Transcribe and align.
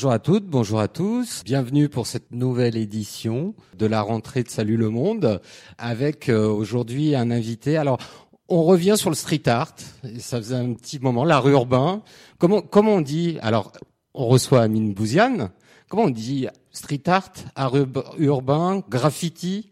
Bonjour 0.00 0.12
à 0.12 0.18
toutes, 0.18 0.46
bonjour 0.46 0.80
à 0.80 0.88
tous. 0.88 1.42
Bienvenue 1.44 1.90
pour 1.90 2.06
cette 2.06 2.32
nouvelle 2.32 2.78
édition 2.78 3.54
de 3.76 3.84
la 3.84 4.00
rentrée 4.00 4.42
de 4.42 4.48
Salut 4.48 4.78
le 4.78 4.88
Monde 4.88 5.42
avec 5.76 6.30
euh, 6.30 6.48
aujourd'hui 6.48 7.14
un 7.14 7.30
invité. 7.30 7.76
Alors, 7.76 7.98
on 8.48 8.62
revient 8.62 8.94
sur 8.96 9.10
le 9.10 9.14
street 9.14 9.46
art. 9.46 9.74
Ça 10.18 10.38
faisait 10.38 10.56
un 10.56 10.72
petit 10.72 11.00
moment, 11.00 11.22
l'art 11.26 11.46
urbain. 11.46 12.00
Comment, 12.38 12.62
comment 12.62 12.92
on 12.92 13.00
dit 13.02 13.36
Alors, 13.42 13.72
on 14.14 14.26
reçoit 14.26 14.62
Amine 14.62 14.94
Bouziane. 14.94 15.50
Comment 15.90 16.04
on 16.04 16.10
dit 16.10 16.48
street 16.70 17.02
art, 17.06 17.32
art 17.54 17.74
urbain, 18.16 18.82
graffiti? 18.88 19.68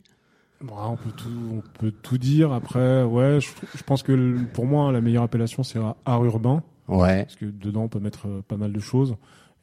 On 0.60 0.96
peut 0.96 1.12
tout, 1.16 1.30
on 1.54 1.62
peut 1.80 1.90
tout 2.02 2.18
dire. 2.18 2.52
Après, 2.52 3.02
ouais, 3.02 3.40
je, 3.40 3.48
je 3.74 3.82
pense 3.82 4.02
que 4.02 4.44
pour 4.52 4.66
moi, 4.66 4.92
la 4.92 5.00
meilleure 5.00 5.22
appellation 5.22 5.62
c'est 5.62 5.78
art 6.04 6.24
urbain. 6.26 6.62
Ouais. 6.86 7.24
Parce 7.24 7.36
que 7.36 7.46
dedans, 7.46 7.84
on 7.84 7.88
peut 7.88 8.00
mettre 8.00 8.28
euh, 8.28 8.42
pas 8.46 8.58
mal 8.58 8.74
de 8.74 8.80
choses. 8.80 9.16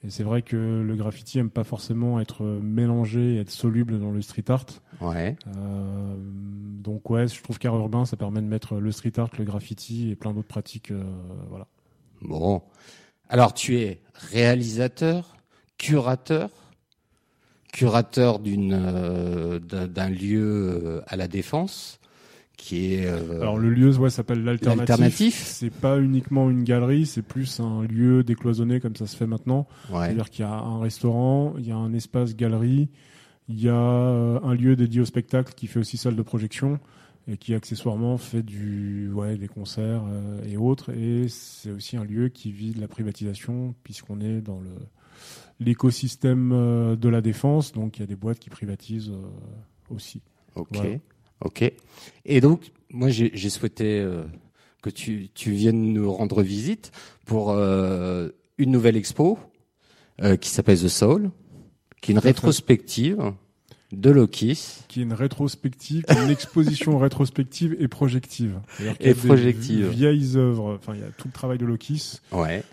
Et 0.06 0.12
c'est 0.12 0.24
vrai 0.24 0.44
que 0.44 0.84
le 0.86 0.96
graffiti 0.96 1.40
aime 1.40 1.50
pas 1.50 1.64
forcément 1.64 2.20
être 2.20 2.44
mélangé 2.44 3.36
et 3.36 3.40
être 3.40 3.50
soluble 3.50 4.00
dans 4.00 4.12
le 4.12 4.22
street 4.22 4.44
art. 4.50 4.66
Ouais. 5.02 5.36
Euh, 5.48 6.16
donc 6.18 7.10
ouais, 7.10 7.28
je 7.28 7.42
trouve 7.42 7.58
qu'art 7.58 7.76
urbain, 7.76 8.06
ça 8.06 8.16
permet 8.16 8.42
de 8.42 8.46
mettre 8.46 8.76
le 8.76 8.92
street 8.92 9.14
art, 9.18 9.32
le 9.40 9.46
graffiti 9.46 10.12
et 10.12 10.16
plein 10.16 10.32
d'autres 10.32 10.48
pratiques. 10.48 10.92
Euh, 10.92 11.04
voilà. 11.50 11.66
Bon. 12.22 12.62
Alors 13.30 13.56
tu 13.56 13.80
es 13.80 14.00
réalisateur, 14.14 15.38
curateur, 15.80 16.52
curateur 17.74 18.38
d'une 18.38 18.74
euh, 18.80 19.58
d'un 19.60 20.10
lieu 20.10 21.02
à 21.08 21.16
la 21.16 21.28
défense 21.28 22.00
qui 22.56 22.94
est. 22.94 23.06
Euh, 23.06 23.42
Alors 23.42 23.58
le 23.58 23.70
lieu, 23.70 23.96
ouais, 23.98 24.10
s'appelle 24.10 24.44
l'alternatif. 24.44 25.36
C'est 25.36 25.70
pas 25.70 26.00
uniquement 26.00 26.50
une 26.50 26.64
galerie, 26.64 27.06
c'est 27.06 27.22
plus 27.22 27.60
un 27.60 27.84
lieu 27.84 28.24
décloisonné 28.24 28.80
comme 28.80 28.96
ça 28.96 29.08
se 29.08 29.16
fait 29.16 29.28
maintenant. 29.28 29.68
C'est-à-dire 29.90 30.30
qu'il 30.30 30.46
y 30.46 30.48
a 30.48 30.54
un 30.54 30.80
restaurant, 30.80 31.56
il 31.58 31.68
y 31.68 31.72
a 31.72 31.78
un 31.78 31.94
espace 31.94 32.36
galerie, 32.36 32.90
il 33.48 33.62
y 33.62 33.70
a 33.70 33.74
euh, 33.74 34.40
un 34.44 34.54
lieu 34.54 34.76
dédié 34.76 35.02
au 35.02 35.06
spectacle 35.06 35.54
qui 35.56 35.68
fait 35.68 35.80
aussi 35.80 35.98
salle 35.98 36.16
de 36.16 36.22
projection 36.22 36.80
et 37.28 37.38
qui 37.38 37.54
accessoirement 37.56 38.18
fait 38.18 38.44
du 38.44 39.12
ouais 39.12 39.38
des 39.38 39.48
concerts 39.48 40.04
euh, 40.08 40.44
et 40.46 40.58
autres 40.58 40.92
et 40.92 41.28
c'est 41.28 41.72
aussi 41.72 41.98
un 41.98 42.04
lieu 42.04 42.30
qui 42.30 42.52
vit 42.52 42.72
de 42.72 42.80
la 42.80 42.88
privatisation 42.88 43.74
puisqu'on 43.84 44.22
est 44.22 44.42
dans 44.42 44.60
le 44.60 44.70
l'écosystème 45.60 46.50
de 47.00 47.10
la 47.10 47.22
défense 47.22 47.72
donc 47.72 47.98
il 47.98 48.02
y 48.02 48.04
a 48.04 48.08
des 48.08 48.16
boîtes 48.16 48.38
qui 48.38 48.50
privatisent 48.50 49.14
aussi. 49.90 50.22
OK. 50.56 50.78
Ok. 51.44 51.64
Et 52.26 52.42
donc, 52.42 52.72
moi, 52.90 53.10
j'ai 53.10 53.50
souhaité 53.50 54.00
euh, 54.00 54.24
que 54.82 54.90
tu, 54.90 55.30
tu, 55.34 55.52
viennes 55.52 55.94
nous 55.94 56.12
rendre 56.12 56.42
visite 56.42 56.92
pour 57.26 57.52
euh, 57.52 58.30
une 58.58 58.72
nouvelle 58.72 58.96
expo 58.96 59.38
euh, 60.22 60.38
qui 60.38 60.50
s'appelle 60.50 60.80
The 60.80 60.88
Soul, 60.88 61.32
qui 62.02 62.12
est 62.12 62.14
une 62.14 62.20
rétrospective 62.20 63.34
de 63.92 64.10
Lokis. 64.10 64.84
Qui 64.88 65.02
est 65.02 65.04
une 65.04 65.14
rétrospective, 65.14 66.06
une 66.10 66.30
exposition 66.30 66.98
rétrospective 67.00 67.76
et 67.80 67.88
projective. 67.88 68.60
Et 69.00 69.14
projective. 69.14 69.90
Vieilles 69.90 70.38
œuvres, 70.38 70.76
enfin, 70.76 70.94
il 70.96 71.02
y 71.02 71.04
a 71.04 71.10
tout 71.18 71.28
le 71.28 71.34
travail 71.34 71.58
de 71.58 71.66
Lokis. 71.66 72.20
Ouais. 72.32 72.64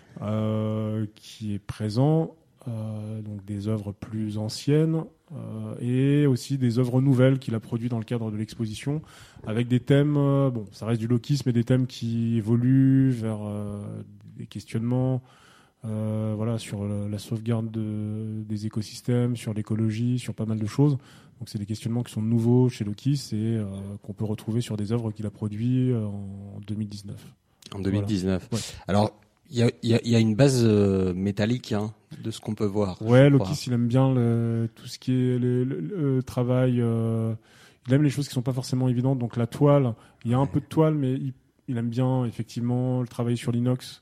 qui 1.15 1.55
est 1.55 1.59
présent 1.59 2.35
euh, 2.69 3.21
donc 3.21 3.43
des 3.43 3.67
œuvres 3.67 3.91
plus 3.91 4.37
anciennes 4.37 5.03
euh, 5.33 5.75
et 5.81 6.25
aussi 6.25 6.57
des 6.57 6.79
œuvres 6.79 7.01
nouvelles 7.01 7.37
qu'il 7.37 7.55
a 7.55 7.59
produites 7.59 7.91
dans 7.91 7.97
le 7.97 8.05
cadre 8.05 8.31
de 8.31 8.37
l'exposition, 8.37 9.01
avec 9.45 9.67
des 9.67 9.81
thèmes, 9.81 10.15
euh, 10.15 10.49
bon, 10.49 10.65
ça 10.71 10.85
reste 10.85 11.01
du 11.01 11.07
lokisme, 11.07 11.43
mais 11.47 11.51
des 11.51 11.65
thèmes 11.65 11.87
qui 11.87 12.37
évoluent 12.37 13.11
vers 13.11 13.39
des 14.37 14.45
questionnements, 14.45 15.21
voilà, 15.83 16.57
sur 16.57 16.85
la 16.85 17.19
sauvegarde 17.19 17.69
des 17.71 18.65
écosystèmes, 18.65 19.35
sur 19.35 19.53
l'écologie, 19.53 20.17
sur 20.17 20.33
pas 20.33 20.45
mal 20.45 20.59
de 20.59 20.65
choses. 20.65 20.93
Donc 21.39 21.49
c'est 21.49 21.59
des 21.59 21.65
questionnements 21.65 22.03
qui 22.03 22.13
sont 22.13 22.21
nouveaux 22.21 22.69
chez 22.69 22.85
Lokis 22.85 23.31
et 23.33 23.59
qu'on 24.03 24.13
peut 24.13 24.23
retrouver 24.23 24.61
sur 24.61 24.77
des 24.77 24.93
œuvres 24.93 25.11
qu'il 25.11 25.25
a 25.25 25.31
produites 25.31 25.93
en 25.93 26.61
2019. 26.65 27.35
En 27.73 27.79
2019. 27.79 28.49
Alors 28.87 29.11
il 29.49 29.57
y 29.57 29.63
a, 29.63 29.69
y, 29.83 30.09
y 30.09 30.15
a, 30.15 30.19
une 30.19 30.35
base 30.35 30.63
euh, 30.63 31.13
métallique 31.13 31.73
hein, 31.73 31.93
de 32.23 32.31
ce 32.31 32.39
qu'on 32.39 32.55
peut 32.55 32.65
voir. 32.65 33.01
Ouais, 33.01 33.29
Lokis, 33.29 33.65
il 33.67 33.73
aime 33.73 33.87
bien 33.87 34.13
le, 34.13 34.69
tout 34.73 34.87
ce 34.87 34.97
qui 34.97 35.11
est 35.11 35.37
le, 35.37 36.21
travail. 36.25 36.81
Euh, 36.81 37.33
il 37.87 37.93
aime 37.93 38.03
les 38.03 38.09
choses 38.09 38.27
qui 38.27 38.33
sont 38.33 38.41
pas 38.41 38.53
forcément 38.53 38.87
évidentes. 38.87 39.19
Donc 39.19 39.37
la 39.37 39.47
toile, 39.47 39.93
il 40.25 40.31
y 40.31 40.33
a 40.33 40.37
un 40.37 40.45
peu 40.45 40.59
de 40.59 40.65
toile, 40.65 40.95
mais 40.95 41.13
il, 41.13 41.33
il 41.67 41.77
aime 41.77 41.89
bien 41.89 42.25
effectivement 42.25 43.01
le 43.01 43.07
travail 43.07 43.37
sur 43.37 43.51
l'inox, 43.51 44.01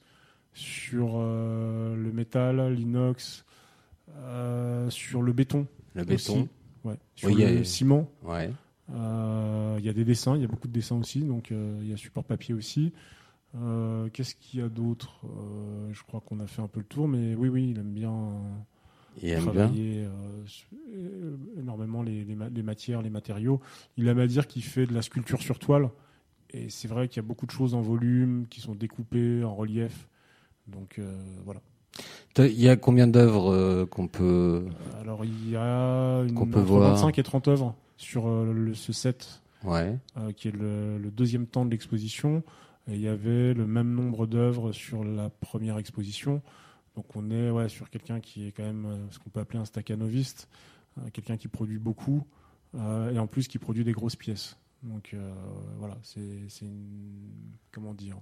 sur 0.54 1.14
euh, 1.16 1.96
le 1.96 2.12
métal, 2.12 2.74
l'inox, 2.74 3.44
sur 4.90 5.22
le 5.22 5.34
béton. 5.34 5.68
Le 5.96 6.06
béton. 6.06 6.48
Ouais. 6.84 6.96
Sur 7.16 7.30
le 7.30 7.64
ciment. 7.64 8.10
Ouais. 8.24 8.52
Il 8.90 9.86
y 9.86 9.90
a 9.90 9.94
des 9.94 10.06
dessins, 10.06 10.36
il 10.36 10.42
y 10.42 10.46
a 10.46 10.48
beaucoup 10.48 10.68
de 10.68 10.74
dessins 10.74 10.98
aussi, 10.98 11.22
donc 11.22 11.52
il 11.52 11.90
y 11.90 11.94
a 11.94 11.98
support 11.98 12.24
papier 12.24 12.54
aussi. 12.54 12.94
Euh, 13.60 14.08
qu'est-ce 14.14 14.36
qu'il 14.36 14.60
y 14.60 14.64
a 14.64 14.70
d'autre? 14.70 15.20
Euh, 15.26 15.90
Je 15.92 16.04
crois 16.04 16.22
qu'on 16.22 16.40
a 16.40 16.48
fait 16.48 16.62
un 16.62 16.68
peu 16.68 16.80
le 16.80 16.86
tour, 16.86 17.08
mais 17.08 17.36
oui, 17.36 17.50
oui, 17.50 17.70
il 17.72 17.80
aime 17.80 17.92
bien 17.92 18.16
travailler 19.42 20.06
euh, 20.06 21.36
énormément 21.60 22.02
les, 22.02 22.24
les, 22.24 22.64
matières, 22.64 23.02
les 23.02 23.10
matériaux. 23.10 23.60
Il 23.98 24.08
aime 24.08 24.20
à 24.20 24.28
dire 24.28 24.48
qu'il 24.48 24.64
fait 24.64 24.86
de 24.86 24.94
la 24.94 25.02
sculpture 25.02 25.42
sur 25.42 25.60
toile. 25.60 25.90
Et 26.52 26.70
c'est 26.70 26.88
vrai 26.88 27.08
qu'il 27.08 27.22
y 27.22 27.26
a 27.26 27.28
beaucoup 27.28 27.46
de 27.46 27.52
choses 27.52 27.74
en 27.74 27.82
volume 27.82 28.46
qui 28.50 28.62
sont 28.62 28.76
découpées 28.76 29.44
en 29.44 29.56
relief. 29.56 30.08
Donc 30.68 31.00
voilà. 31.46 31.62
Il 32.38 32.60
y 32.60 32.70
a 32.70 32.78
combien 32.78 33.08
d'œuvres 33.08 33.86
qu'on 33.86 34.08
peut 34.08 34.66
Alors 35.02 35.26
il 35.26 35.50
y 35.50 35.56
a 35.58 36.22
une, 36.24 36.50
peut 36.50 36.60
voir? 36.60 36.92
25 36.92 37.20
et 37.20 37.24
30 37.24 37.48
œuvres 37.50 37.76
sur 37.98 38.24
ce 38.74 38.94
set, 38.94 39.42
ouais. 39.64 39.98
qui 40.36 40.50
est 40.50 40.56
le, 40.56 40.98
le 40.98 41.12
deuxième 41.12 41.48
temps 41.48 41.66
de 41.66 41.72
l'exposition. 41.72 42.44
Et 42.88 42.96
il 42.96 43.02
y 43.02 43.08
avait 43.08 43.54
le 43.54 43.68
même 43.68 43.94
nombre 43.94 44.26
d'œuvres 44.26 44.72
sur 44.72 45.04
la 45.04 45.30
première 45.30 45.78
exposition. 45.78 46.42
Donc 46.96 47.16
on 47.16 47.30
est 47.32 47.50
ouais, 47.50 47.70
sur 47.70 47.90
quelqu'un 47.90 48.20
qui 48.20 48.48
est 48.48 48.52
quand 48.52 48.64
même 48.64 48.86
euh, 48.86 49.12
ce 49.12 49.20
qu'on 49.20 49.30
peut 49.30 49.40
appeler 49.40 49.60
un 49.60 49.66
staccanoviste, 49.66 50.50
euh, 50.98 51.10
quelqu'un 51.14 51.38
qui 51.38 51.48
produit 51.48 51.80
beaucoup 51.80 52.26
euh, 52.76 53.12
et 53.12 53.20
en 53.20 53.28
plus 53.28 53.48
qui 53.48 53.60
produit 53.60 53.84
des 53.84 53.94
grosses 53.94 54.16
pièces. 54.16 54.58
Donc 54.84 55.16
voilà, 55.78 55.96
c'est 56.02 56.20
une 56.64 57.54
comment 57.72 57.94
dire 57.94 58.18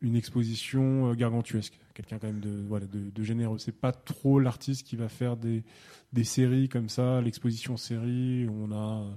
une 0.00 0.16
exposition 0.16 1.14
gargantuesque. 1.14 1.78
Quelqu'un 1.94 2.18
quand 2.18 2.26
même 2.26 2.40
de 2.40 2.64
voilà 2.66 2.86
de, 2.86 3.08
de 3.10 3.22
généreux. 3.22 3.58
C'est 3.58 3.70
pas 3.70 3.92
trop 3.92 4.40
l'artiste 4.40 4.84
qui 4.84 4.96
va 4.96 5.08
faire 5.08 5.36
des 5.36 5.62
des 6.12 6.24
séries 6.24 6.68
comme 6.68 6.88
ça, 6.88 7.20
l'exposition 7.20 7.76
série 7.76 8.48
où 8.48 8.64
on 8.64 8.72
a 8.72 9.16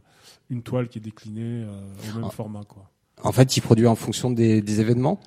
une 0.51 0.61
toile 0.61 0.89
qui 0.89 0.99
est 0.99 1.01
déclinée 1.01 1.65
au 1.65 2.19
même 2.19 2.25
ah. 2.25 2.29
format 2.29 2.63
quoi. 2.65 2.87
En 3.23 3.31
fait, 3.31 3.57
il 3.57 3.61
produit 3.61 3.87
en 3.87 3.95
fonction 3.95 4.31
des, 4.31 4.61
des 4.61 4.79
événements 4.81 5.19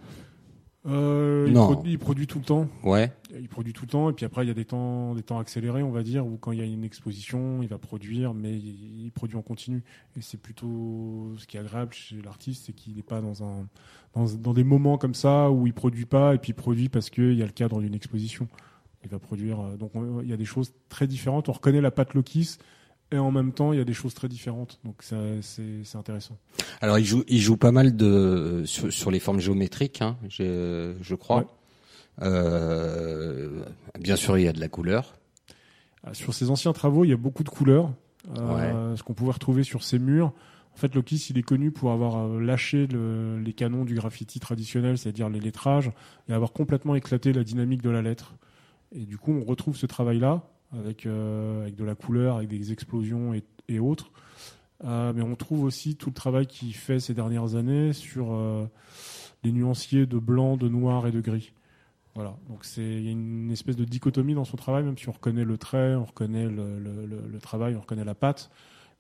euh, 0.89 1.49
non. 1.49 1.83
Il 1.85 1.99
produit, 1.99 2.27
tout 2.27 2.39
le 2.39 2.45
temps. 2.45 2.69
Ouais. 2.85 3.13
Il 3.37 3.49
produit 3.49 3.73
tout 3.73 3.85
le 3.85 3.91
temps 3.91 4.09
et 4.09 4.13
puis 4.13 4.25
après 4.25 4.45
il 4.45 4.49
y 4.49 4.51
a 4.51 4.55
des 4.55 4.65
temps, 4.65 5.15
des 5.15 5.23
temps 5.23 5.39
accélérés, 5.39 5.83
on 5.83 5.91
va 5.91 6.03
dire, 6.03 6.25
où 6.25 6.37
quand 6.37 6.53
il 6.53 6.59
y 6.59 6.63
a 6.63 6.65
une 6.65 6.85
exposition, 6.85 7.61
il 7.63 7.69
va 7.69 7.79
produire, 7.79 8.35
mais 8.35 8.57
il, 8.57 9.11
produit 9.13 9.37
en 9.37 9.43
continu. 9.43 9.83
Et 10.17 10.21
c'est 10.21 10.37
plutôt 10.41 11.33
ce 11.39 11.47
qui 11.47 11.57
est 11.57 11.61
agréable 11.61 11.93
chez 11.93 12.23
l'artiste, 12.23 12.67
c'est 12.67 12.73
qu'il 12.73 12.95
n'est 12.95 13.03
pas 13.03 13.21
dans 13.21 13.43
un 13.43 13.67
dans, 14.15 14.27
dans, 14.27 14.55
des 14.55 14.65
moments 14.65 14.97
comme 14.97 15.15
ça 15.15 15.51
où 15.51 15.67
il 15.67 15.75
produit 15.75 16.07
pas 16.07 16.35
et 16.35 16.39
puis 16.39 16.51
il 16.51 16.55
produit 16.55 16.89
parce 16.89 17.11
qu'il 17.11 17.35
y 17.35 17.43
a 17.43 17.47
le 17.47 17.53
cadre 17.53 17.81
d'une 17.81 17.95
exposition. 17.95 18.49
Il 19.03 19.11
va 19.11 19.19
produire. 19.19 19.61
Euh, 19.61 19.77
donc 19.77 19.91
il 20.23 20.29
y 20.29 20.33
a 20.33 20.37
des 20.37 20.45
choses 20.45 20.73
très 20.89 21.09
différentes. 21.09 21.49
On 21.49 21.53
reconnaît 21.53 21.81
la 21.81 21.91
patte 21.91 22.15
Lokis 22.15 22.59
et 23.13 23.19
en 23.19 23.31
même 23.31 23.53
temps, 23.53 23.73
il 23.73 23.79
y 23.79 23.83
a 23.83 23.85
des 23.85 23.95
choses 23.95 24.15
très 24.15 24.29
différentes. 24.29 24.81
Donc 24.85 25.03
c'est 25.03 25.97
intéressant. 25.97 26.37
Alors 26.81 26.99
il 26.99 27.05
joue, 27.05 27.25
il 27.29 27.41
joue 27.41 27.57
pas 27.57 27.73
mal 27.73 27.97
de 27.97 28.63
sur, 28.65 28.93
sur 28.93 29.11
les 29.11 29.21
formes 29.21 29.41
géométriques, 29.41 30.03
hein, 30.03 30.17
je, 30.29 30.95
je 31.01 31.15
crois. 31.15 31.57
Euh, 32.23 33.63
bien 34.01 34.17
sûr, 34.17 34.39
il 34.39 34.45
y 34.45 34.49
a 34.49 34.53
de 34.53 34.61
la 34.61 34.69
couleur. 34.69 35.15
Ah, 36.05 36.15
sur 36.15 36.35
ses 36.35 36.51
anciens 36.51 36.73
travaux, 36.73 37.05
il 37.05 37.11
y 37.11 37.13
a 37.13 37.17
beaucoup 37.17 37.45
de 37.45 37.49
couleurs. 37.49 37.93
Euh, 38.39 38.97
Ce 38.97 39.03
qu'on 39.03 39.15
pouvait 39.15 39.33
retrouver 39.33 39.63
sur 39.63 39.83
ses 39.85 39.99
murs. 39.99 40.33
En 40.75 40.79
fait, 40.79 40.95
Lokis, 40.95 41.29
il 41.31 41.39
est 41.39 41.43
connu 41.43 41.71
pour 41.71 41.93
avoir 41.93 42.27
euh, 42.27 42.41
lâché 42.41 42.87
le, 42.87 43.39
les 43.39 43.53
canons 43.53 43.85
du 43.85 43.95
graffiti 43.95 44.41
traditionnel, 44.41 44.99
c'est-à-dire 44.99 45.29
les 45.29 45.41
lettrages, 45.41 45.91
et 46.29 46.33
avoir 46.33 46.53
complètement 46.53 46.95
éclaté 46.95 47.33
la 47.33 47.45
dynamique 47.45 47.83
de 47.83 47.91
la 47.91 48.03
lettre. 48.03 48.35
Et 48.93 49.07
du 49.07 49.17
coup, 49.17 49.33
on 49.33 49.45
retrouve 49.45 49.77
ce 49.77 49.87
travail-là 49.87 50.43
avec, 50.79 51.07
euh, 51.07 51.63
avec 51.63 51.77
de 51.77 51.85
la 51.85 51.95
couleur, 51.95 52.37
avec 52.37 52.49
des 52.49 52.73
explosions 52.73 53.35
et, 53.35 53.43
et 53.69 53.79
autres. 53.79 54.11
Euh, 54.85 55.13
mais 55.15 55.23
on 55.23 55.35
trouve 55.37 55.65
aussi 55.65 55.97
tout 55.97 56.11
le 56.11 56.15
travail 56.15 56.47
qu'il 56.47 56.75
fait 56.75 57.01
ces 57.01 57.15
dernières 57.15 57.55
années 57.55 57.93
sur 57.93 58.33
euh, 58.33 58.67
les 59.43 59.53
nuanciers 59.53 60.07
de 60.07 60.19
blanc, 60.19 60.57
de 60.57 60.69
noir 60.69 61.07
et 61.07 61.13
de 61.13 61.21
gris. 61.21 61.53
Voilà, 62.15 62.37
donc 62.49 62.65
c'est 62.65 62.83
il 62.83 63.05
y 63.05 63.09
a 63.09 63.11
une 63.11 63.51
espèce 63.51 63.77
de 63.77 63.85
dichotomie 63.85 64.35
dans 64.35 64.45
son 64.45 64.57
travail, 64.57 64.85
même 64.85 64.97
si 64.97 65.09
on 65.09 65.13
reconnaît 65.13 65.45
le 65.45 65.59
trait, 65.59 65.95
on 65.95 66.05
reconnaît 66.05 66.47
le, 66.47 66.79
le, 66.79 67.05
le, 67.07 67.39
travail, 67.41 67.75
on 67.77 67.81
reconnaît 67.81 68.05
la 68.05 68.15
patte. 68.15 68.51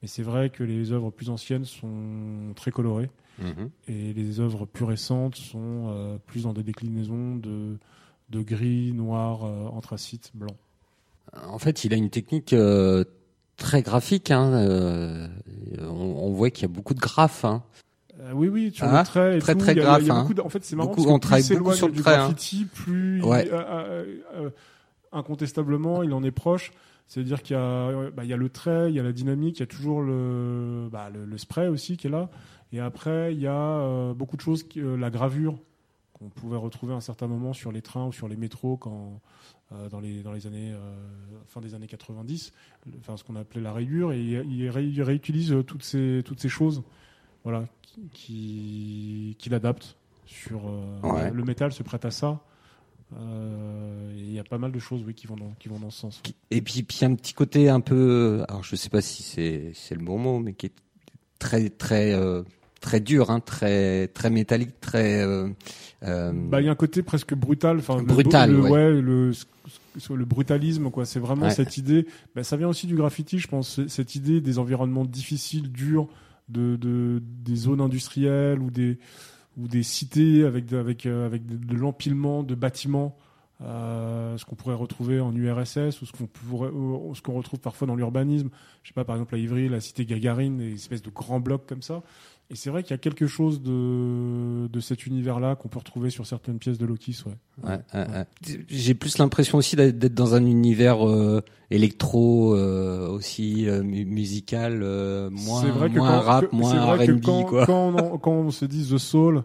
Mais 0.02 0.08
c'est 0.08 0.22
vrai 0.22 0.50
que 0.50 0.62
les 0.62 0.92
œuvres 0.92 1.10
plus 1.10 1.30
anciennes 1.30 1.64
sont 1.64 2.52
très 2.54 2.70
colorées 2.70 3.10
mm-hmm. 3.40 3.70
et 3.88 4.12
les 4.12 4.40
œuvres 4.40 4.66
plus 4.66 4.84
récentes 4.84 5.36
sont 5.36 5.86
euh, 5.88 6.18
plus 6.26 6.42
dans 6.42 6.52
des 6.52 6.62
déclinaisons 6.62 7.36
de, 7.36 7.78
de 8.28 8.42
gris, 8.42 8.92
noir, 8.92 9.44
anthracite, 9.44 10.32
blanc. 10.34 10.56
En 11.48 11.58
fait, 11.58 11.84
il 11.84 11.92
a 11.92 11.96
une 11.96 12.10
technique 12.10 12.54
très 13.56 13.82
graphique. 13.82 14.30
Hein, 14.30 15.28
on, 15.80 15.84
on, 15.84 16.32
voit 16.32 16.50
qu'il 16.50 16.62
y 16.62 16.70
a 16.70 16.74
beaucoup 16.74 16.94
de 16.94 17.00
graphes. 17.00 17.44
Hein. 17.44 17.62
Euh, 18.20 18.32
oui, 18.34 18.48
oui, 18.48 18.72
ah, 18.80 18.98
le 18.98 19.04
trait. 19.04 19.36
Et 19.36 19.40
très, 19.40 19.52
tout. 19.54 19.60
très 19.60 19.74
grave. 19.74 20.06
Beaucoup 20.06 20.40
En 20.40 20.48
fait, 20.48 20.64
c'est 20.64 20.76
marrant 20.76 20.88
beaucoup, 20.88 21.18
parce 21.18 21.48
que 21.48 21.54
on 21.54 21.58
beaucoup 21.58 21.74
sur 21.74 21.88
le 21.88 21.92
du 21.92 22.00
trait, 22.00 22.14
hein. 22.14 22.28
graffiti, 22.28 22.62
hein. 22.64 22.68
plus 22.72 23.22
ouais. 23.22 23.46
il, 23.46 23.52
euh, 23.52 24.04
euh, 24.36 24.50
incontestablement, 25.12 26.02
il 26.02 26.12
en 26.12 26.22
est 26.22 26.30
proche. 26.30 26.72
C'est-à-dire 27.08 27.42
qu'il 27.42 27.54
y, 27.54 27.58
a, 27.58 28.10
bah, 28.10 28.24
y 28.24 28.32
a 28.32 28.36
le 28.36 28.48
trait, 28.48 28.90
il 28.90 28.96
y 28.96 29.00
a 29.00 29.02
la 29.02 29.12
dynamique, 29.12 29.58
il 29.58 29.60
y 29.60 29.62
a 29.62 29.66
toujours 29.66 30.02
le, 30.02 30.88
bah, 30.90 31.08
le, 31.12 31.24
le, 31.24 31.38
spray 31.38 31.68
aussi 31.68 31.96
qui 31.96 32.08
est 32.08 32.10
là. 32.10 32.28
Et 32.72 32.80
après, 32.80 33.32
il 33.32 33.40
y 33.40 33.46
a 33.46 33.52
euh, 33.52 34.12
beaucoup 34.12 34.36
de 34.36 34.40
choses, 34.40 34.66
euh, 34.76 34.96
la 34.96 35.10
gravure 35.10 35.56
qu'on 36.18 36.28
pouvait 36.28 36.56
retrouver 36.56 36.94
à 36.94 36.96
un 36.96 37.00
certain 37.00 37.26
moment 37.26 37.52
sur 37.52 37.72
les 37.72 37.82
trains 37.82 38.06
ou 38.06 38.12
sur 38.12 38.28
les 38.28 38.36
métros 38.36 38.76
quand, 38.76 39.20
euh, 39.72 39.88
dans, 39.88 40.00
les, 40.00 40.22
dans 40.22 40.32
les 40.32 40.46
années, 40.46 40.74
fin 41.46 41.60
des 41.60 41.74
années 41.74 41.86
90, 41.86 42.52
enfin, 42.98 43.16
ce 43.16 43.24
qu'on 43.24 43.36
appelait 43.36 43.60
la 43.60 43.72
rayure. 43.72 44.12
Et 44.12 44.20
il, 44.20 44.62
il, 44.62 45.02
réutilise 45.02 45.54
toutes 45.66 45.82
ces, 45.82 46.22
toutes 46.24 46.40
ces 46.40 46.48
choses 46.48 46.82
voilà, 47.44 47.66
qui, 48.12 49.36
qui, 49.38 49.50
l'adaptent. 49.50 49.96
Sur, 50.24 50.62
Le 51.32 51.44
métal 51.44 51.72
se 51.72 51.84
prête 51.84 52.04
à 52.04 52.10
ça. 52.10 52.40
Euh, 53.14 54.12
il 54.16 54.32
y 54.32 54.38
a 54.38 54.44
pas 54.44 54.58
mal 54.58 54.72
de 54.72 54.78
choses 54.78 55.02
oui, 55.06 55.14
qui, 55.14 55.26
vont 55.26 55.36
dans, 55.36 55.52
qui 55.58 55.68
vont 55.68 55.78
dans 55.78 55.90
ce 55.90 56.00
sens. 56.00 56.22
Et 56.50 56.60
puis, 56.60 56.82
puis 56.82 57.04
un 57.04 57.14
petit 57.14 57.34
côté 57.34 57.68
un 57.68 57.80
peu, 57.80 58.44
alors 58.48 58.64
je 58.64 58.74
sais 58.74 58.88
pas 58.88 59.00
si 59.00 59.22
c'est, 59.22 59.70
c'est 59.74 59.94
le 59.94 60.04
bon 60.04 60.18
mot, 60.18 60.40
mais 60.40 60.54
qui 60.54 60.66
est 60.66 60.74
très 61.38 61.70
très 61.70 62.12
euh, 62.12 62.42
très 62.80 63.00
dur, 63.00 63.30
hein, 63.30 63.40
très 63.40 64.08
très 64.08 64.30
métallique, 64.30 64.80
très. 64.80 65.22
Euh, 65.22 65.48
euh 66.02 66.32
bah, 66.32 66.60
il 66.60 66.66
y 66.66 66.68
a 66.68 66.72
un 66.72 66.76
côté 66.76 67.02
presque 67.02 67.34
brutal, 67.34 67.78
enfin 67.78 68.02
brutal, 68.02 68.52
le, 68.52 68.60
ouais. 68.60 69.00
le, 69.00 69.32
le, 70.10 70.24
brutalisme, 70.24 70.90
quoi. 70.90 71.04
C'est 71.04 71.20
vraiment 71.20 71.50
cette 71.50 71.76
idée. 71.76 72.06
Bah, 72.34 72.44
ça 72.44 72.56
vient 72.56 72.68
aussi 72.68 72.86
du 72.86 72.96
graffiti, 72.96 73.38
je 73.38 73.48
pense. 73.48 73.80
Cette 73.88 74.14
idée 74.14 74.40
des 74.40 74.58
environnements 74.58 75.04
difficiles, 75.04 75.70
durs, 75.72 76.08
de, 76.48 76.76
de 76.76 77.22
des 77.44 77.56
zones 77.56 77.80
industrielles 77.80 78.60
ou 78.60 78.70
des 78.70 78.98
ou 79.56 79.68
des 79.68 79.82
cités 79.82 80.44
avec 80.44 80.66
de, 80.66 80.76
avec 80.76 81.06
euh, 81.06 81.26
avec 81.26 81.46
de, 81.46 81.74
l'empilement 81.74 82.42
de 82.42 82.54
bâtiments. 82.54 83.16
Euh, 83.62 84.36
ce 84.36 84.44
qu'on 84.44 84.54
pourrait 84.54 84.74
retrouver 84.74 85.18
en 85.18 85.34
URSS 85.34 86.02
ou 86.02 86.04
ce 86.04 86.12
qu'on 86.12 86.26
pourrait, 86.26 86.68
ce 87.14 87.22
qu'on 87.22 87.32
retrouve 87.32 87.58
parfois 87.58 87.86
dans 87.86 87.96
l'urbanisme. 87.96 88.50
Je 88.82 88.88
sais 88.88 88.94
pas, 88.94 89.04
par 89.04 89.16
exemple 89.16 89.34
à 89.34 89.38
Ivry, 89.38 89.70
la 89.70 89.80
cité 89.80 90.04
Gagarine, 90.04 90.58
des 90.58 90.74
espèces 90.74 91.00
de 91.00 91.08
grands 91.08 91.40
blocs 91.40 91.64
comme 91.66 91.80
ça. 91.80 92.02
Et 92.48 92.54
c'est 92.54 92.70
vrai 92.70 92.82
qu'il 92.82 92.92
y 92.92 92.94
a 92.94 92.98
quelque 92.98 93.26
chose 93.26 93.60
de, 93.60 94.68
de 94.68 94.80
cet 94.80 95.06
univers-là 95.06 95.56
qu'on 95.56 95.68
peut 95.68 95.80
retrouver 95.80 96.10
sur 96.10 96.26
certaines 96.26 96.58
pièces 96.58 96.78
de 96.78 96.86
Lokis. 96.86 97.24
Ouais. 97.26 97.32
ouais, 97.68 97.80
ouais. 97.94 98.26
J'ai 98.68 98.94
plus 98.94 99.18
l'impression 99.18 99.58
aussi 99.58 99.74
d'être 99.74 100.14
dans 100.14 100.34
un 100.34 100.46
univers 100.46 101.08
euh, 101.08 101.42
électro 101.70 102.54
euh, 102.54 103.08
aussi 103.08 103.68
euh, 103.68 103.82
musical, 103.82 104.80
euh, 104.82 105.28
moins, 105.30 105.64
vrai 105.64 105.90
que 105.90 105.98
moins 105.98 106.20
rap, 106.20 106.52
moins 106.52 106.94
R&B 106.94 107.20
quoi. 107.46 107.66
Quand 107.66 107.94
on, 107.96 108.18
quand 108.18 108.32
on 108.32 108.50
se 108.50 108.64
dit 108.64 108.86
The 108.88 108.98
Soul, 108.98 109.42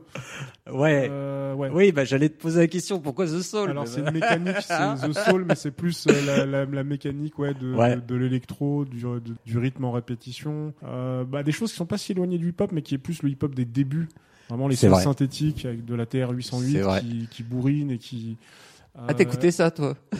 Ouais. 0.70 1.08
Euh, 1.10 1.54
ouais. 1.56 1.70
Oui, 1.74 1.92
bah 1.92 2.06
j'allais 2.06 2.30
te 2.30 2.40
poser 2.40 2.60
la 2.60 2.68
question 2.68 3.00
pourquoi 3.00 3.26
The 3.26 3.42
Soul. 3.42 3.72
Alors 3.72 3.88
c'est 3.88 4.02
une 4.02 4.12
mécanique, 4.12 4.58
c'est 4.62 5.08
The 5.10 5.14
Soul, 5.14 5.46
mais 5.46 5.56
c'est 5.56 5.72
plus 5.72 6.06
euh, 6.08 6.26
la, 6.26 6.46
la, 6.46 6.66
la, 6.66 6.84
mécanique 6.84 7.40
ouais 7.40 7.54
de, 7.54 7.74
ouais. 7.74 7.96
de, 7.96 8.02
de 8.02 8.16
l'électro, 8.16 8.86
du, 8.86 9.04
du, 9.46 9.58
rythme 9.58 9.86
en 9.86 9.92
répétition. 9.92 10.74
Euh, 10.84 11.24
bah 11.24 11.42
des 11.42 11.52
choses 11.52 11.72
qui 11.72 11.78
sont 11.78 11.88
pas 11.88 11.98
si 11.98 12.12
éloignées 12.12 12.38
du 12.38 12.50
hip-hop, 12.50 12.72
mais 12.72 12.84
qui 12.84 12.94
est 12.94 13.00
plus 13.00 13.24
le 13.24 13.30
hip-hop 13.30 13.56
des 13.56 13.66
débuts. 13.66 14.08
Vraiment 14.50 14.68
les 14.68 14.76
sons 14.76 14.94
synthétiques 14.96 15.66
avec 15.66 15.86
de 15.86 15.96
la 15.96 16.06
TR 16.06 16.30
808 16.30 16.82
qui, 17.00 17.28
qui 17.32 17.44
bourrine 17.44 17.92
et 17.92 17.98
qui 17.98 18.38
ah, 18.96 19.14
t'écoutais 19.14 19.52
ça, 19.52 19.72
toi? 19.72 19.96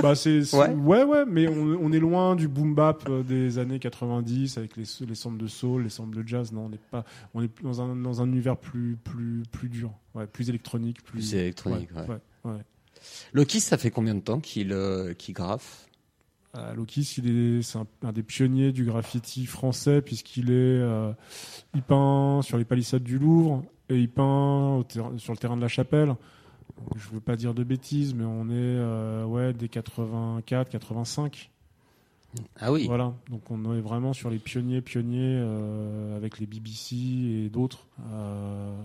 Bah, 0.00 0.14
c'est, 0.14 0.54
ouais. 0.54 0.68
ouais. 0.74 1.02
ouais, 1.02 1.24
mais 1.26 1.48
on, 1.48 1.76
on, 1.82 1.90
est 1.90 1.98
loin 1.98 2.36
du 2.36 2.46
boom 2.46 2.72
bap 2.72 3.08
euh, 3.08 3.24
des 3.24 3.58
années 3.58 3.80
90 3.80 4.56
avec 4.56 4.76
les, 4.76 4.84
les 5.04 5.14
samples 5.16 5.38
de 5.38 5.48
soul, 5.48 5.82
les 5.82 5.88
samples 5.88 6.16
de 6.16 6.26
jazz. 6.26 6.52
Non, 6.52 6.66
on 6.66 6.68
n'est 6.68 6.78
pas, 6.78 7.04
on 7.34 7.42
est 7.42 7.50
dans 7.64 7.80
un, 7.80 7.96
dans 7.96 8.22
un 8.22 8.26
univers 8.26 8.56
plus, 8.56 8.96
plus, 9.02 9.42
plus 9.50 9.68
dur, 9.68 9.90
ouais, 10.14 10.28
plus 10.28 10.50
électronique, 10.50 11.02
plus, 11.02 11.18
plus 11.18 11.34
électronique, 11.34 11.90
ouais. 11.96 12.06
ouais. 12.06 12.52
ouais. 12.52 12.64
Lokis, 13.32 13.60
ça 13.60 13.76
fait 13.76 13.90
combien 13.90 14.14
de 14.14 14.20
temps 14.20 14.40
qu'il, 14.40 14.72
euh, 14.72 15.14
qu'il 15.14 15.34
graffe? 15.34 15.88
Euh, 16.56 16.74
Lokis, 16.74 17.16
il 17.18 17.58
est, 17.58 17.62
c'est 17.62 17.78
un, 17.78 18.12
des 18.12 18.22
pionniers 18.22 18.72
du 18.72 18.84
graffiti 18.84 19.46
français 19.46 20.00
puisqu'il 20.00 20.50
est, 20.50 20.80
euh, 20.80 21.12
il 21.74 21.82
peint 21.82 22.40
sur 22.42 22.56
les 22.56 22.64
palissades 22.64 23.02
du 23.02 23.18
Louvre 23.18 23.64
et 23.88 23.96
il 23.96 24.08
peint 24.08 24.84
sur 24.88 25.32
le 25.32 25.38
terrain 25.38 25.56
de 25.56 25.62
la 25.62 25.68
Chapelle 25.68 26.14
je 26.96 27.08
veux 27.10 27.20
pas 27.20 27.36
dire 27.36 27.54
de 27.54 27.64
bêtises, 27.64 28.14
mais 28.14 28.24
on 28.24 28.48
est 28.48 28.52
euh, 28.52 29.24
ouais 29.24 29.52
des 29.52 29.68
84, 29.68 30.68
85. 30.68 31.50
Ah 32.60 32.72
oui. 32.72 32.86
Voilà, 32.86 33.14
donc 33.30 33.50
on 33.50 33.74
est 33.74 33.80
vraiment 33.80 34.12
sur 34.12 34.28
les 34.28 34.38
pionniers, 34.38 34.82
pionniers 34.82 35.38
euh, 35.38 36.16
avec 36.16 36.38
les 36.38 36.46
BBC 36.46 36.96
et 36.96 37.48
d'autres. 37.48 37.88
Euh, 38.12 38.76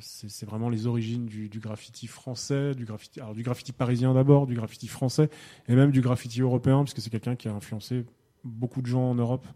c'est 0.00 0.46
vraiment 0.46 0.68
les 0.68 0.86
origines 0.86 1.26
du, 1.26 1.48
du, 1.48 1.60
graffiti 1.60 2.06
français, 2.06 2.74
du 2.74 2.84
graffiti, 2.84 3.20
alors 3.20 3.34
du 3.34 3.42
graffiti 3.42 3.72
parisien 3.72 4.14
d'abord, 4.14 4.46
du 4.46 4.54
graffiti 4.54 4.88
français 4.88 5.28
et 5.68 5.74
même 5.74 5.90
du 5.90 6.00
graffiti 6.00 6.40
européen, 6.40 6.78
parce 6.78 6.94
que 6.94 7.00
c'est 7.00 7.10
quelqu'un 7.10 7.36
qui 7.36 7.48
a 7.48 7.52
influencé 7.52 8.04
beaucoup 8.44 8.80
de 8.80 8.86
gens 8.86 9.10
en 9.10 9.14
Europe. 9.14 9.46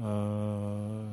Euh, 0.00 1.08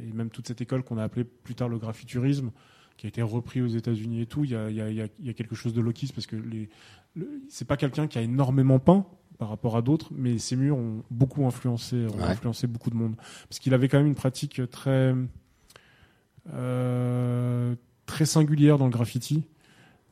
et 0.00 0.12
même 0.12 0.30
toute 0.30 0.46
cette 0.46 0.60
école 0.60 0.82
qu'on 0.82 0.96
a 0.96 1.04
appelée 1.04 1.24
plus 1.24 1.54
tard 1.54 1.68
le 1.68 1.78
graffiturisme, 1.78 2.50
qui 2.96 3.06
a 3.06 3.08
été 3.08 3.22
repris 3.22 3.60
aux 3.62 3.68
États-Unis 3.68 4.22
et 4.22 4.26
tout. 4.26 4.44
Il 4.44 4.50
y 4.50 4.56
a, 4.56 4.70
il 4.70 4.76
y 4.76 4.80
a, 4.80 4.88
il 4.88 5.26
y 5.26 5.30
a 5.30 5.32
quelque 5.32 5.54
chose 5.54 5.72
de 5.72 5.80
Lokis 5.80 6.12
parce 6.14 6.26
que 6.26 6.36
les, 6.36 6.68
c'est 7.48 7.66
pas 7.66 7.76
quelqu'un 7.76 8.06
qui 8.06 8.18
a 8.18 8.22
énormément 8.22 8.78
peint 8.78 9.06
par 9.38 9.48
rapport 9.48 9.76
à 9.76 9.82
d'autres, 9.82 10.10
mais 10.14 10.38
ses 10.38 10.56
murs 10.56 10.76
ont 10.76 11.02
beaucoup 11.10 11.44
influencé, 11.46 12.06
ont 12.06 12.22
influencé 12.22 12.66
beaucoup 12.66 12.90
de 12.90 12.96
monde 12.96 13.16
parce 13.48 13.58
qu'il 13.58 13.74
avait 13.74 13.88
quand 13.88 13.98
même 13.98 14.06
une 14.06 14.14
pratique 14.14 14.60
très 14.70 15.14
euh, 16.52 17.74
très 18.06 18.26
singulière 18.26 18.78
dans 18.78 18.86
le 18.86 18.92
graffiti. 18.92 19.44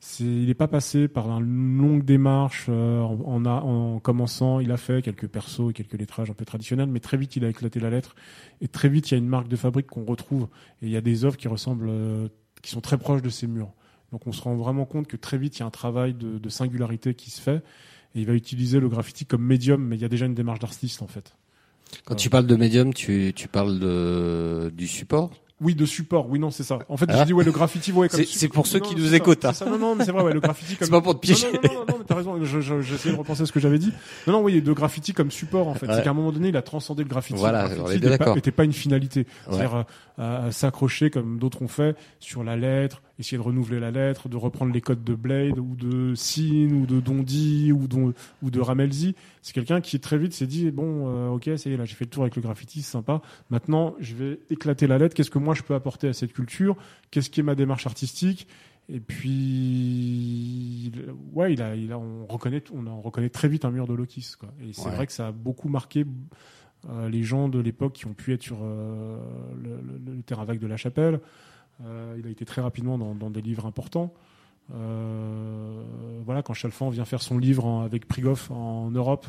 C'est, 0.00 0.24
il 0.24 0.46
n'est 0.46 0.54
pas 0.54 0.66
passé 0.66 1.06
par 1.06 1.28
une 1.28 1.78
longue 1.78 2.04
démarche 2.04 2.66
euh, 2.68 3.00
en, 3.00 4.00
commençant. 4.00 4.58
Il 4.58 4.72
a 4.72 4.76
fait 4.76 5.00
quelques 5.00 5.28
persos 5.28 5.70
et 5.70 5.72
quelques 5.72 5.92
lettrages 5.92 6.28
un 6.28 6.34
peu 6.34 6.44
traditionnels, 6.44 6.88
mais 6.88 6.98
très 6.98 7.16
vite 7.16 7.36
il 7.36 7.44
a 7.44 7.48
éclaté 7.48 7.78
la 7.78 7.90
lettre. 7.90 8.16
Et 8.60 8.66
très 8.66 8.88
vite 8.88 9.10
il 9.10 9.14
y 9.14 9.16
a 9.16 9.18
une 9.18 9.28
marque 9.28 9.46
de 9.46 9.54
fabrique 9.54 9.86
qu'on 9.86 10.04
retrouve. 10.04 10.48
Et 10.80 10.86
il 10.86 10.90
y 10.90 10.96
a 10.96 11.00
des 11.00 11.24
œuvres 11.24 11.36
qui 11.36 11.46
ressemblent 11.46 11.88
euh, 11.88 12.28
qui 12.62 12.70
sont 12.70 12.80
très 12.80 12.98
proches 12.98 13.22
de 13.22 13.28
ces 13.30 13.46
murs. 13.46 13.72
Donc 14.12 14.26
on 14.26 14.32
se 14.32 14.40
rend 14.42 14.54
vraiment 14.54 14.84
compte 14.84 15.06
que 15.06 15.16
très 15.16 15.38
vite 15.38 15.56
il 15.58 15.60
y 15.60 15.62
a 15.62 15.66
un 15.66 15.70
travail 15.70 16.14
de, 16.14 16.38
de 16.38 16.48
singularité 16.48 17.14
qui 17.14 17.30
se 17.30 17.40
fait 17.40 17.62
et 18.14 18.20
il 18.20 18.26
va 18.26 18.34
utiliser 18.34 18.78
le 18.78 18.88
graffiti 18.88 19.24
comme 19.24 19.42
médium, 19.42 19.82
mais 19.82 19.96
il 19.96 20.02
y 20.02 20.04
a 20.04 20.08
déjà 20.08 20.26
une 20.26 20.34
démarche 20.34 20.60
d'artiste 20.60 21.02
en 21.02 21.06
fait. 21.06 21.34
Quand 22.04 22.14
tu 22.14 22.30
parles 22.30 22.46
de 22.46 22.56
médium, 22.56 22.94
tu, 22.94 23.32
tu 23.34 23.48
parles 23.48 23.78
de, 23.78 24.72
du 24.74 24.86
support? 24.86 25.30
Oui, 25.62 25.74
de 25.74 25.86
support. 25.86 26.28
Oui, 26.28 26.38
non, 26.38 26.50
c'est 26.50 26.62
ça. 26.62 26.78
En 26.88 26.96
fait, 26.96 27.06
ah. 27.08 27.20
je 27.20 27.24
dis 27.24 27.32
ouais, 27.32 27.44
le 27.44 27.52
graffiti, 27.52 27.92
ouais, 27.92 28.08
comme 28.08 28.24
c'est 28.24 28.48
pour 28.48 28.66
ceux 28.66 28.80
qui 28.80 28.96
nous 28.96 29.14
écoutent. 29.14 29.44
Hein. 29.44 29.52
Non, 29.66 29.78
non, 29.78 29.94
mais 29.94 30.04
c'est 30.04 30.12
vrai, 30.12 30.22
ouais, 30.22 30.32
le 30.32 30.40
graffiti 30.40 30.76
comme. 30.76 30.86
c'est 30.86 30.92
pas 30.92 31.00
pour 31.00 31.14
te 31.14 31.20
piéger. 31.20 31.46
Non, 31.52 31.60
non, 31.62 31.72
non, 31.72 31.84
non, 31.88 31.94
mais 31.98 32.04
t'as 32.06 32.14
raison. 32.14 32.44
J'essaie 32.82 33.10
de 33.10 33.16
repenser 33.16 33.42
à 33.42 33.46
ce 33.46 33.52
que 33.52 33.60
j'avais 33.60 33.78
dit. 33.78 33.92
Non, 34.26 34.34
non, 34.34 34.42
oui, 34.42 34.60
de 34.60 34.72
graffiti 34.72 35.12
comme 35.12 35.30
support, 35.30 35.68
en 35.68 35.74
fait. 35.74 35.86
C'est 35.86 36.02
qu'à 36.02 36.10
un 36.10 36.14
moment 36.14 36.32
donné, 36.32 36.48
il 36.48 36.56
a 36.56 36.62
transcendé 36.62 37.02
le 37.02 37.08
graffiti. 37.08 37.38
Voilà, 37.38 37.68
le 37.68 37.76
graffiti 37.76 38.06
n'était 38.34 38.50
pas, 38.50 38.56
pas, 38.56 38.64
une 38.64 38.72
finalité. 38.72 39.26
C'est-à-dire 39.48 39.84
euh, 40.18 40.50
s'accrocher 40.50 41.10
comme 41.10 41.38
d'autres 41.38 41.62
ont 41.62 41.68
fait 41.68 41.96
sur 42.20 42.44
la 42.44 42.56
lettre, 42.56 43.02
essayer 43.18 43.38
de 43.38 43.42
renouveler 43.42 43.80
la 43.80 43.90
lettre, 43.90 44.28
de 44.28 44.36
reprendre 44.36 44.72
les 44.72 44.80
codes 44.80 45.04
de 45.04 45.14
Blade 45.14 45.58
ou 45.58 45.74
de 45.74 46.14
Sin 46.14 46.70
ou 46.72 46.86
de 46.86 47.00
Dondi 47.00 47.72
ou 47.72 47.86
de, 47.86 48.14
ou 48.42 48.50
de 48.50 48.60
Ramelzi. 48.60 49.14
C'est 49.42 49.52
quelqu'un 49.52 49.80
qui 49.80 49.98
très 50.00 50.18
vite 50.18 50.32
s'est 50.32 50.46
dit 50.46 50.70
bon, 50.70 51.08
euh, 51.08 51.28
ok, 51.28 51.50
ça 51.56 51.70
y 51.70 51.72
est, 51.72 51.76
là 51.76 51.84
j'ai 51.84 51.94
fait 51.94 52.04
le 52.04 52.10
tour 52.10 52.22
avec 52.22 52.36
le 52.36 52.42
graffiti, 52.42 52.82
c'est 52.82 52.92
sympa. 52.92 53.22
Maintenant, 53.50 53.94
je 54.00 54.14
vais 54.14 54.40
éclater 54.50 54.86
la 54.86 54.98
lettre. 54.98 55.14
Qu'est-ce 55.14 55.30
que 55.30 55.38
moi 55.38 55.54
je 55.54 55.62
peux 55.62 55.74
apporter 55.74 56.08
à 56.08 56.12
cette 56.12 56.32
culture? 56.32 56.76
Qu'est-ce 57.10 57.30
qui 57.30 57.40
est 57.40 57.44
ma 57.44 57.54
démarche 57.54 57.86
artistique? 57.86 58.46
Et 58.88 59.00
puis, 59.00 60.90
ouais, 61.32 61.52
il 61.52 61.62
a, 61.62 61.76
il 61.76 61.92
a, 61.92 61.98
on 61.98 62.26
reconnaît, 62.26 62.62
on 62.72 63.00
reconnaît 63.00 63.30
très 63.30 63.48
vite 63.48 63.64
un 63.64 63.70
mur 63.70 63.86
de 63.86 63.94
Lokis, 63.94 64.32
quoi. 64.38 64.52
Et 64.60 64.72
c'est 64.72 64.90
vrai 64.90 65.06
que 65.06 65.12
ça 65.12 65.28
a 65.28 65.32
beaucoup 65.32 65.68
marqué 65.68 66.04
euh, 66.90 67.08
les 67.08 67.22
gens 67.22 67.48
de 67.48 67.60
l'époque 67.60 67.92
qui 67.92 68.06
ont 68.06 68.12
pu 68.12 68.32
être 68.32 68.42
sur 68.42 68.58
euh, 68.62 69.16
le, 69.62 69.80
le, 70.16 70.22
terrain 70.22 70.44
vague 70.44 70.58
de 70.58 70.66
la 70.66 70.76
Chapelle. 70.76 71.20
Euh, 71.84 72.16
il 72.18 72.26
a 72.26 72.30
été 72.30 72.44
très 72.44 72.62
rapidement 72.62 72.98
dans, 72.98 73.14
dans 73.14 73.30
des 73.30 73.40
livres 73.40 73.66
importants. 73.66 74.12
Euh, 74.74 75.82
voilà, 76.24 76.42
quand 76.42 76.54
Chalfant 76.54 76.90
vient 76.90 77.04
faire 77.04 77.22
son 77.22 77.38
livre 77.38 77.64
en, 77.64 77.82
avec 77.82 78.06
Prigoff 78.06 78.50
en 78.50 78.90
Europe, 78.90 79.26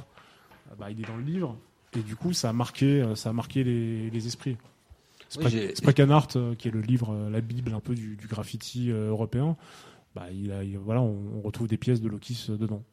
euh, 0.71 0.75
bah, 0.77 0.91
il 0.91 0.99
est 0.99 1.07
dans 1.07 1.17
le 1.17 1.23
livre. 1.23 1.57
Et 1.95 2.01
du 2.01 2.15
coup, 2.15 2.33
ça 2.33 2.49
a 2.49 2.53
marqué, 2.53 3.03
ça 3.15 3.29
a 3.29 3.33
marqué 3.33 3.63
les, 3.63 4.09
les 4.09 4.27
esprits. 4.27 4.57
Oui, 5.37 5.45
Art, 6.09 6.27
qui 6.27 6.67
est 6.67 6.71
le 6.71 6.81
livre, 6.81 7.29
la 7.29 7.41
bible 7.41 7.73
un 7.73 7.79
peu 7.79 7.95
du, 7.95 8.15
du 8.15 8.27
graffiti 8.27 8.89
européen, 8.89 9.57
bah, 10.15 10.27
il 10.31 10.51
a, 10.51 10.61
voilà, 10.79 11.01
on, 11.01 11.17
on, 11.37 11.41
retrouve 11.41 11.67
des 11.67 11.77
pièces 11.77 12.01
de 12.01 12.07
Lokis 12.07 12.47
dedans. 12.49 12.83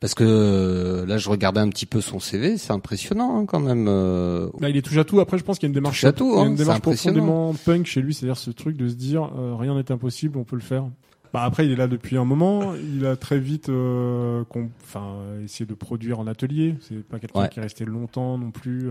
Parce 0.00 0.14
que 0.14 0.24
euh, 0.24 1.06
là, 1.06 1.16
je 1.16 1.28
regardais 1.30 1.60
un 1.60 1.68
petit 1.68 1.86
peu 1.86 2.00
son 2.00 2.20
CV, 2.20 2.58
c'est 2.58 2.72
impressionnant 2.72 3.38
hein, 3.38 3.46
quand 3.46 3.60
même. 3.60 3.86
Euh... 3.88 4.50
Là, 4.60 4.68
il 4.68 4.76
est 4.76 4.82
touche 4.82 4.98
à 4.98 5.04
tout. 5.04 5.20
Après, 5.20 5.38
je 5.38 5.44
pense 5.44 5.58
qu'il 5.58 5.66
y 5.66 5.68
a 5.68 5.70
une 5.70 5.74
démarche, 5.74 6.04
tout, 6.14 6.34
hein, 6.38 6.48
une 6.48 6.54
démarche 6.54 6.80
profondément 6.80 7.54
punk 7.54 7.86
chez 7.86 8.02
lui, 8.02 8.12
c'est-à-dire 8.12 8.36
ce 8.36 8.50
truc 8.50 8.76
de 8.76 8.88
se 8.88 8.94
dire 8.94 9.30
euh, 9.38 9.54
rien 9.56 9.74
n'est 9.74 9.90
impossible, 9.90 10.38
on 10.38 10.44
peut 10.44 10.56
le 10.56 10.62
faire. 10.62 10.84
Bah 11.32 11.42
après, 11.42 11.66
il 11.66 11.72
est 11.72 11.76
là 11.76 11.88
depuis 11.88 12.18
un 12.18 12.24
moment. 12.24 12.74
Il 12.74 13.06
a 13.06 13.16
très 13.16 13.38
vite, 13.38 13.68
euh, 13.68 14.44
enfin, 14.82 15.16
essayé 15.42 15.66
de 15.66 15.74
produire 15.74 16.20
en 16.20 16.26
atelier. 16.26 16.76
C'est 16.80 17.02
pas 17.02 17.18
quelqu'un 17.18 17.48
qui 17.48 17.58
est 17.58 17.62
resté 17.62 17.84
longtemps 17.84 18.38
non 18.38 18.50
plus. 18.50 18.90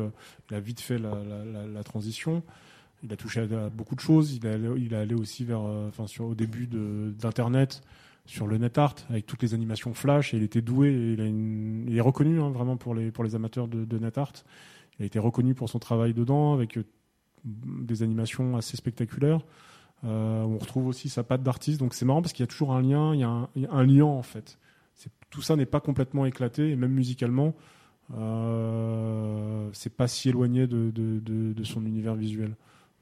Il 0.49 0.55
a 0.55 0.59
vite 0.59 0.81
fait 0.81 0.97
la, 0.97 1.11
la, 1.11 1.65
la, 1.65 1.83
transition. 1.83 2.43
Il 3.03 3.13
a 3.13 3.15
touché 3.15 3.41
à, 3.41 3.69
beaucoup 3.69 3.95
de 3.95 4.01
choses. 4.01 4.33
Il 4.33 4.47
a, 4.47 4.57
il 4.77 4.93
a 4.95 4.99
allé 4.99 5.15
aussi 5.15 5.45
vers, 5.45 5.61
enfin, 5.61 6.07
sur 6.07 6.25
au 6.25 6.35
début 6.35 6.67
d'internet, 6.67 7.81
sur 8.25 8.47
le 8.47 8.57
net 8.57 8.77
art 8.77 8.95
avec 9.09 9.25
toutes 9.25 9.41
les 9.43 9.53
animations 9.53 9.93
flash. 9.93 10.33
Et 10.33 10.37
il 10.37 10.43
était 10.43 10.61
doué. 10.61 10.89
Et 10.89 11.13
il, 11.13 11.21
a 11.21 11.25
une, 11.25 11.85
il 11.87 11.97
est 11.97 12.01
reconnu 12.01 12.41
hein, 12.41 12.49
vraiment 12.49 12.77
pour 12.77 12.95
les 12.95 13.11
pour 13.11 13.23
les 13.23 13.35
amateurs 13.35 13.67
de, 13.67 13.85
de 13.85 13.99
net 13.99 14.17
art. 14.17 14.33
Il 14.99 15.03
a 15.03 15.05
été 15.05 15.19
reconnu 15.19 15.53
pour 15.53 15.69
son 15.69 15.79
travail 15.79 16.13
dedans 16.13 16.53
avec 16.53 16.79
des 17.43 18.03
animations 18.03 18.57
assez 18.57 18.77
spectaculaires. 18.77 19.41
Euh, 20.03 20.43
on 20.43 20.57
retrouve 20.57 20.87
aussi 20.87 21.09
sa 21.09 21.23
patte 21.23 21.41
d'artiste, 21.41 21.79
donc 21.79 21.93
c'est 21.93 22.05
marrant 22.05 22.21
parce 22.21 22.33
qu'il 22.33 22.43
y 22.43 22.47
a 22.47 22.47
toujours 22.47 22.73
un 22.73 22.81
lien, 22.81 23.13
il 23.13 23.21
y 23.21 23.23
a 23.23 23.49
un, 23.71 23.83
lien 23.83 24.05
en 24.05 24.23
fait. 24.23 24.57
Tout 25.29 25.41
ça 25.41 25.55
n'est 25.55 25.65
pas 25.65 25.79
complètement 25.79 26.25
éclaté, 26.25 26.71
et 26.71 26.75
même 26.75 26.91
musicalement, 26.91 27.53
euh, 28.15 29.69
c'est 29.73 29.93
pas 29.93 30.07
si 30.07 30.29
éloigné 30.29 30.67
de, 30.67 31.63
son 31.63 31.85
univers 31.85 32.15
visuel. 32.15 32.55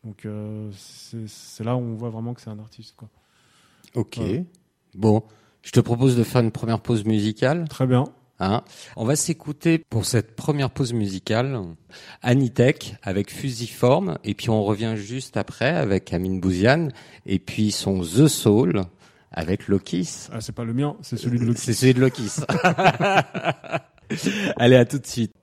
Donc 0.03 0.25
euh, 0.25 0.69
c'est 0.71 1.63
là 1.63 1.75
où 1.75 1.79
on 1.79 1.95
voit 1.95 2.09
vraiment 2.09 2.33
que 2.33 2.41
c'est 2.41 2.49
un 2.49 2.59
artiste. 2.59 2.95
Quoi. 2.95 3.09
Ok. 3.95 4.19
Bon, 4.95 5.23
je 5.61 5.71
te 5.71 5.79
propose 5.79 6.17
de 6.17 6.23
faire 6.23 6.41
une 6.41 6.51
première 6.51 6.79
pause 6.79 7.05
musicale. 7.05 7.67
Très 7.69 7.87
bien. 7.87 8.05
Hein. 8.39 8.63
On 8.95 9.05
va 9.05 9.15
s'écouter 9.15 9.77
pour 9.77 10.05
cette 10.05 10.35
première 10.35 10.69
pause 10.69 10.91
musicale 10.93 11.59
Anitech 12.21 12.95
avec 13.03 13.31
Fusiform 13.31 14.17
et 14.23 14.33
puis 14.33 14.49
on 14.49 14.63
revient 14.63 14.93
juste 14.95 15.37
après 15.37 15.69
avec 15.69 16.11
Amine 16.13 16.39
Bouziane 16.39 16.91
et 17.25 17.39
puis 17.39 17.71
son 17.71 18.01
The 18.01 18.27
Soul 18.27 18.81
avec 19.31 19.67
Lokis. 19.67 20.27
Ah 20.31 20.41
c'est 20.41 20.51
pas 20.51 20.65
le 20.65 20.73
mien, 20.73 20.97
c'est 21.01 21.17
celui 21.17 21.39
de 21.39 21.45
Lokis. 21.45 21.61
C'est 21.61 21.73
celui 21.73 21.93
de 21.93 21.99
Lokis. 22.01 22.41
Allez 24.57 24.75
à 24.75 24.85
tout 24.85 24.99
de 24.99 25.07
suite. 25.07 25.33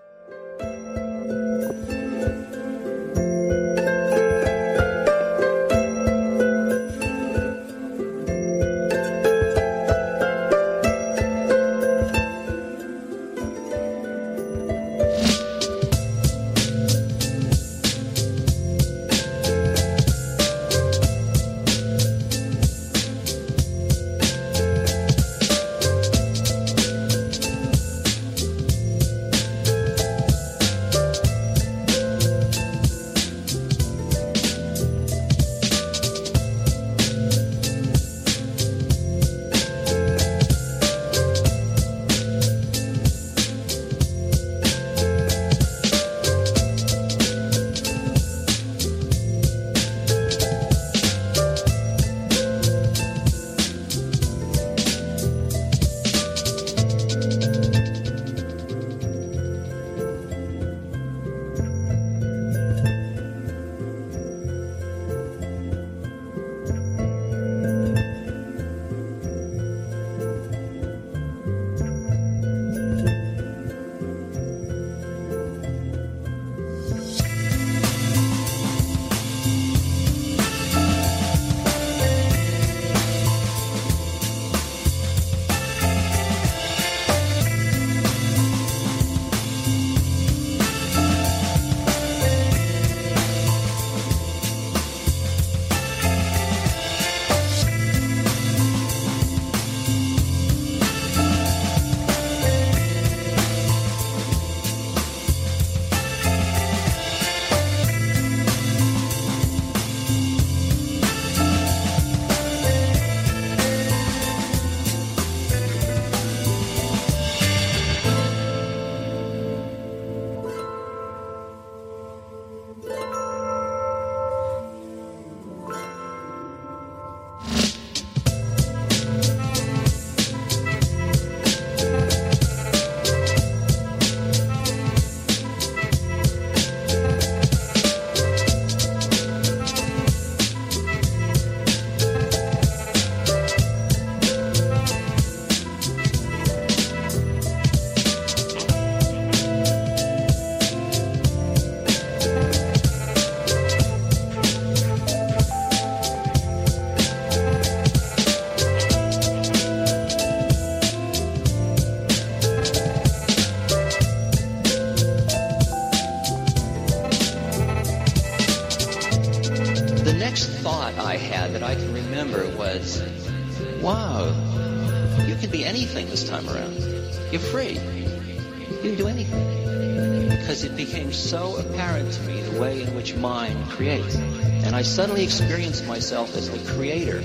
became 180.91 181.13
so 181.13 181.55
apparent 181.59 182.11
to 182.13 182.21
me 182.23 182.43
the 182.43 182.61
way 182.61 182.83
in 182.83 182.93
which 182.97 183.15
mind 183.15 183.65
creates. 183.69 184.17
And 184.17 184.75
I 184.75 184.83
suddenly 184.83 185.23
experienced 185.23 185.87
myself 185.87 186.35
as 186.35 186.51
the 186.51 186.73
creator 186.73 187.19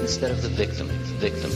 instead 0.00 0.30
of 0.30 0.40
the 0.40 0.48
victim. 0.48 0.88
Victim. 1.20 1.50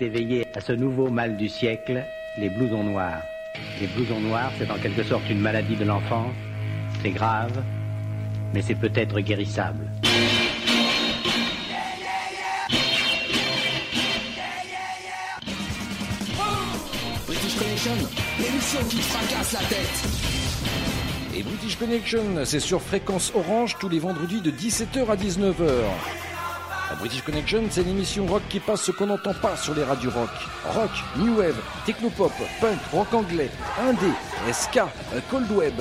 Éveillé 0.00 0.46
à 0.54 0.60
ce 0.60 0.72
nouveau 0.72 1.10
mal 1.10 1.36
du 1.36 1.48
siècle, 1.48 2.04
les 2.38 2.48
blousons 2.48 2.84
noirs. 2.84 3.22
Les 3.80 3.86
blousons 3.86 4.20
noirs, 4.20 4.52
c'est 4.58 4.70
en 4.70 4.76
quelque 4.76 5.02
sorte 5.02 5.28
une 5.30 5.40
maladie 5.40 5.76
de 5.76 5.84
l'enfance. 5.84 6.34
C'est 7.02 7.10
grave, 7.10 7.62
mais 8.52 8.62
c'est 8.62 8.74
peut-être 8.74 9.20
guérissable. 9.20 9.84
British 17.26 17.56
Connection, 17.58 17.92
qui 18.88 18.96
fracasse 18.98 19.52
la 19.52 19.60
tête. 19.60 20.26
Et 21.34 21.42
British 21.42 21.76
Connection, 21.76 22.22
c'est 22.44 22.60
sur 22.60 22.80
fréquence 22.80 23.32
orange 23.34 23.76
tous 23.78 23.88
les 23.88 23.98
vendredis 23.98 24.40
de 24.40 24.50
17h 24.50 25.06
à 25.08 25.16
19h. 25.16 26.25
La 26.96 27.02
British 27.02 27.22
Connection, 27.24 27.62
c'est 27.68 27.82
l'émission 27.82 28.26
rock 28.26 28.42
qui 28.48 28.58
passe 28.58 28.80
ce 28.84 28.90
qu'on 28.90 29.08
n'entend 29.08 29.34
pas 29.34 29.54
sur 29.54 29.74
les 29.74 29.84
radios 29.84 30.10
rock. 30.12 30.30
Rock, 30.64 30.90
new 31.18 31.36
wave, 31.36 31.60
technopop, 31.84 32.32
punk, 32.58 32.78
rock 32.90 33.12
anglais, 33.12 33.50
indé, 33.78 34.06
ska, 34.54 34.88
cold 35.30 35.50
web. 35.52 35.74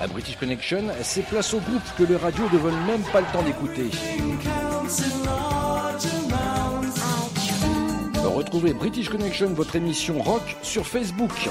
La 0.00 0.08
British 0.08 0.36
Connection, 0.36 0.82
c'est 1.02 1.22
place 1.22 1.54
au 1.54 1.60
groupe 1.60 1.82
que 1.96 2.02
les 2.02 2.16
radios 2.16 2.48
ne 2.52 2.58
veulent 2.58 2.86
même 2.88 3.02
pas 3.12 3.20
le 3.20 3.26
temps 3.32 3.42
d'écouter. 3.42 3.88
Retrouvez 8.24 8.74
British 8.74 9.08
Connection, 9.08 9.54
votre 9.54 9.76
émission 9.76 10.20
rock, 10.20 10.56
sur 10.62 10.84
Facebook. 10.88 11.48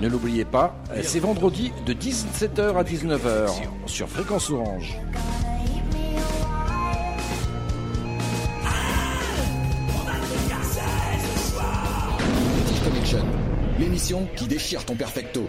Ne 0.00 0.08
l'oubliez 0.08 0.44
pas, 0.44 0.74
c'est 1.04 1.20
vendredi 1.20 1.72
de 1.86 1.94
17h 1.94 2.76
à 2.76 2.82
19h 2.82 3.50
sur 3.86 4.08
Fréquence 4.08 4.50
Orange. 4.50 4.98
Qui 14.34 14.46
déchire 14.46 14.84
ton 14.86 14.96
perfecto. 14.96 15.48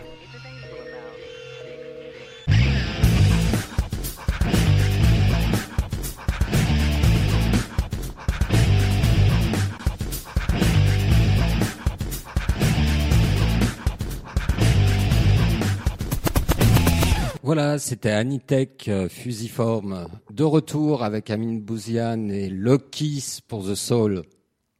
Voilà, 17.41 17.79
c'était 17.79 18.12
Anitech 18.12 18.88
euh, 18.89 19.08
Fusiform 19.08 20.08
de 20.29 20.43
retour 20.43 21.03
avec 21.03 21.29
Amine 21.29 21.62
Bouziane 21.62 22.31
et 22.31 22.50
Lokis 22.50 23.39
pour 23.48 23.65
The 23.65 23.75
Soul. 23.75 24.24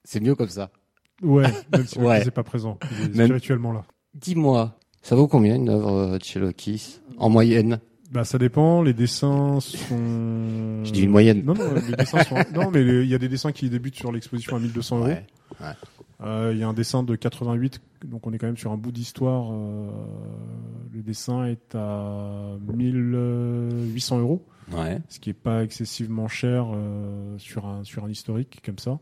C'est 0.04 0.20
mieux 0.20 0.36
comme 0.36 0.50
ça. 0.50 0.72
Ouais, 1.22 1.44
même 1.72 1.86
si 1.86 2.00
Ouais. 2.00 2.24
N'est 2.26 2.32
pas 2.32 2.44
présent. 2.44 2.78
Il 3.00 3.06
est 3.12 3.16
Même- 3.16 3.26
spirituellement 3.28 3.72
là. 3.74 3.84
Dis-moi, 4.14 4.78
ça 5.02 5.16
vaut 5.16 5.28
combien 5.28 5.56
une 5.56 5.70
œuvre 5.70 5.92
euh, 5.94 6.18
de 6.18 6.24
chez 6.24 6.40
Lokis 6.40 7.00
en 7.18 7.30
moyenne? 7.30 7.80
Bah, 8.12 8.26
ça 8.26 8.38
dépend. 8.38 8.82
Les 8.82 8.94
dessins 8.94 9.60
sont. 9.62 9.98
Je 10.84 10.92
dis 10.92 11.04
une 11.04 11.12
moyenne. 11.12 11.44
Non, 11.46 11.54
non, 11.54 11.74
les 11.90 11.96
dessins 11.96 12.24
sont. 12.24 12.36
non, 12.54 12.70
mais 12.72 12.84
les- 12.84 13.04
il 13.04 13.10
y 13.10 13.16
a 13.16 13.18
des 13.20 13.30
dessins 13.30 13.52
qui 13.52 13.70
débutent 13.70 13.96
sur 13.96 14.12
l'exposition 14.12 14.56
à 14.58 14.60
1200 14.60 14.98
euros. 14.98 15.08
Ouais. 15.08 15.26
Euh, 16.24 16.52
Il 16.54 16.60
y 16.60 16.64
a 16.64 16.68
un 16.68 16.74
dessin 16.74 17.02
de 17.04 17.16
88, 17.16 17.82
donc 18.06 18.28
on 18.28 18.34
est 18.34 18.38
quand 18.38 18.46
même 18.48 18.58
sur 18.58 18.72
un 18.72 18.78
bout 18.78 18.92
d'histoire. 18.92 19.52
euh, 19.54 19.90
le 20.94 21.02
dessin 21.02 21.46
est 21.46 21.74
à 21.74 22.58
1800 22.68 24.20
euros, 24.20 24.46
Ce 25.10 25.20
qui 25.20 25.30
est 25.30 25.34
pas 25.34 25.64
excessivement 25.64 26.28
cher 26.28 26.68
euh, 26.74 27.38
sur 27.38 27.66
un 27.66 27.84
sur 27.84 28.06
un 28.06 28.10
historique 28.10 28.62
comme 28.66 28.80
ça. 28.80 29.00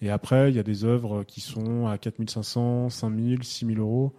Et 0.00 0.10
après, 0.10 0.50
il 0.50 0.56
y 0.56 0.58
a 0.58 0.62
des 0.62 0.84
œuvres 0.84 1.24
qui 1.24 1.40
sont 1.40 1.86
à 1.86 1.98
4500, 1.98 2.90
5000, 2.90 3.42
6000 3.42 3.78
euros. 3.78 4.12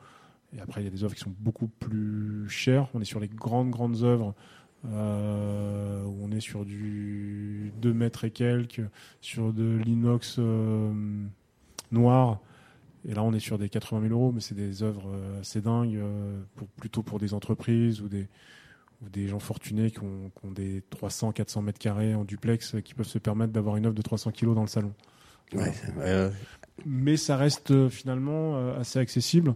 Et 0.55 0.61
après, 0.61 0.81
il 0.81 0.85
y 0.85 0.87
a 0.87 0.91
des 0.91 1.03
œuvres 1.03 1.13
qui 1.13 1.21
sont 1.21 1.33
beaucoup 1.39 1.67
plus 1.67 2.47
chères. 2.49 2.89
On 2.93 3.01
est 3.01 3.05
sur 3.05 3.19
les 3.19 3.27
grandes 3.27 3.69
grandes 3.69 4.03
œuvres. 4.03 4.33
euh, 4.85 6.03
où 6.05 6.23
on 6.23 6.31
est 6.31 6.39
sur 6.39 6.63
du 6.63 7.73
2 7.81 7.93
mètres 7.93 8.23
et 8.25 8.31
quelques, 8.31 8.83
sur 9.21 9.51
de 9.51 9.75
l'inox 9.83 10.35
euh, 10.39 10.93
noir. 11.91 12.39
Et 13.07 13.13
là, 13.13 13.23
on 13.23 13.33
est 13.33 13.39
sur 13.39 13.57
des 13.57 13.69
80 13.69 14.01
000 14.07 14.13
euros, 14.13 14.31
mais 14.31 14.39
c'est 14.39 14.55
des 14.55 14.83
œuvres 14.83 15.09
assez 15.41 15.61
dingues, 15.61 15.99
pour, 16.55 16.67
plutôt 16.69 17.01
pour 17.03 17.19
des 17.19 17.33
entreprises 17.33 18.01
ou 18.01 18.07
des, 18.07 18.27
ou 19.01 19.09
des 19.09 19.27
gens 19.27 19.39
fortunés 19.39 19.91
qui 19.91 19.99
ont, 19.99 20.31
qui 20.39 20.45
ont 20.45 20.51
des 20.51 20.83
300, 20.89 21.31
400 21.31 21.61
mètres 21.61 21.79
carrés 21.79 22.15
en 22.15 22.23
duplex, 22.23 22.75
euh, 22.75 22.81
qui 22.81 22.93
peuvent 22.93 23.07
se 23.07 23.19
permettre 23.19 23.53
d'avoir 23.53 23.77
une 23.77 23.85
œuvre 23.85 23.95
de 23.95 24.01
300 24.01 24.31
kilos 24.31 24.55
dans 24.55 24.61
le 24.61 24.67
salon. 24.67 24.93
Ouais, 25.53 25.71
Mais 26.85 27.15
ça 27.17 27.37
reste 27.37 27.71
euh, 27.71 27.89
finalement 27.89 28.57
euh, 28.57 28.79
assez 28.79 28.99
accessible 28.99 29.53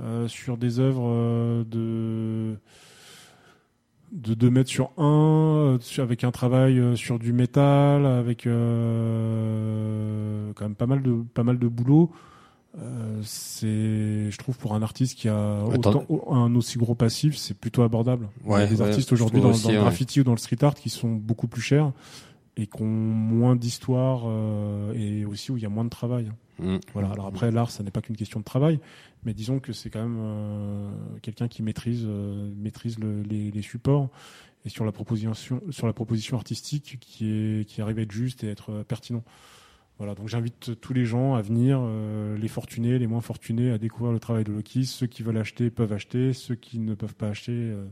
euh, 0.00 0.28
sur 0.28 0.56
des 0.58 0.78
œuvres 0.80 1.64
de 1.64 2.56
de 4.12 4.34
2 4.34 4.50
mètres 4.50 4.68
sur 4.68 4.92
1, 4.98 5.78
avec 5.98 6.24
un 6.24 6.32
travail 6.32 6.96
sur 6.96 7.20
du 7.20 7.32
métal, 7.32 8.06
avec 8.06 8.44
euh, 8.46 9.70
quand 10.56 10.64
même 10.64 10.74
pas 10.74 10.86
mal 10.86 11.00
de, 11.00 11.22
pas 11.32 11.44
mal 11.44 11.60
de 11.60 11.68
boulot. 11.68 12.10
Euh, 12.78 13.20
c'est, 13.24 14.30
je 14.30 14.36
trouve, 14.38 14.56
pour 14.56 14.74
un 14.74 14.82
artiste 14.82 15.18
qui 15.18 15.28
a 15.28 15.64
autant, 15.64 16.04
un 16.30 16.54
aussi 16.54 16.78
gros 16.78 16.94
passif, 16.94 17.36
c'est 17.36 17.54
plutôt 17.54 17.82
abordable. 17.82 18.28
Il 18.44 18.50
y 18.50 18.52
a 18.52 18.56
Ouais, 18.58 18.66
des 18.68 18.80
ouais, 18.80 18.88
artistes 18.88 19.12
aujourd'hui 19.12 19.40
dans, 19.40 19.48
le 19.50 19.54
ouais. 19.66 19.74
graffiti 19.76 20.20
ou 20.20 20.24
dans 20.24 20.32
le 20.32 20.38
street 20.38 20.62
art 20.62 20.74
qui 20.74 20.88
sont 20.88 21.10
beaucoup 21.12 21.48
plus 21.48 21.62
chers 21.62 21.92
et 22.56 22.66
qui 22.66 22.82
ont 22.82 22.86
moins 22.86 23.56
d'histoire 23.56 24.22
euh, 24.26 24.92
et 24.94 25.24
aussi 25.24 25.50
où 25.50 25.56
il 25.56 25.62
y 25.62 25.66
a 25.66 25.68
moins 25.68 25.84
de 25.84 25.90
travail. 25.90 26.30
Mm. 26.60 26.76
Voilà. 26.92 27.08
Alors 27.10 27.26
après, 27.26 27.50
l'art, 27.50 27.70
ça 27.70 27.82
n'est 27.82 27.90
pas 27.90 28.02
qu'une 28.02 28.16
question 28.16 28.38
de 28.38 28.44
travail, 28.44 28.78
mais 29.24 29.34
disons 29.34 29.58
que 29.58 29.72
c'est 29.72 29.90
quand 29.90 30.02
même 30.02 30.18
euh, 30.20 30.90
quelqu'un 31.22 31.48
qui 31.48 31.62
maîtrise 31.64 32.04
euh, 32.06 32.50
maîtrise 32.56 32.98
le- 33.00 33.22
les, 33.22 33.50
les 33.50 33.62
supports 33.62 34.10
et 34.64 34.68
sur 34.68 34.84
la 34.84 34.92
proposition 34.92 35.32
sur 35.70 35.86
la 35.86 35.92
proposition 35.92 36.36
artistique 36.36 36.98
qui 37.00 37.30
est 37.30 37.64
qui 37.68 37.80
arrive 37.82 37.98
à 37.98 38.02
être 38.02 38.12
juste 38.12 38.44
et 38.44 38.48
être 38.48 38.70
euh, 38.70 38.84
pertinent. 38.84 39.24
Voilà. 40.00 40.14
Donc 40.14 40.28
j'invite 40.28 40.80
tous 40.80 40.94
les 40.94 41.04
gens 41.04 41.34
à 41.34 41.42
venir, 41.42 41.78
euh, 41.82 42.36
les 42.38 42.48
fortunés, 42.48 42.98
les 42.98 43.06
moins 43.06 43.20
fortunés, 43.20 43.70
à 43.70 43.76
découvrir 43.76 44.12
le 44.12 44.18
travail 44.18 44.44
de 44.44 44.50
Loki. 44.52 44.84
Ceux 44.86 45.06
qui 45.06 45.22
veulent 45.22 45.36
acheter 45.36 45.68
peuvent 45.70 45.92
acheter, 45.92 46.32
ceux 46.32 46.54
qui 46.54 46.78
ne 46.78 46.94
peuvent 46.94 47.14
pas 47.14 47.28
acheter. 47.28 47.52
euh, 47.52 47.84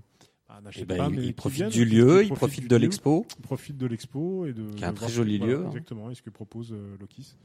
bah, 0.48 0.54
Eh 0.60 0.64
n'achètent 0.64 0.88
ben, 0.88 0.96
pas, 0.96 1.08
il, 1.10 1.16
mais 1.16 1.22
il 1.22 1.26
qui 1.26 1.32
profite 1.34 1.56
viennent, 1.58 1.70
du 1.70 1.84
lieu, 1.84 2.22
qui 2.22 2.28
il 2.28 2.34
profite 2.34 2.62
du 2.62 2.68
de 2.68 2.76
l'expo. 2.76 3.26
profite 3.42 3.76
de 3.76 3.86
l'expo 3.86 4.46
et 4.46 4.54
de 4.54 4.70
Qui 4.70 4.84
est 4.84 4.86
un 4.86 4.94
très 4.94 5.10
joli 5.10 5.36
voilà, 5.36 5.52
lieu. 5.52 5.66
exactement 5.66 6.10
et 6.10 6.14
ce 6.14 6.22
que 6.22 6.30
propose 6.30 6.72
euh, 6.72 6.96
Lokis 6.98 7.36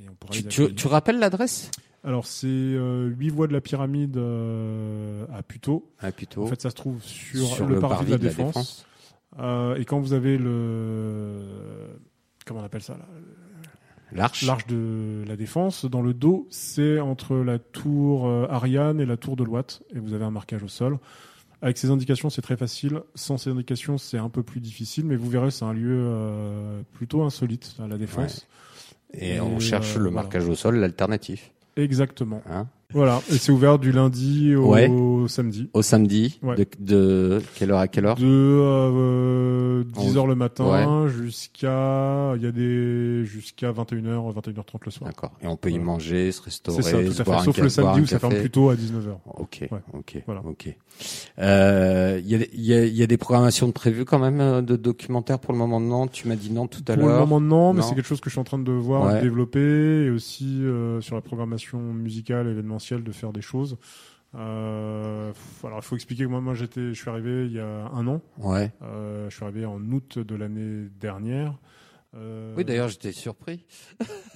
et 0.00 0.08
on 0.08 0.14
pourra 0.14 0.34
Tu, 0.48 0.86
rappelles 0.86 1.18
l'adresse? 1.18 1.72
Alors 2.04 2.26
c'est 2.26 2.46
euh, 2.46 3.08
8 3.08 3.30
voies 3.30 3.48
de 3.48 3.52
la 3.52 3.60
pyramide 3.60 4.16
euh, 4.18 5.26
à 5.32 5.42
Puteaux 5.42 5.90
plutôt. 6.16 6.44
en 6.44 6.46
fait 6.46 6.62
ça 6.62 6.70
se 6.70 6.76
trouve 6.76 7.02
sur, 7.02 7.44
Sur 7.48 7.66
le, 7.66 7.80
parvis 7.80 8.06
de 8.06 8.10
la 8.12 8.18
de 8.18 8.22
la 8.22 8.28
défense, 8.30 8.46
Défense. 8.54 8.86
Euh, 9.40 9.74
et 9.74 9.84
quand 9.84 9.98
vous 9.98 10.12
avez 10.12 10.38
le 10.38 11.40
comment 12.44 12.60
on 12.60 12.64
appelle 12.64 12.82
ça 12.82 12.96
là? 12.96 13.08
L'Arche. 14.16 14.42
l'arche 14.44 14.66
de 14.66 15.22
la 15.26 15.36
défense 15.36 15.84
dans 15.84 16.02
le 16.02 16.14
dos 16.14 16.46
c'est 16.50 16.98
entre 17.00 17.36
la 17.36 17.58
tour 17.58 18.26
euh, 18.26 18.46
Ariane 18.50 19.00
et 19.00 19.06
la 19.06 19.16
tour 19.16 19.36
de 19.36 19.44
Loite 19.44 19.82
et 19.94 19.98
vous 19.98 20.14
avez 20.14 20.24
un 20.24 20.30
marquage 20.30 20.62
au 20.62 20.68
sol 20.68 20.98
avec 21.62 21.78
ces 21.78 21.90
indications, 21.90 22.30
c'est 22.30 22.42
très 22.42 22.56
facile. 22.56 23.00
Sans 23.14 23.38
ces 23.38 23.50
indications, 23.50 23.98
c'est 23.98 24.18
un 24.18 24.28
peu 24.28 24.42
plus 24.42 24.60
difficile, 24.60 25.06
mais 25.06 25.16
vous 25.16 25.28
verrez, 25.28 25.50
c'est 25.50 25.64
un 25.64 25.72
lieu 25.72 26.04
euh, 26.06 26.82
plutôt 26.92 27.22
insolite 27.22 27.74
à 27.82 27.86
la 27.86 27.96
défense. 27.96 28.46
Et 29.12 29.36
Et, 29.36 29.40
on 29.40 29.58
cherche 29.58 29.96
euh, 29.96 30.00
le 30.00 30.10
voilà. 30.10 30.22
marquage 30.22 30.46
au 30.48 30.54
sol, 30.54 30.76
l'alternatif. 30.76 31.52
Exactement. 31.76 32.42
Hein? 32.46 32.68
Voilà. 32.92 33.20
Et 33.30 33.36
c'est 33.38 33.50
ouvert 33.52 33.78
du 33.78 33.90
lundi 33.92 34.54
au 34.54 34.72
Ouais. 34.72 34.90
samedi. 35.28 35.68
au 35.74 35.82
samedi, 35.82 36.38
Ouais. 36.42 36.54
de, 36.56 36.64
de 36.78 37.42
quelle 37.56 37.72
heure 37.72 37.80
à 37.80 37.88
quelle 37.88 38.06
heure 38.06 38.14
De 38.16 38.24
euh, 38.24 39.84
10h 39.94 40.26
le 40.26 40.34
matin 40.34 41.02
Ouais. 41.04 41.10
jusqu'à 41.10 42.32
il 42.36 42.42
y 42.42 42.46
a 42.46 42.52
des 42.52 43.24
jusqu'à 43.24 43.72
21h 43.72 44.32
21h30 44.32 44.78
le 44.84 44.90
soir. 44.90 45.10
D'accord. 45.10 45.32
Et 45.42 45.46
on 45.46 45.56
peut 45.56 45.70
y 45.70 45.78
manger, 45.78 46.30
se 46.32 46.42
restaurer, 46.42 46.82
ça 46.82 46.92
tout 47.02 47.12
se 47.12 47.22
à 47.22 47.24
boire 47.24 47.40
fait 47.40 47.44
sauf 47.46 47.58
le 47.58 47.68
samedi 47.68 48.00
où 48.02 48.06
ça 48.06 48.18
ferme 48.18 48.32
café. 48.32 48.42
plutôt 48.42 48.70
à 48.70 48.74
19h. 48.76 49.16
Ok, 49.26 49.68
Ouais. 49.70 49.78
ok, 49.92 50.22
Voilà. 50.26 50.42
ok. 50.44 50.76
Euh, 51.38 52.20
Il 52.24 52.28
y, 52.30 52.34
a, 52.34 52.38
il 52.54 52.64
y, 52.64 52.72
a, 52.74 52.84
il 52.86 52.96
y 52.96 53.02
a 53.02 53.06
des 53.06 53.16
programmations 53.18 53.66
de 53.66 53.72
prévues 53.72 54.04
quand 54.04 54.18
même 54.18 54.40
euh, 54.40 54.62
de 54.62 54.76
documentaires 54.76 55.38
pour 55.38 55.52
le 55.52 55.58
moment 55.58 55.80
non? 55.80 56.06
Tu 56.06 56.28
m'as 56.28 56.36
dit 56.36 56.50
non 56.52 56.66
tout 56.66 56.80
à 56.88 56.94
Pour 56.94 57.02
le 57.04 57.08
l'heure. 57.12 57.26
moment 57.26 57.40
non, 57.40 57.74
mais 57.74 57.82
c'est 57.82 57.94
quelque 57.94 58.06
chose 58.06 58.20
que 58.20 58.30
je 58.30 58.34
suis 58.34 58.40
en 58.40 58.44
train 58.44 58.58
de 58.58 58.72
voir 58.72 59.14
de 59.16 59.20
développer 59.20 60.04
et 60.06 60.10
aussi 60.10 60.62
euh, 60.62 61.00
sur 61.00 61.14
la 61.14 61.20
programmation 61.20 61.78
musicale 61.78 62.46
de 63.02 63.12
faire 63.12 63.32
des 63.32 63.42
choses. 63.42 63.76
Euh, 64.34 65.32
alors 65.64 65.78
il 65.78 65.84
faut 65.84 65.94
expliquer 65.96 66.24
que 66.24 66.28
moi, 66.28 66.40
moi 66.40 66.54
j'étais, 66.54 66.88
je 66.92 67.00
suis 67.00 67.08
arrivé 67.08 67.46
il 67.46 67.52
y 67.52 67.60
a 67.60 67.86
un 67.86 68.06
an. 68.06 68.20
Ouais. 68.38 68.70
Euh, 68.82 69.30
je 69.30 69.34
suis 69.34 69.44
arrivé 69.44 69.64
en 69.64 69.80
août 69.92 70.18
de 70.18 70.34
l'année 70.34 70.88
dernière. 71.00 71.54
Euh, 72.16 72.54
Oui, 72.56 72.64
d'ailleurs, 72.64 72.88
j'étais 72.88 73.12
surpris. 73.12 73.64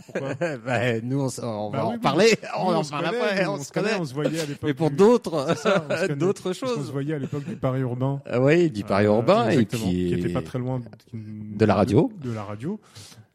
pourquoi 0.07 0.35
bah, 0.67 1.01
nous, 1.03 1.21
on, 1.21 1.29
on 1.45 1.71
va 1.71 1.79
Bah 1.79 1.87
en 1.87 1.93
oui, 1.93 1.99
parler. 1.99 2.27
On 2.59 2.75
en 2.75 2.83
se 2.83 2.91
parle 2.91 3.07
connaît, 3.07 3.19
après. 3.25 3.47
on, 3.47 3.59
se 3.63 3.73
connaît. 3.73 3.95
on 3.99 4.05
se 4.05 4.13
voyait 4.13 4.41
à 4.41 4.45
l'époque. 4.47 4.65
Mais 4.69 4.75
pour 4.75 4.91
d'autres, 4.91 5.47
C'est 5.49 5.57
ça, 5.59 5.87
on 5.89 5.97
se 6.09 6.13
d'autres 6.19 6.53
choses. 6.53 6.91
voyait 6.93 7.15
à 7.15 7.19
l'époque 7.19 7.45
du 7.45 7.57
Paris 7.57 7.81
urbain. 7.81 8.21
Ah 8.27 8.41
oui, 8.41 8.71
du 8.71 8.85
Paris 8.85 9.07
Euh, 9.07 9.11
urbain 9.11 9.49
et 9.49 9.53
exactement, 9.55 9.85
qui, 9.85 10.09
qui 10.09 10.15
était 10.15 10.33
pas 10.33 10.43
très 10.43 10.59
loin 10.59 10.81
de 11.15 11.65
la 11.65 11.75
radio. 11.75 12.13
De, 12.23 12.33
la 12.33 12.43
radio. 12.45 12.79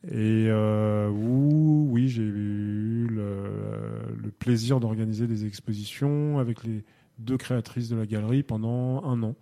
Et 0.08 0.48
euh, 0.50 1.10
où, 1.10 1.88
oui, 1.90 2.10
j'ai 2.10 2.24
eu 2.24 3.08
le, 3.10 4.16
le 4.16 4.32
plaisir 4.32 4.80
d'organiser 4.80 5.26
des 5.28 5.46
expositions 5.46 6.38
avec 6.38 6.64
les 6.64 6.84
deux 7.18 7.38
créatrices 7.38 7.90
de 7.90 7.96
la 7.96 8.06
galerie 8.06 8.44
pendant 8.44 9.04
un 9.04 9.24
an. 9.24 9.36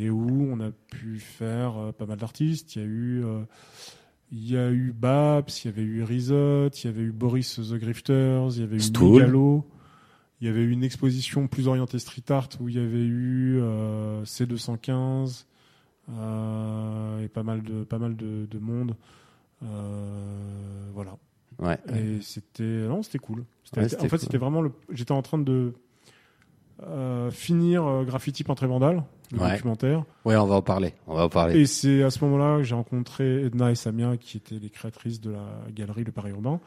Et 0.00 0.10
où 0.10 0.48
on 0.50 0.60
a 0.60 0.70
pu 0.70 1.18
faire 1.18 1.76
euh, 1.76 1.92
pas 1.92 2.06
mal 2.06 2.18
d'artistes. 2.18 2.76
Il 2.76 2.82
y 2.82 2.84
a 2.84 2.88
eu, 2.88 3.24
euh, 3.24 3.42
il 4.30 4.50
y 4.50 4.56
a 4.56 4.70
eu 4.70 4.92
Babs, 4.92 5.50
il 5.64 5.66
y 5.66 5.68
avait 5.68 5.82
eu 5.82 6.02
Rizot, 6.02 6.68
il 6.68 6.84
y 6.84 6.88
avait 6.88 7.02
eu 7.02 7.12
Boris 7.12 7.56
the 7.56 7.74
Grifters, 7.74 8.56
il 8.56 8.60
y 8.60 8.62
avait 8.62 8.76
eu 8.76 8.80
Stool. 8.80 9.20
Megalo. 9.20 9.66
Il 10.40 10.46
y 10.46 10.48
avait 10.48 10.62
eu 10.62 10.70
une 10.70 10.82
exposition 10.82 11.46
plus 11.46 11.68
orientée 11.68 12.00
street 12.00 12.24
art 12.30 12.48
où 12.58 12.68
il 12.68 12.74
y 12.74 12.78
avait 12.78 13.04
eu 13.04 13.60
euh, 13.60 14.24
C215 14.24 15.44
euh, 16.10 17.22
et 17.22 17.28
pas 17.28 17.44
mal 17.44 17.62
de 17.62 17.84
pas 17.84 17.98
mal 17.98 18.16
de, 18.16 18.46
de 18.50 18.58
monde. 18.58 18.96
Euh, 19.64 20.90
voilà. 20.94 21.16
Ouais. 21.58 21.78
Et 21.94 22.20
c'était 22.20 22.62
non, 22.64 23.02
c'était 23.02 23.18
cool. 23.18 23.44
Ouais, 23.76 23.84
en 23.84 23.88
fait, 23.88 24.08
cool. 24.08 24.18
c'était 24.18 24.38
vraiment 24.38 24.60
le. 24.62 24.72
J'étais 24.90 25.12
en 25.12 25.22
train 25.22 25.38
de 25.38 25.72
euh, 26.82 27.30
finir 27.30 27.86
euh, 27.86 28.04
Graffiti 28.04 28.44
peintre 28.44 28.64
et 28.64 28.66
le 28.66 28.72
Ouais. 29.38 29.52
documentaire. 29.52 30.04
Ouais, 30.26 30.36
on 30.36 30.46
va 30.46 30.56
en 30.56 30.62
parler. 30.62 30.92
On 31.06 31.14
va 31.14 31.24
en 31.24 31.28
parler. 31.30 31.58
Et 31.60 31.66
c'est 31.66 32.02
à 32.02 32.10
ce 32.10 32.22
moment-là 32.24 32.58
que 32.58 32.64
j'ai 32.64 32.74
rencontré 32.74 33.44
Edna 33.46 33.70
et 33.70 33.74
Samia, 33.74 34.16
qui 34.18 34.36
étaient 34.36 34.58
les 34.58 34.68
créatrices 34.68 35.20
de 35.22 35.30
la 35.30 35.46
galerie 35.74 36.04
Le 36.04 36.12
Paris 36.12 36.32
Urbain. 36.32 36.60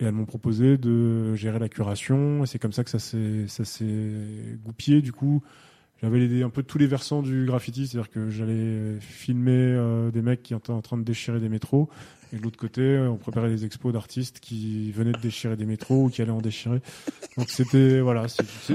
Et 0.00 0.04
elles 0.04 0.12
m'ont 0.12 0.26
proposé 0.26 0.76
de 0.76 1.34
gérer 1.36 1.58
la 1.58 1.68
curation. 1.70 2.42
Et 2.42 2.46
c'est 2.46 2.58
comme 2.58 2.72
ça 2.72 2.84
que 2.84 2.90
ça 2.90 2.98
s'est, 2.98 3.46
ça 3.48 3.64
s'est 3.64 4.58
goupillé. 4.64 5.00
Du 5.00 5.12
coup, 5.12 5.42
j'avais 6.02 6.42
un 6.42 6.50
peu 6.50 6.62
tous 6.62 6.78
les 6.78 6.86
versants 6.86 7.22
du 7.22 7.44
graffiti. 7.46 7.86
C'est-à-dire 7.86 8.10
que 8.10 8.28
j'allais 8.30 8.98
filmer 9.00 9.52
euh, 9.52 10.10
des 10.10 10.22
mecs 10.22 10.42
qui 10.42 10.54
étaient 10.54 10.70
en 10.70 10.82
train 10.82 10.98
de 10.98 11.04
déchirer 11.04 11.40
des 11.40 11.48
métros. 11.48 11.88
Et 12.32 12.38
de 12.38 12.42
l'autre 12.42 12.56
côté, 12.58 12.98
on 12.98 13.16
préparait 13.18 13.50
des 13.50 13.64
expos 13.66 13.92
d'artistes 13.92 14.40
qui 14.40 14.90
venaient 14.90 15.12
de 15.12 15.20
déchirer 15.20 15.54
des 15.54 15.66
métros 15.66 16.04
ou 16.04 16.08
qui 16.08 16.22
allaient 16.22 16.30
en 16.30 16.40
déchirer. 16.40 16.80
Donc 17.36 17.50
c'était, 17.50 18.00
voilà, 18.00 18.24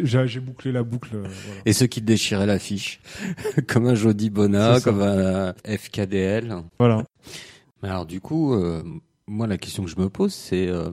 j'ai, 0.03 0.39
bouclé 0.39 0.71
la 0.71 0.83
boucle. 0.83 1.15
euh, 1.15 1.21
voilà. 1.21 1.61
Et 1.65 1.73
ceux 1.73 1.87
qui 1.87 2.01
déchiraient 2.01 2.45
l'affiche, 2.45 2.99
comme 3.67 3.87
un 3.87 3.95
Jody 3.95 4.29
Bona, 4.29 4.79
comme 4.79 5.01
un 5.01 5.53
FKDL. 5.65 6.55
voilà. 6.79 7.03
Mais 7.81 7.89
Alors 7.89 8.05
du 8.05 8.21
coup, 8.21 8.53
euh, 8.53 8.83
moi 9.27 9.47
la 9.47 9.57
question 9.57 9.83
que 9.83 9.89
je 9.89 9.99
me 9.99 10.07
pose, 10.09 10.33
c'est 10.33 10.67
euh, 10.67 10.91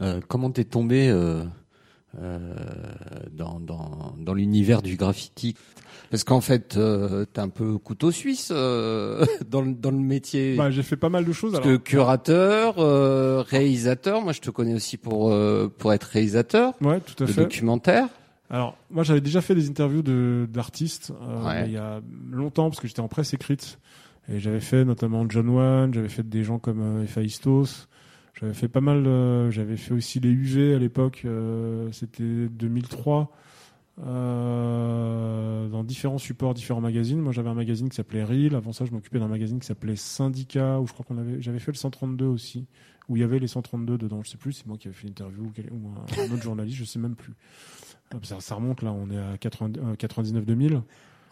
euh, 0.00 0.20
comment 0.26 0.50
t'es 0.50 0.64
tombé 0.64 1.08
euh, 1.08 1.42
euh, 1.42 1.44
dans, 3.32 3.60
dans, 3.60 4.14
dans 4.18 4.34
l'univers 4.34 4.82
du 4.82 4.96
graffiti 4.96 5.54
Parce 6.10 6.24
qu'en 6.24 6.40
fait, 6.40 6.76
euh, 6.76 7.24
t'es 7.32 7.40
un 7.40 7.48
peu 7.48 7.78
couteau 7.78 8.10
suisse 8.10 8.50
euh, 8.52 9.24
dans, 9.48 9.62
le, 9.62 9.72
dans 9.72 9.90
le 9.90 9.96
métier. 9.98 10.56
Bah, 10.56 10.70
j'ai 10.70 10.82
fait 10.82 10.96
pas 10.96 11.08
mal 11.08 11.24
de 11.24 11.32
choses. 11.32 11.52
Parce 11.52 11.64
alors. 11.66 11.78
que 11.78 11.82
curateur, 11.82 12.74
euh, 12.78 13.42
réalisateur, 13.48 14.22
moi 14.22 14.32
je 14.32 14.40
te 14.40 14.50
connais 14.50 14.74
aussi 14.74 14.96
pour 14.96 15.30
euh, 15.32 15.68
pour 15.78 15.92
être 15.92 16.04
réalisateur 16.04 16.74
Ouais, 16.80 17.00
tout 17.00 17.22
à 17.22 17.26
de 17.26 17.32
fait. 17.32 17.42
documentaire. 17.42 18.08
Alors, 18.50 18.76
moi, 18.90 19.02
j'avais 19.02 19.22
déjà 19.22 19.40
fait 19.40 19.54
des 19.54 19.70
interviews 19.70 20.02
de 20.02 20.46
d'artistes 20.50 21.12
euh, 21.22 21.46
Ouais. 21.46 21.64
il 21.68 21.72
y 21.72 21.78
a 21.78 22.00
longtemps 22.30 22.68
parce 22.68 22.80
que 22.80 22.86
j'étais 22.88 23.00
en 23.00 23.08
presse 23.08 23.32
écrite 23.32 23.78
et 24.28 24.38
j'avais 24.40 24.60
fait 24.60 24.84
notamment 24.84 25.24
John 25.28 25.48
Wan, 25.48 25.94
j'avais 25.94 26.10
fait 26.10 26.28
des 26.28 26.44
gens 26.44 26.58
comme 26.58 26.98
euh, 27.00 27.04
Héphaïstos, 27.04 27.88
j'avais 28.40 28.54
fait 28.54 28.68
pas 28.68 28.80
mal, 28.80 29.06
euh, 29.06 29.50
j'avais 29.50 29.76
fait 29.76 29.94
aussi 29.94 30.18
les 30.20 30.30
UV 30.30 30.74
à 30.74 30.78
l'époque, 30.78 31.22
euh, 31.24 31.88
c'était 31.92 32.48
2003. 32.48 33.30
euh, 34.02 35.68
dans 35.68 35.84
différents 35.84 36.18
supports, 36.18 36.54
différents 36.54 36.80
magazines. 36.80 37.20
Moi, 37.20 37.32
j'avais 37.32 37.50
un 37.50 37.54
magazine 37.54 37.88
qui 37.88 37.96
s'appelait 37.96 38.24
Reel. 38.24 38.54
Avant 38.54 38.72
ça, 38.72 38.84
je 38.84 38.90
m'occupais 38.92 39.18
d'un 39.18 39.28
magazine 39.28 39.60
qui 39.60 39.66
s'appelait 39.66 39.96
Syndicat, 39.96 40.80
où 40.80 40.86
je 40.86 40.92
crois 40.92 41.04
qu'on 41.06 41.18
avait, 41.18 41.40
j'avais 41.42 41.58
fait 41.58 41.72
le 41.72 41.76
132 41.76 42.24
aussi, 42.24 42.66
où 43.08 43.16
il 43.16 43.20
y 43.20 43.22
avait 43.22 43.38
les 43.38 43.46
132 43.48 43.98
dedans. 43.98 44.22
Je 44.24 44.30
sais 44.30 44.38
plus, 44.38 44.52
c'est 44.52 44.66
moi 44.66 44.76
qui 44.78 44.88
avais 44.88 44.96
fait 44.96 45.06
l'interview 45.08 45.42
ou, 45.44 45.52
quel- 45.54 45.70
ou 45.72 45.88
un, 45.88 46.22
un 46.22 46.32
autre 46.34 46.42
journaliste, 46.42 46.78
je 46.78 46.84
sais 46.84 46.98
même 46.98 47.14
plus. 47.16 47.34
Ah, 48.12 48.16
Ça, 48.22 48.40
ça 48.40 48.54
remonte 48.54 48.82
là, 48.82 48.92
on 48.92 49.10
est 49.10 49.18
à 49.18 49.36
80 49.38 49.72
euh, 49.78 49.94
99-2000. 49.96 50.80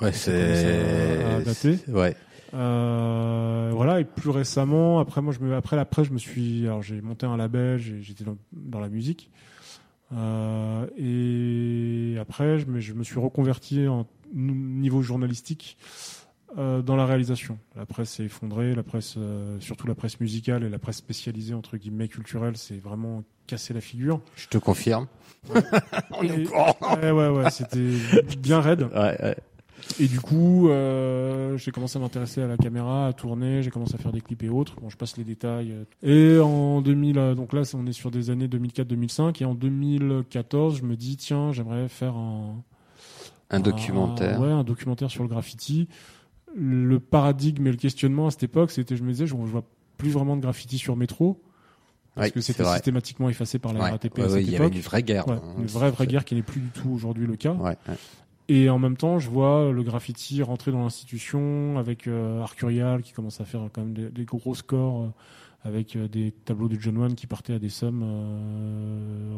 Ouais, 0.01 0.13
c'est- 0.13 1.89
Ouais. 1.89 2.17
Euh, 2.55 3.71
voilà, 3.75 4.01
et 4.01 4.05
plus 4.05 4.31
récemment, 4.31 4.99
après 5.01 5.21
moi, 5.23 5.33
je 5.33 5.39
me, 5.41 5.55
après 5.55 5.77
la 5.77 5.85
presse, 5.85 6.09
je 6.09 6.13
me 6.13 6.19
suis, 6.19 6.67
alors 6.67 6.83
j'ai 6.83 7.01
monté 7.01 7.27
un 7.27 7.37
label, 7.37 7.79
j'ai- 7.79 8.03
j'étais 8.03 8.25
dans, 8.25 8.37
dans 8.53 8.81
la 8.81 8.89
musique, 8.89 9.31
Euh, 10.13 10.87
et 10.99 12.19
après, 12.19 12.59
je 12.59 12.67
me, 12.67 12.81
je 12.81 12.95
me 12.95 13.05
suis 13.05 13.21
reconverti 13.21 13.87
en 13.87 14.09
niveau 14.35 15.03
journalistique 15.03 15.77
euh, 16.59 16.83
dans 16.83 16.97
la 16.97 17.07
réalisation. 17.07 17.59
La 17.77 17.87
presse 17.87 18.11
s'est 18.15 18.25
effondrée, 18.25 18.75
la 18.75 18.83
presse, 18.83 19.15
euh, 19.19 19.61
surtout 19.61 19.87
la 19.87 19.95
presse 19.95 20.19
musicale 20.19 20.65
et 20.65 20.69
la 20.69 20.81
presse 20.81 20.97
spécialisée 20.97 21.55
entre 21.55 21.77
guillemets 21.77 22.09
culturelle, 22.09 22.57
c'est 22.57 22.81
vraiment 22.83 23.23
cassé 23.47 23.73
la 23.73 23.81
figure. 23.81 24.21
Je 24.35 24.49
te 24.49 24.59
confirme. 24.59 25.07
On 26.11 26.25
est 26.25 26.41
Et- 26.41 26.47
au 26.47 26.51
courant. 26.51 26.77
Ouais, 27.01 27.13
ouais, 27.13 27.29
ouais, 27.29 27.51
c'était 27.53 27.93
bien 28.37 28.61
raide. 28.61 28.83
Ouais, 28.93 29.17
ouais. 29.23 29.37
Et 29.99 30.07
du 30.09 30.21
coup, 30.21 30.69
euh, 30.69 31.57
j'ai 31.57 31.71
commencé 31.71 31.99
à 31.99 32.01
m'intéresser 32.01 32.43
à 32.43 32.47
la 32.47 32.57
caméra, 32.57 33.07
à 33.09 33.13
tourner, 33.13 33.63
j'ai 33.63 33.71
commencé 33.71 33.95
à 33.95 33.99
faire 33.99 34.13
des 34.13 34.21
clips 34.21 34.43
et 34.43 34.49
autres. 34.49 34.77
Bon, 34.81 34.89
je 34.89 34.97
passe 34.97 35.17
les 35.17 35.25
détails. 35.25 35.75
Et 36.03 36.39
en 36.39 36.81
2000, 36.81 37.19
euh, 37.19 37.35
donc 37.35 37.53
là, 37.53 37.63
on 37.75 37.87
est 37.87 37.93
sur 37.93 38.11
des 38.11 38.31
années 38.31 38.49
2004-2005. 38.49 39.43
Et 39.43 39.45
en 39.45 39.55
2014, 39.55 40.79
je 40.79 40.83
me 40.85 40.97
dis, 40.97 41.17
tiens, 41.17 41.53
j'aimerais 41.53 41.89
faire 41.89 42.15
un, 42.17 42.63
Un 43.51 43.61
documentaire. 43.61 44.41
ouais, 44.41 44.49
un 44.51 44.65
documentaire 44.65 45.11
sur 45.11 45.23
le 45.23 45.29
graffiti. 45.29 45.89
Le 46.55 46.99
paradigme 46.99 47.67
et 47.67 47.71
le 47.71 47.77
questionnement 47.77 48.27
à 48.27 48.31
cette 48.31 48.43
époque, 48.45 48.71
c'était, 48.71 48.97
je 48.97 49.03
me 49.05 49.11
disais, 49.13 49.27
je, 49.27 49.33
je 49.33 49.51
vois 49.51 49.65
plus 49.99 50.11
vraiment 50.11 50.37
de 50.37 50.43
graffiti 50.43 50.79
sur 50.79 50.97
métro. 50.97 51.43
Parce 52.15 52.27
Ouais, 52.27 52.31
que 52.33 52.41
c'était 52.41 52.65
systématiquement 52.65 53.29
effacé 53.29 53.59
par 53.61 53.73
la 53.73 53.81
Ouais, 53.85 53.91
RATP 53.91 54.19
ouais, 54.19 54.25
à 54.25 54.29
cette 54.31 54.41
il 54.43 54.51
y 54.51 54.57
avait 54.57 54.65
époque. 54.65 54.75
une 54.75 54.81
vraie 54.83 55.03
guerre. 55.05 55.29
Hein. 55.29 55.41
une 55.59 55.67
vraie, 55.67 55.91
vraie 55.93 56.07
guerre 56.09 56.25
qui 56.25 56.35
n'est 56.35 56.43
plus 56.43 56.61
du 56.61 56.69
tout 56.71 56.91
aujourd'hui 56.91 57.27
le 57.27 57.37
cas. 57.37 57.55
Et 58.53 58.69
en 58.69 58.79
même 58.81 58.97
temps, 58.97 59.19
je 59.21 59.31
vois 59.31 59.71
le 59.71 59.83
graffiti 59.85 60.43
rentrer 60.43 60.73
dans 60.73 60.83
l'institution 60.83 61.79
avec 61.79 62.07
euh, 62.09 62.41
Arcurial 62.43 63.03
qui 63.03 63.13
commence 63.13 63.41
à 63.41 63.45
faire 63.45 63.61
quand 63.73 63.83
même 63.83 63.93
des, 63.95 64.09
des 64.11 64.25
gros 64.25 64.55
scores 64.57 65.03
euh, 65.05 65.09
avec 65.69 65.95
euh, 65.95 66.09
des 66.09 66.33
tableaux 66.33 66.69
de 66.69 66.77
John 66.81 66.97
Wan 66.99 67.15
qui 67.15 67.27
partaient 67.29 67.53
à 67.55 67.59
des 67.61 67.69
sommes 67.69 68.03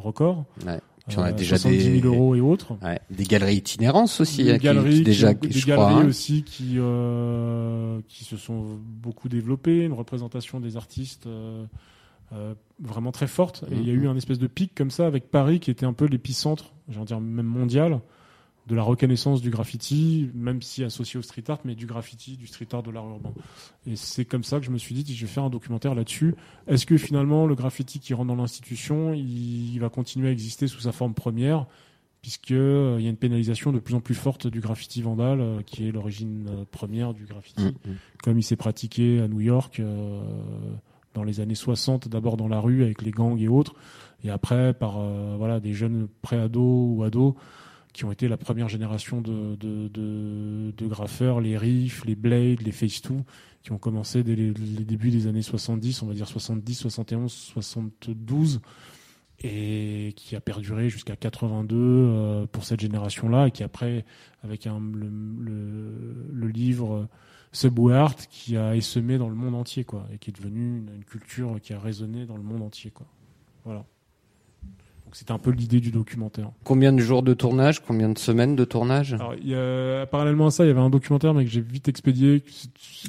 records. 0.00 0.44
Ouais. 0.66 0.80
Puis 1.08 1.18
on 1.18 1.22
a 1.22 1.32
déjà 1.32 1.58
70 1.58 1.82
000 1.82 1.94
des- 1.96 2.00
euros 2.06 2.34
et 2.36 2.40
autres. 2.40 2.74
Ouais. 2.82 3.00
Des 3.10 3.24
galeries 3.24 3.56
itinérances 3.56 4.20
aussi, 4.20 4.44
Des 4.44 4.52
hein, 4.52 4.56
galeries, 4.58 4.94
qui, 4.98 5.02
déjà, 5.02 5.34
qui- 5.34 5.48
qui, 5.48 5.54
des 5.54 5.60
je 5.60 5.66
galeries 5.66 5.90
crois. 5.94 6.02
hein. 6.04 6.06
aussi 6.08 6.44
qui 6.44 6.78
qui 8.08 8.24
se 8.24 8.36
sont 8.36 8.78
beaucoup 9.02 9.28
développées, 9.28 9.84
une 9.84 9.92
représentation 9.94 10.60
des 10.60 10.76
artistes 10.76 11.26
euh, 11.26 11.64
vraiment 12.80 13.10
très 13.12 13.26
forte. 13.26 13.64
Et 13.70 13.74
il 13.74 13.86
y 13.86 13.90
a 13.90 13.94
eu 13.94 14.06
un 14.06 14.16
espèce 14.16 14.38
de 14.38 14.46
pic 14.46 14.74
comme 14.76 14.90
ça 14.92 15.06
avec 15.06 15.30
Paris 15.30 15.58
qui 15.60 15.70
était 15.72 15.86
un 15.86 15.92
peu 15.92 16.06
l'épicentre, 16.06 16.72
j'ai 16.88 16.96
envie 16.96 17.02
de 17.04 17.08
dire 17.08 17.20
même 17.20 17.46
mondial, 17.46 18.00
de 18.66 18.74
la 18.74 18.82
reconnaissance 18.82 19.40
du 19.40 19.50
graffiti, 19.50 20.30
même 20.34 20.62
si 20.62 20.84
associé 20.84 21.18
au 21.18 21.22
street 21.22 21.44
art, 21.48 21.60
mais 21.64 21.74
du 21.74 21.86
graffiti, 21.86 22.36
du 22.36 22.46
street 22.46 22.68
art, 22.72 22.82
de 22.82 22.90
l'art 22.90 23.08
urbain. 23.08 23.32
Et 23.86 23.96
c'est 23.96 24.24
comme 24.24 24.44
ça 24.44 24.60
que 24.60 24.66
je 24.66 24.70
me 24.70 24.78
suis 24.78 24.94
dit, 24.94 25.14
je 25.14 25.26
vais 25.26 25.32
faire 25.32 25.44
un 25.44 25.50
documentaire 25.50 25.94
là-dessus. 25.94 26.34
Est-ce 26.68 26.86
que 26.86 26.96
finalement 26.96 27.46
le 27.46 27.54
graffiti 27.54 27.98
qui 27.98 28.14
rentre 28.14 28.28
dans 28.28 28.36
l'institution, 28.36 29.14
il, 29.14 29.74
il 29.74 29.78
va 29.80 29.88
continuer 29.88 30.28
à 30.28 30.32
exister 30.32 30.68
sous 30.68 30.80
sa 30.80 30.92
forme 30.92 31.14
première 31.14 31.66
puisque 32.22 32.52
euh, 32.52 32.96
il 32.98 33.04
y 33.04 33.08
a 33.08 33.10
une 33.10 33.16
pénalisation 33.16 33.72
de 33.72 33.80
plus 33.80 33.94
en 33.94 34.00
plus 34.00 34.14
forte 34.14 34.46
du 34.46 34.60
graffiti 34.60 35.02
vandal, 35.02 35.40
euh, 35.40 35.60
qui 35.66 35.88
est 35.88 35.90
l'origine 35.90 36.46
euh, 36.48 36.64
première 36.70 37.12
du 37.12 37.24
graffiti, 37.24 37.64
Mm, 37.64 37.90
mm. 37.90 37.96
comme 38.22 38.38
il 38.38 38.42
s'est 38.42 38.56
pratiqué 38.56 39.20
à 39.20 39.28
New 39.28 39.40
York 39.40 39.80
euh, 39.80 40.22
dans 41.14 41.24
les 41.24 41.40
années 41.40 41.56
60, 41.56 42.08
d'abord 42.08 42.36
dans 42.36 42.48
la 42.48 42.60
rue 42.60 42.84
avec 42.84 43.02
les 43.02 43.10
gangs 43.10 43.38
et 43.38 43.48
autres, 43.48 43.74
et 44.24 44.30
après 44.30 44.72
par 44.72 45.00
voilà 45.36 45.60
des 45.60 45.74
jeunes 45.74 46.08
pré-ados 46.22 46.96
ou 46.96 47.02
ados 47.02 47.34
qui 47.92 48.04
ont 48.04 48.12
été 48.12 48.28
la 48.28 48.36
première 48.36 48.68
génération 48.68 49.20
de, 49.20 50.88
graffeurs, 50.88 51.40
les 51.40 51.56
Riff, 51.56 52.04
les 52.04 52.14
Blade, 52.14 52.62
les 52.62 52.72
Face 52.72 53.02
2, 53.02 53.16
qui 53.62 53.72
ont 53.72 53.78
commencé 53.78 54.22
dès 54.22 54.34
les, 54.34 54.52
les 54.52 54.84
débuts 54.84 55.10
des 55.10 55.26
années 55.26 55.42
70, 55.42 56.02
on 56.02 56.06
va 56.06 56.14
dire 56.14 56.26
70, 56.26 56.74
71, 56.74 57.32
72, 57.32 58.60
et 59.44 60.12
qui 60.16 60.36
a 60.36 60.40
perduré 60.40 60.88
jusqu'à 60.88 61.16
82 61.16 61.76
euh, 61.76 62.46
pour 62.46 62.64
cette 62.64 62.80
génération-là, 62.80 63.48
et 63.48 63.50
qui 63.50 63.62
après, 63.62 64.04
avec 64.42 64.66
le, 64.66 66.48
livre 66.48 67.08
Subway 67.52 67.94
Art, 67.94 68.16
qui 68.16 68.56
a 68.56 68.74
essaimé 68.74 69.18
dans 69.18 69.28
le 69.28 69.34
monde 69.34 69.54
entier, 69.54 69.84
quoi, 69.84 70.06
et 70.12 70.18
qui 70.18 70.30
est 70.30 70.36
devenu 70.36 70.78
une, 70.78 70.90
une 70.94 71.04
culture 71.04 71.60
qui 71.60 71.74
a 71.74 71.80
résonné 71.80 72.24
dans 72.24 72.36
le 72.36 72.42
monde 72.42 72.62
entier, 72.62 72.90
quoi. 72.90 73.06
Voilà. 73.64 73.84
Donc 75.12 75.16
c'était 75.18 75.32
un 75.32 75.38
peu 75.38 75.50
l'idée 75.50 75.78
du 75.80 75.90
documentaire. 75.90 76.50
Combien 76.64 76.90
de 76.90 76.98
jours 77.00 77.22
de 77.22 77.34
tournage 77.34 77.80
Combien 77.84 78.08
de 78.08 78.16
semaines 78.16 78.56
de 78.56 78.64
tournage? 78.64 79.12
Alors, 79.12 79.34
il 79.34 79.46
y 79.50 79.54
a, 79.54 80.06
parallèlement 80.06 80.46
à 80.46 80.50
ça, 80.50 80.64
il 80.64 80.68
y 80.68 80.70
avait 80.70 80.80
un 80.80 80.88
documentaire, 80.88 81.34
mais 81.34 81.44
que 81.44 81.50
j'ai 81.50 81.60
vite 81.60 81.86
expédié, 81.88 82.42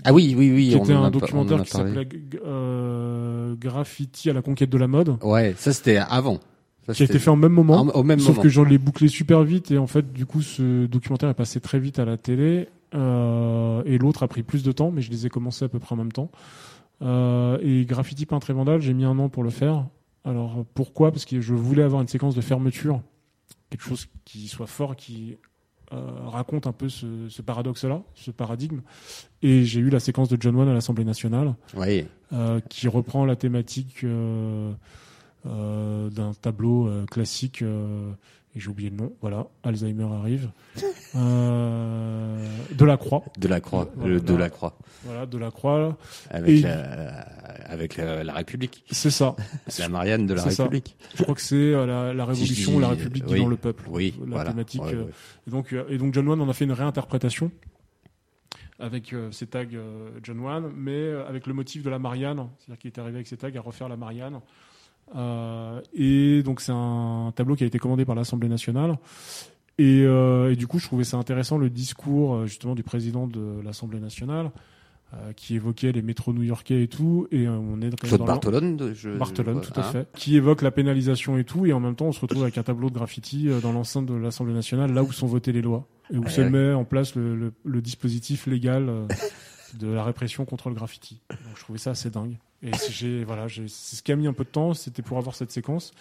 Ah 0.03 0.11
oui, 0.11 0.35
oui, 0.37 0.51
oui. 0.53 0.67
qui 0.71 0.75
on 0.75 0.83
était 0.83 0.93
en 0.95 1.03
un 1.05 1.11
documentaire 1.11 1.63
qui 1.63 1.71
s'appelait 1.71 2.09
euh, 2.45 3.55
Graffiti 3.55 4.29
à 4.29 4.33
la 4.33 4.41
conquête 4.41 4.69
de 4.69 4.77
la 4.77 4.87
mode, 4.87 5.15
Ouais, 5.23 5.53
ça 5.57 5.71
c'était 5.71 5.95
avant. 5.95 6.39
Ça, 6.87 6.93
qui 6.93 7.03
a 7.03 7.05
été 7.05 7.13
c'était 7.13 7.19
fait 7.19 7.29
en 7.29 7.37
même 7.37 7.53
moment. 7.53 7.75
en- 7.79 7.87
au 7.91 8.03
même 8.03 8.19
Sauf 8.19 8.31
moment. 8.31 8.41
que 8.41 8.49
je 8.49 8.59
l'ai 8.61 8.77
bouclé 8.79 9.07
super 9.07 9.41
vite 9.43 9.71
et 9.71 9.77
en 9.77 9.87
fait, 9.87 10.11
du 10.11 10.25
coup, 10.25 10.41
ce 10.41 10.85
documentaire 10.87 11.29
est 11.29 11.33
passé 11.35 11.61
très 11.61 11.79
vite 11.79 11.99
à 11.99 12.03
la 12.03 12.17
télé 12.17 12.67
euh, 12.93 13.81
et 13.85 13.97
l'autre 13.97 14.23
a 14.23 14.27
pris 14.27 14.43
plus 14.43 14.63
de 14.63 14.73
temps, 14.73 14.91
mais 14.91 15.01
je 15.01 15.09
les 15.09 15.25
ai 15.25 15.29
commencés 15.29 15.63
à 15.63 15.69
peu 15.69 15.79
près 15.79 15.93
en 15.95 15.99
même 15.99 16.11
temps. 16.11 16.29
Euh, 17.01 17.57
et 17.61 17.85
graffiti 17.85 18.25
peintre 18.25 18.49
et 18.49 18.53
vandale, 18.53 18.81
j'ai 18.81 18.93
mis 18.93 19.05
un 19.05 19.17
an 19.19 19.29
pour 19.29 19.43
le 19.43 19.49
faire. 19.51 19.85
Alors 20.25 20.65
pourquoi? 20.73 21.11
Parce 21.11 21.25
que 21.25 21.41
je 21.41 21.53
voulais 21.53 21.83
avoir 21.83 22.01
une 22.01 22.07
séquence 22.07 22.35
de 22.35 22.41
fermeture, 22.41 23.01
quelque 23.69 23.83
chose 23.83 24.07
qui 24.25 24.47
soit 24.47 24.67
fort, 24.67 24.95
qui 24.95 25.37
euh, 25.91 25.97
raconte 26.27 26.65
un 26.65 26.71
peu 26.71 26.87
ce, 26.89 27.27
ce 27.29 27.41
paradoxe-là, 27.41 28.01
ce 28.15 28.31
paradigme. 28.31 28.81
Et 29.41 29.63
j'ai 29.65 29.79
eu 29.81 29.89
la 29.89 29.99
séquence 29.99 30.29
de 30.29 30.37
John 30.39 30.55
Wayne 30.55 30.69
à 30.69 30.73
l'Assemblée 30.73 31.03
nationale, 31.03 31.55
Oui. 31.75 32.05
euh, 32.31 32.59
qui 32.69 32.87
reprend 32.87 33.25
la 33.25 33.35
thématique 33.35 34.03
euh, 34.03 34.71
euh, 35.45 36.09
d'un 36.09 36.33
tableau 36.33 36.87
euh, 36.87 37.05
classique. 37.05 37.63
Et 38.55 38.59
j'ai 38.59 38.69
oublié 38.69 38.89
le 38.89 38.95
nom. 38.97 39.13
Voilà, 39.21 39.47
Alzheimer 39.63 40.03
arrive. 40.13 40.49
Euh, 41.15 42.45
de 42.71 42.85
la 42.85 42.97
Croix. 42.97 43.23
De 43.37 43.47
la 43.47 43.59
Croix. 43.61 43.89
Voilà, 43.95 44.13
le- 44.13 44.21
de 44.21 44.35
la 44.35 44.49
Croix. 44.49 44.77
Voilà, 45.03 45.25
de 45.25 45.37
la 45.37 45.51
Croix. 45.51 45.97
Avec, 46.29 46.49
Et- 46.49 46.61
la, 46.61 47.19
avec 47.65 47.97
la, 47.97 48.23
la 48.23 48.33
République. 48.33 48.83
C'est 48.91 49.09
ça. 49.11 49.35
C'est 49.67 49.81
la 49.83 49.89
Marianne 49.89 50.25
de 50.25 50.33
la 50.33 50.49
ça. 50.49 50.63
République. 50.63 50.95
Je 51.15 51.23
crois 51.23 51.35
que 51.35 51.41
c'est 51.41 51.55
euh, 51.55 52.13
la, 52.13 52.25
Révolution, 52.25 52.79
la 52.79 52.89
République 52.89 53.25
oui. 53.27 53.45
le 53.45 53.57
peuple. 53.57 53.85
Oui, 53.89 54.13
la 54.19 54.25
voilà. 54.35 54.49
thématique. 54.51 54.81
Ouais, 54.83 54.93
euh, 54.93 55.03
ouais. 55.05 55.11
Et 55.47 55.51
donc, 55.51 55.75
et 55.89 55.97
donc 55.97 56.13
John 56.13 56.27
Wayne 56.27 56.41
en 56.41 56.49
a 56.49 56.53
fait 56.53 56.65
une 56.65 56.71
réinterprétation 56.71 57.51
avec 58.79 59.13
euh, 59.13 59.31
ses 59.31 59.47
tags 59.47 59.63
John 60.23 60.39
Wayne, 60.39 60.71
mais 60.75 61.11
avec 61.27 61.47
le 61.47 61.53
motif 61.53 61.83
de 61.83 61.89
la 61.89 61.99
Marianne, 61.99 62.47
c'est-à-dire 62.59 62.79
qu'il 62.79 62.87
est 62.91 62.99
arrivé 62.99 63.15
avec 63.17 63.27
ses 63.27 63.37
tags 63.37 63.49
à 63.55 63.61
refaire 63.61 63.87
la 63.87 63.97
Marianne. 63.97 64.39
Euh, 65.15 65.81
et 65.93 66.41
donc 66.43 66.61
c'est 66.61 66.71
un 66.73 67.31
tableau 67.35 67.55
qui 67.55 67.63
a 67.63 67.67
été 67.67 67.79
commandé 67.79 68.05
par 68.05 68.15
l'Assemblée 68.15 68.49
nationale. 68.49 68.97
Et, 69.77 70.01
euh, 70.05 70.51
et 70.51 70.55
du 70.55 70.67
coup, 70.67 70.79
je 70.79 70.85
trouvais 70.85 71.03
ça 71.03 71.17
intéressant 71.17 71.57
le 71.57 71.69
discours 71.69 72.35
euh, 72.35 72.45
justement 72.45 72.75
du 72.75 72.83
président 72.83 73.27
de 73.27 73.61
l'Assemblée 73.63 73.99
nationale 73.99 74.51
qui 75.35 75.53
évoquait 75.53 75.91
les 75.91 76.01
métros 76.01 76.33
new-yorkais 76.33 76.81
et 76.81 76.87
tout. 76.87 77.27
Et 77.31 77.47
on 77.47 77.79
est 77.81 77.95
Claude 77.99 78.17
dans 78.21 78.25
Bartolone. 78.25 78.93
je- 78.95 79.11
Bartolone, 79.11 79.61
je- 79.63 79.69
tout 79.71 79.79
à 79.79 79.87
hein. 79.87 79.91
fait, 79.91 80.07
qui 80.15 80.35
évoque 80.35 80.63
la 80.63 80.71
pénalisation 80.71 81.37
et 81.37 81.43
tout, 81.43 81.67
et 81.67 81.73
en 81.73 81.79
même 81.79 81.93
temps 81.95 82.07
on 82.07 82.11
se 82.11 82.19
retrouve 82.19 82.41
avec 82.41 82.57
un 82.57 82.63
tableau 82.63 82.89
de 82.89 82.95
graffiti 82.95 83.47
dans 83.61 83.71
l'enceinte 83.71 84.07
de 84.07 84.15
l'Assemblée 84.15 84.55
nationale, 84.55 84.91
là 84.91 85.03
où 85.03 85.11
sont 85.11 85.27
votées 85.27 85.51
les 85.51 85.61
lois, 85.61 85.87
et 86.11 86.17
où 86.17 86.23
Ouais, 86.23 86.29
se 86.31 86.41
met 86.41 86.73
en 86.73 86.83
place 86.83 87.13
le, 87.13 87.35
le- 87.35 87.53
le 87.63 87.81
dispositif 87.83 88.47
légal 88.47 88.89
de 89.77 89.87
la 89.87 90.03
répression 90.03 90.45
contre 90.45 90.69
le 90.69 90.75
graffiti. 90.75 91.19
Donc, 91.29 91.39
je 91.55 91.61
trouvais 91.61 91.79
ça 91.79 91.91
assez 91.91 92.09
dingue. 92.09 92.37
Et 92.61 92.71
j'ai, 92.89 93.23
voilà, 93.23 93.47
j'ai- 93.47 93.67
c'est 93.67 93.95
ce 93.97 94.03
qui 94.03 94.11
a 94.11 94.15
mis 94.15 94.27
un 94.27 94.33
peu 94.33 94.43
de 94.43 94.49
temps, 94.49 94.73
c'était 94.73 95.01
pour 95.01 95.17
avoir 95.17 95.35
cette 95.35 95.51
séquence. 95.51 95.91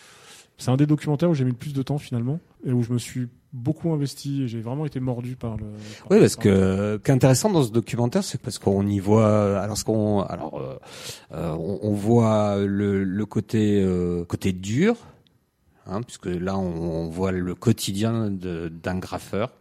C'est 0.58 0.70
un 0.70 0.76
des 0.76 0.86
documentaires 0.86 1.30
où 1.30 1.34
j'ai 1.34 1.44
mis 1.44 1.50
le 1.50 1.56
plus 1.56 1.72
de 1.72 1.82
temps 1.82 1.98
finalement, 1.98 2.38
et 2.64 2.72
où 2.72 2.82
je 2.82 2.92
me 2.92 2.98
suis 2.98 3.26
beaucoup 3.52 3.90
investi, 3.92 4.42
et 4.42 4.48
j'ai 4.48 4.60
vraiment 4.60 4.86
été 4.86 5.00
mordu 5.00 5.34
par 5.34 5.56
le. 5.56 5.64
par- 5.64 6.10
Oui, 6.10 6.20
parce 6.20 6.36
par- 6.36 6.44
que 6.44 6.98
ce 6.98 7.04
qui 7.04 7.10
est 7.10 7.14
intéressant 7.14 7.50
dans 7.50 7.62
ce 7.64 7.70
documentaire, 7.72 8.22
c'est 8.22 8.40
parce 8.40 8.58
qu'on 8.58 8.86
y 8.86 8.98
voit, 9.00 9.58
alors 9.60 9.76
ce 9.76 9.84
qu'on, 9.84 10.20
alors 10.20 10.60
euh, 10.60 10.76
euh, 11.32 11.50
on, 11.58 11.80
on 11.82 11.92
voit 11.94 12.58
le, 12.58 13.02
le 13.02 13.26
côté 13.26 13.80
euh, 13.82 14.24
côté 14.24 14.52
dur, 14.52 14.94
hein, 15.86 16.02
puisque 16.02 16.26
là 16.26 16.56
on, 16.56 16.64
on 17.06 17.08
voit 17.08 17.32
le 17.32 17.54
quotidien 17.54 18.30
de- 18.30 18.68
d'un 18.68 18.98
graffeur, 18.98 19.52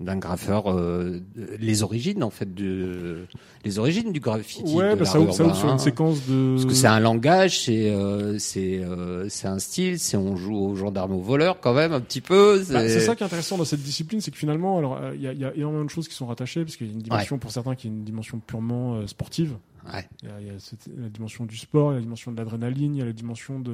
d'un 0.00 0.16
graffeur, 0.16 0.70
euh, 0.70 1.20
les 1.58 1.82
origines 1.82 2.22
en 2.22 2.30
fait 2.30 2.54
de, 2.54 3.26
les 3.64 3.78
origines 3.78 4.12
du 4.12 4.20
graffiti. 4.20 4.74
Ouais, 4.74 4.94
de 4.94 5.00
bah, 5.00 5.04
ça 5.04 5.20
ouvre, 5.20 5.32
ça 5.34 5.44
ouvre 5.44 5.54
sur 5.54 5.70
une 5.70 5.78
séquence 5.78 6.26
de. 6.26 6.54
Parce 6.54 6.64
que 6.66 6.72
c'est 6.74 6.86
un 6.86 7.00
langage, 7.00 7.60
c'est 7.64 7.90
euh, 7.90 8.38
c'est 8.38 8.78
euh, 8.78 9.28
c'est 9.28 9.46
un 9.46 9.58
style, 9.58 9.98
c'est 9.98 10.16
on 10.16 10.36
joue 10.36 10.56
aux 10.56 10.74
gendarmes 10.74 11.12
aux 11.12 11.20
voleurs 11.20 11.60
quand 11.60 11.74
même 11.74 11.92
un 11.92 12.00
petit 12.00 12.22
peu. 12.22 12.58
Bah, 12.70 12.88
c'est 12.88 13.00
ça 13.00 13.14
qui 13.14 13.22
est 13.22 13.26
intéressant 13.26 13.58
dans 13.58 13.64
cette 13.66 13.82
discipline, 13.82 14.20
c'est 14.22 14.30
que 14.30 14.38
finalement, 14.38 14.78
alors 14.78 14.96
euh, 14.96 15.12
il 15.14 15.20
y, 15.20 15.28
a, 15.28 15.32
y 15.34 15.44
a 15.44 15.54
énormément 15.54 15.84
de 15.84 15.90
choses 15.90 16.08
qui 16.08 16.14
sont 16.14 16.26
rattachées, 16.26 16.64
parce 16.64 16.76
qu'il 16.76 16.86
y 16.86 16.90
a 16.90 16.92
une 16.94 17.02
dimension 17.02 17.38
pour 17.38 17.50
certains 17.50 17.74
qui 17.74 17.86
est 17.86 17.90
une 17.90 18.02
dimension 18.04 18.38
purement 18.38 18.94
euh, 18.94 19.06
sportive. 19.06 19.56
Ouais. 19.92 20.08
Il 20.22 20.28
y 20.28 20.32
a, 20.32 20.40
il 20.40 20.46
y 20.46 20.50
a 20.50 20.58
cette- 20.58 20.88
la 20.98 21.08
dimension 21.08 21.44
du 21.44 21.56
sport, 21.56 21.90
il 21.90 21.94
y 21.94 21.96
a 21.96 21.98
la 21.98 22.02
dimension 22.02 22.32
de 22.32 22.36
l'adrénaline, 22.38 22.94
il 22.94 22.98
y 22.98 23.02
a 23.02 23.06
la 23.06 23.12
dimension 23.12 23.60
de 23.60 23.72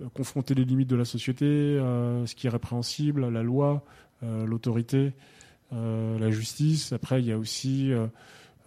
euh, 0.00 0.06
confronter 0.14 0.54
les 0.54 0.64
limites 0.64 0.88
de 0.90 0.96
la 0.96 1.04
société, 1.04 1.44
euh, 1.44 2.26
ce 2.26 2.34
qui 2.34 2.46
est 2.46 2.50
répréhensible, 2.50 3.28
la 3.28 3.42
loi, 3.42 3.84
euh, 4.22 4.44
l'autorité, 4.46 5.12
la 5.74 6.30
justice. 6.30 6.92
Après, 6.92 7.20
il 7.20 7.26
y 7.26 7.32
a 7.32 7.38
aussi 7.38 7.92
euh, 7.92 8.06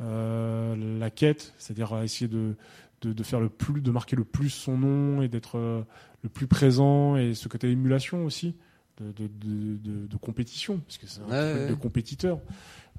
euh, 0.02 1.00
la 1.00 1.10
quête, 1.10 1.54
c'est-à-dire 1.58 1.94
euh, 1.94 2.04
essayer 2.04 2.28
de, 2.28 2.56
de, 3.02 3.14
de 3.14 3.24
faire 3.24 3.40
le 3.40 3.50
plus, 3.50 3.82
de 3.82 3.92
marquer 3.92 4.16
le 4.16 4.24
plus 4.24 4.50
son 4.50 4.78
nom 4.78 5.22
et 5.22 5.28
d'être 5.28 5.58
euh, 5.58 5.82
le 6.24 6.30
plus 6.30 6.48
présent 6.48 7.16
et 7.18 7.34
ce 7.34 7.48
côté 7.48 7.70
émulation 7.72 8.26
aussi. 8.26 8.56
De, 9.00 9.12
de, 9.12 9.28
de, 9.28 9.78
de- 9.78 10.08
de 10.08 10.18
compétition, 10.18 10.80
parce 10.80 10.98
que 10.98 11.06
c'est 11.06 11.22
un 11.22 11.26
Ouais, 11.26 11.52
truc 11.52 11.62
ouais. 11.62 11.70
de 11.70 11.74
compétiteur, 11.76 12.40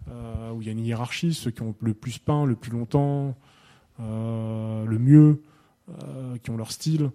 euh, 0.08 0.52
où 0.52 0.62
il 0.62 0.66
y 0.66 0.68
a 0.68 0.72
une 0.72 0.86
hiérarchie, 0.86 1.34
ceux 1.34 1.50
qui 1.50 1.62
ont 1.62 1.74
le 1.80 1.92
plus 1.92 2.18
peint, 2.18 2.46
le 2.46 2.54
plus 2.54 2.70
longtemps, 2.70 3.36
euh, 3.98 4.84
le 4.84 4.96
mieux, 5.00 5.42
euh, 5.90 6.36
qui 6.38 6.50
ont 6.50 6.56
leur 6.56 6.70
style. 6.70 7.10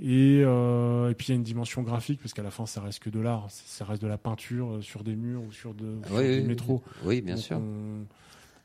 Et, 0.00 0.42
euh, 0.44 1.10
et 1.10 1.14
puis 1.14 1.28
il 1.28 1.30
y 1.30 1.32
a 1.32 1.36
une 1.36 1.42
dimension 1.44 1.82
graphique, 1.82 2.20
parce 2.20 2.32
qu'à 2.34 2.42
la 2.42 2.50
fin, 2.50 2.66
ça 2.66 2.80
reste 2.80 2.98
que 3.00 3.10
de 3.10 3.20
l'art. 3.20 3.46
Ça 3.50 3.84
reste 3.84 4.02
de 4.02 4.08
la 4.08 4.18
peinture 4.18 4.74
euh, 4.74 4.80
sur 4.82 5.04
des 5.04 5.14
murs 5.14 5.42
ou 5.42 5.52
sur, 5.52 5.74
de, 5.74 5.98
sur 6.06 6.16
Oui, 6.16 6.22
du 6.36 6.40
oui, 6.40 6.46
métro. 6.46 6.82
Oui, 7.04 7.20
bien 7.20 7.34
Donc, 7.36 7.44
sûr. 7.44 7.58
on- 7.58 8.06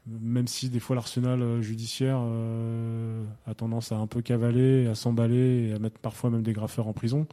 même 0.09 0.47
si 0.47 0.69
des 0.69 0.79
fois 0.79 0.95
l'arsenal 0.95 1.41
euh, 1.41 1.61
judiciaire 1.61 2.19
euh, 2.21 3.25
a 3.45 3.53
tendance 3.53 3.91
à 3.91 3.97
un 3.97 4.07
peu 4.07 4.21
cavaler, 4.21 4.87
à 4.87 4.95
s'emballer 4.95 5.67
et 5.69 5.73
à 5.73 5.79
mettre 5.79 5.99
parfois 5.99 6.29
même 6.29 6.43
des 6.43 6.53
graffeurs 6.53 6.87
en 6.87 6.93
prison, 6.93 7.27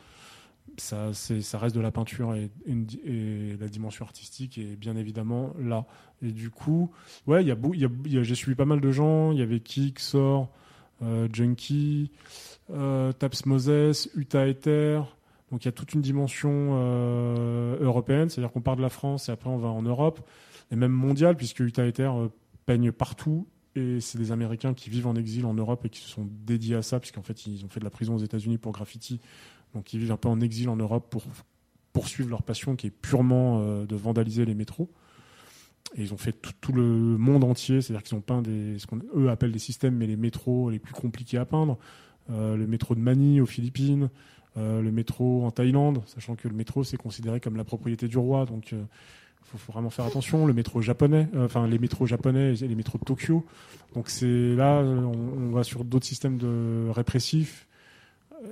ça, 0.77 1.11
reste 1.55 1.77
de 1.77 1.81
la 1.81 1.93
peinture 1.93 2.35
et, 2.35 2.51
la 3.61 3.69
dimension 3.69 4.05
artistique 4.05 4.59
est 4.59 4.77
bien 4.77 4.97
évidemment 4.97 5.55
là. 5.61 5.87
Et 6.21 6.33
du 6.33 6.51
coup, 6.51 6.91
ouais, 7.29 7.45
y 7.45 7.53
a, 7.53 7.57
y 7.75 7.85
a, 7.85 7.89
y 8.07 8.19
a- 8.19 8.23
j'ai 8.25 8.35
suivi 8.35 8.57
pas 8.57 8.65
mal 8.65 8.81
de 8.81 8.91
gens. 8.91 9.31
Il 9.31 9.39
y 9.39 9.43
avait 9.43 9.61
Kik, 9.61 10.01
Sor, 10.01 10.49
euh, 11.03 11.29
Junkie, 11.33 12.11
euh, 12.71 13.13
Taps 13.13 13.47
Moses, 13.47 14.09
Utah 14.15 14.47
Ether. 14.47 15.01
Donc 15.51 15.65
il 15.65 15.67
y 15.67 15.69
a 15.69 15.73
toute 15.73 15.93
une 15.95 16.01
dimension 16.01 16.71
euh, 16.73 17.79
européenne, 17.81 18.29
c'est-à-dire 18.29 18.53
qu'on 18.53 18.61
part 18.61 18.77
de 18.77 18.83
la 18.83 18.89
France 18.89 19.29
et 19.29 19.33
après 19.33 19.51
on 19.51 19.59
va 19.59 19.69
en 19.69 19.83
Europe, 19.83 20.29
et 20.71 20.77
même 20.77 20.93
mondiale, 20.93 21.37
puisque 21.37 21.61
Utah 21.61 21.87
Ether 21.87 22.11
euh, 22.15 22.29
peigne 22.67 22.93
partout. 22.93 23.47
Et 23.77 24.01
c'est 24.01 24.19
des 24.19 24.31
Américains 24.31 24.73
qui 24.73 24.89
vivent 24.89 25.09
en 25.09 25.17
exil 25.17 25.47
en 25.47 25.55
Europe 25.55 25.85
et 25.85 25.89
qui 25.89 26.01
se 26.01 26.09
sont 26.09 26.29
dédiés 26.47 26.77
à 26.77 26.83
ça, 26.83 27.01
puisqu'en 27.01 27.23
fait 27.23 27.47
ils 27.47 27.65
ont 27.65 27.69
fait 27.69 27.81
de 27.81 27.85
la 27.85 27.91
prison 27.91 28.15
aux 28.15 28.19
États-Unis 28.19 28.59
pour 28.59 28.73
graffiti. 28.73 29.21
Donc 29.75 29.93
ils 29.93 29.99
vivent 29.99 30.13
un 30.13 30.17
peu 30.17 30.29
en 30.29 30.41
exil 30.41 30.69
en 30.69 30.77
Europe 30.77 31.09
pour 31.11 31.25
poursuivre 31.93 32.31
leur 32.31 32.43
passion 32.43 32.77
qui 32.77 32.89
est 32.89 32.91
purement 32.91 33.85
de 33.85 33.97
vandaliser 33.97 34.45
les 34.45 34.55
métros. 34.55 34.91
Et 35.97 36.03
ils 36.03 36.15
ont 36.15 36.17
fait 36.17 36.33
tout, 36.33 36.53
tout 36.61 36.73
le 36.73 36.83
monde 36.83 37.45
entier, 37.45 37.81
c'est-à-dire 37.81 38.03
qu'ils 38.03 38.17
ont 38.17 38.21
peint 38.21 38.43
des, 38.43 38.79
ce 38.79 38.87
qu'eux 38.87 39.29
appellent 39.29 39.53
des 39.53 39.59
systèmes, 39.59 39.97
mais 39.97 40.07
les 40.07 40.17
métros 40.17 40.71
les 40.71 40.79
plus 40.79 40.95
compliqués 40.95 41.39
à 41.39 41.45
peindre. 41.45 41.79
Euh, 42.31 42.57
le 42.57 42.67
métro 42.67 42.95
de 42.95 43.01
Manille 43.01 43.41
aux 43.41 43.47
Philippines, 43.47 44.09
euh, 44.57 44.81
le 44.81 44.91
métro 44.91 45.45
en 45.45 45.51
Thaïlande, 45.51 46.03
sachant 46.07 46.37
que 46.37 46.49
le 46.49 46.55
métro 46.55 46.85
c'est 46.85 46.97
considéré 46.97 47.41
comme 47.41 47.57
la 47.57 47.65
propriété 47.65 48.09
du 48.09 48.17
roi, 48.19 48.47
donc 48.47 48.73
il 48.73 48.79
faut, 49.43 49.59
faut 49.59 49.73
vraiment 49.73 49.91
faire 49.91 50.07
attention. 50.07 50.47
Le 50.47 50.55
métro 50.55 50.81
japonais, 50.81 51.29
euh, 51.35 51.45
enfin 51.45 51.67
les 51.67 51.79
métros 51.79 52.07
japonais 52.07 52.55
et 52.55 52.67
les 52.67 52.75
métros 52.75 52.99
de 52.99 53.05
Tokyo. 53.05 53.45
Donc 53.95 54.09
c'est 54.09 54.55
là, 54.55 54.79
euh, 54.79 55.03
on, 55.03 55.49
on 55.49 55.51
va 55.51 55.65
sur 55.65 55.85
d'autres 55.85 56.07
systèmes 56.07 56.39
de 56.39 56.89
répressifs. 56.91 57.67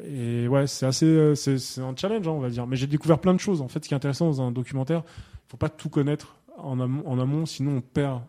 Et 0.06 0.48
ouais, 0.48 0.66
c'est 0.66 0.86
assez, 0.86 1.06
euh, 1.06 1.34
c'est 1.34 1.80
un 1.80 1.94
challenge, 1.96 2.26
hein, 2.26 2.32
on 2.32 2.40
va 2.40 2.50
dire. 2.50 2.66
Mais 2.66 2.76
j'ai 2.76 2.86
découvert 2.86 3.18
plein 3.18 3.34
de 3.34 3.40
choses. 3.40 3.60
En 3.60 3.68
fait, 3.68 3.82
ce 3.84 3.88
qui 3.88 3.94
est 3.94 3.96
intéressant 3.96 4.26
dans 4.26 4.40
un 4.42 4.50
documentaire, 4.52 5.02
il 5.06 5.50
faut 5.50 5.56
pas 5.56 5.68
tout 5.68 5.88
connaître 5.88 6.36
en 6.56 6.80
amont, 6.80 7.02
en 7.06 7.18
amont, 7.18 7.46
sinon 7.46 7.76
on 7.78 7.80
perd 7.80 8.22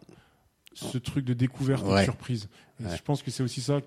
ce 0.73 0.97
truc 0.97 1.23
de 1.25 1.33
découverte 1.33 1.85
et 1.85 1.89
de 1.99 2.03
surprise. 2.03 2.49
Et 2.79 2.85
Ouais. 2.85 2.97
Je 2.97 3.03
pense 3.03 3.21
que 3.21 3.29
c'est 3.31 3.43
aussi 3.43 3.61
ça, 3.61 3.79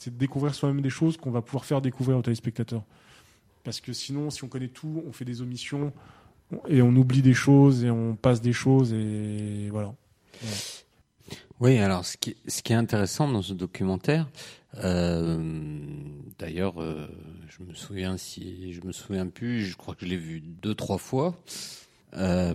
c'est 0.00 0.14
de 0.14 0.18
découvrir 0.18 0.54
soi-même 0.54 0.80
des 0.80 0.90
choses 0.90 1.18
qu'on 1.18 1.30
va 1.30 1.42
pouvoir 1.42 1.66
faire 1.66 1.82
découvrir 1.82 2.16
aux 2.16 2.22
téléspectateurs. 2.22 2.82
Parce 3.64 3.82
que 3.82 3.92
sinon, 3.92 4.30
si 4.30 4.42
on 4.42 4.48
connaît 4.48 4.68
tout, 4.68 5.04
on 5.06 5.12
fait 5.12 5.26
des 5.26 5.42
omissions 5.42 5.92
et 6.68 6.80
on 6.80 6.88
oublie 6.96 7.20
des 7.20 7.34
choses 7.34 7.84
et 7.84 7.90
on 7.90 8.16
passe 8.16 8.40
des 8.40 8.54
choses 8.54 8.94
et 8.94 9.68
voilà. 9.70 9.94
Oui, 11.60 11.78
alors 11.78 12.06
ce 12.06 12.16
qui, 12.16 12.34
ce 12.48 12.62
qui 12.62 12.72
est 12.72 12.76
intéressant 12.76 13.28
dans 13.28 13.42
ce 13.42 13.52
documentaire, 13.52 14.26
euh, 14.78 15.38
d'ailleurs, 16.38 16.80
euh, 16.80 17.06
je 17.50 17.62
me 17.62 17.74
souviens 17.74 18.16
si 18.16 18.72
je 18.72 18.80
me 18.86 18.92
souviens 18.92 19.26
plus, 19.26 19.66
je 19.66 19.76
crois 19.76 19.94
que 19.94 20.06
je 20.06 20.10
l'ai 20.10 20.16
vu 20.16 20.40
deux 20.40 20.74
trois 20.74 20.96
fois. 20.96 21.36
Euh, 22.14 22.54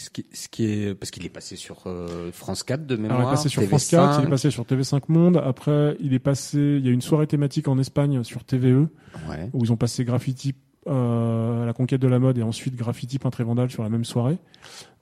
ce 0.00 0.10
qui, 0.10 0.26
ce 0.32 0.48
qui 0.48 0.64
est 0.64 0.94
parce 0.94 1.10
qu'il 1.10 1.24
est 1.24 1.30
passé 1.30 1.56
sur 1.56 1.82
euh, 1.86 2.30
France 2.32 2.62
4 2.62 2.86
de 2.86 2.94
Alors, 2.94 3.02
mémoire, 3.02 3.20
il 3.22 3.26
est 3.28 3.30
passé 3.36 3.48
sur 3.48 3.62
TV5. 3.62 3.68
France 3.68 3.88
4, 3.88 4.20
il 4.20 4.26
est 4.26 4.30
passé 4.30 4.50
sur 4.50 4.64
TV5 4.64 5.02
Monde. 5.08 5.36
Après, 5.44 5.96
il 6.00 6.14
est 6.14 6.18
passé, 6.18 6.58
il 6.78 6.84
y 6.84 6.88
a 6.88 6.92
une 6.92 7.00
soirée 7.02 7.26
thématique 7.26 7.68
en 7.68 7.78
Espagne 7.78 8.22
sur 8.24 8.44
TVE 8.44 8.88
Ouais. 9.28 9.48
où 9.52 9.64
ils 9.64 9.72
ont 9.72 9.76
passé 9.76 10.04
graffiti 10.04 10.54
euh, 10.86 11.62
à 11.62 11.66
la 11.66 11.72
conquête 11.72 12.00
de 12.00 12.08
la 12.08 12.18
mode 12.18 12.38
et 12.38 12.42
ensuite 12.42 12.74
graffiti 12.74 13.18
peintre 13.18 13.40
et 13.40 13.44
vandale 13.44 13.70
sur 13.70 13.82
la 13.82 13.88
même 13.88 14.04
soirée. 14.04 14.38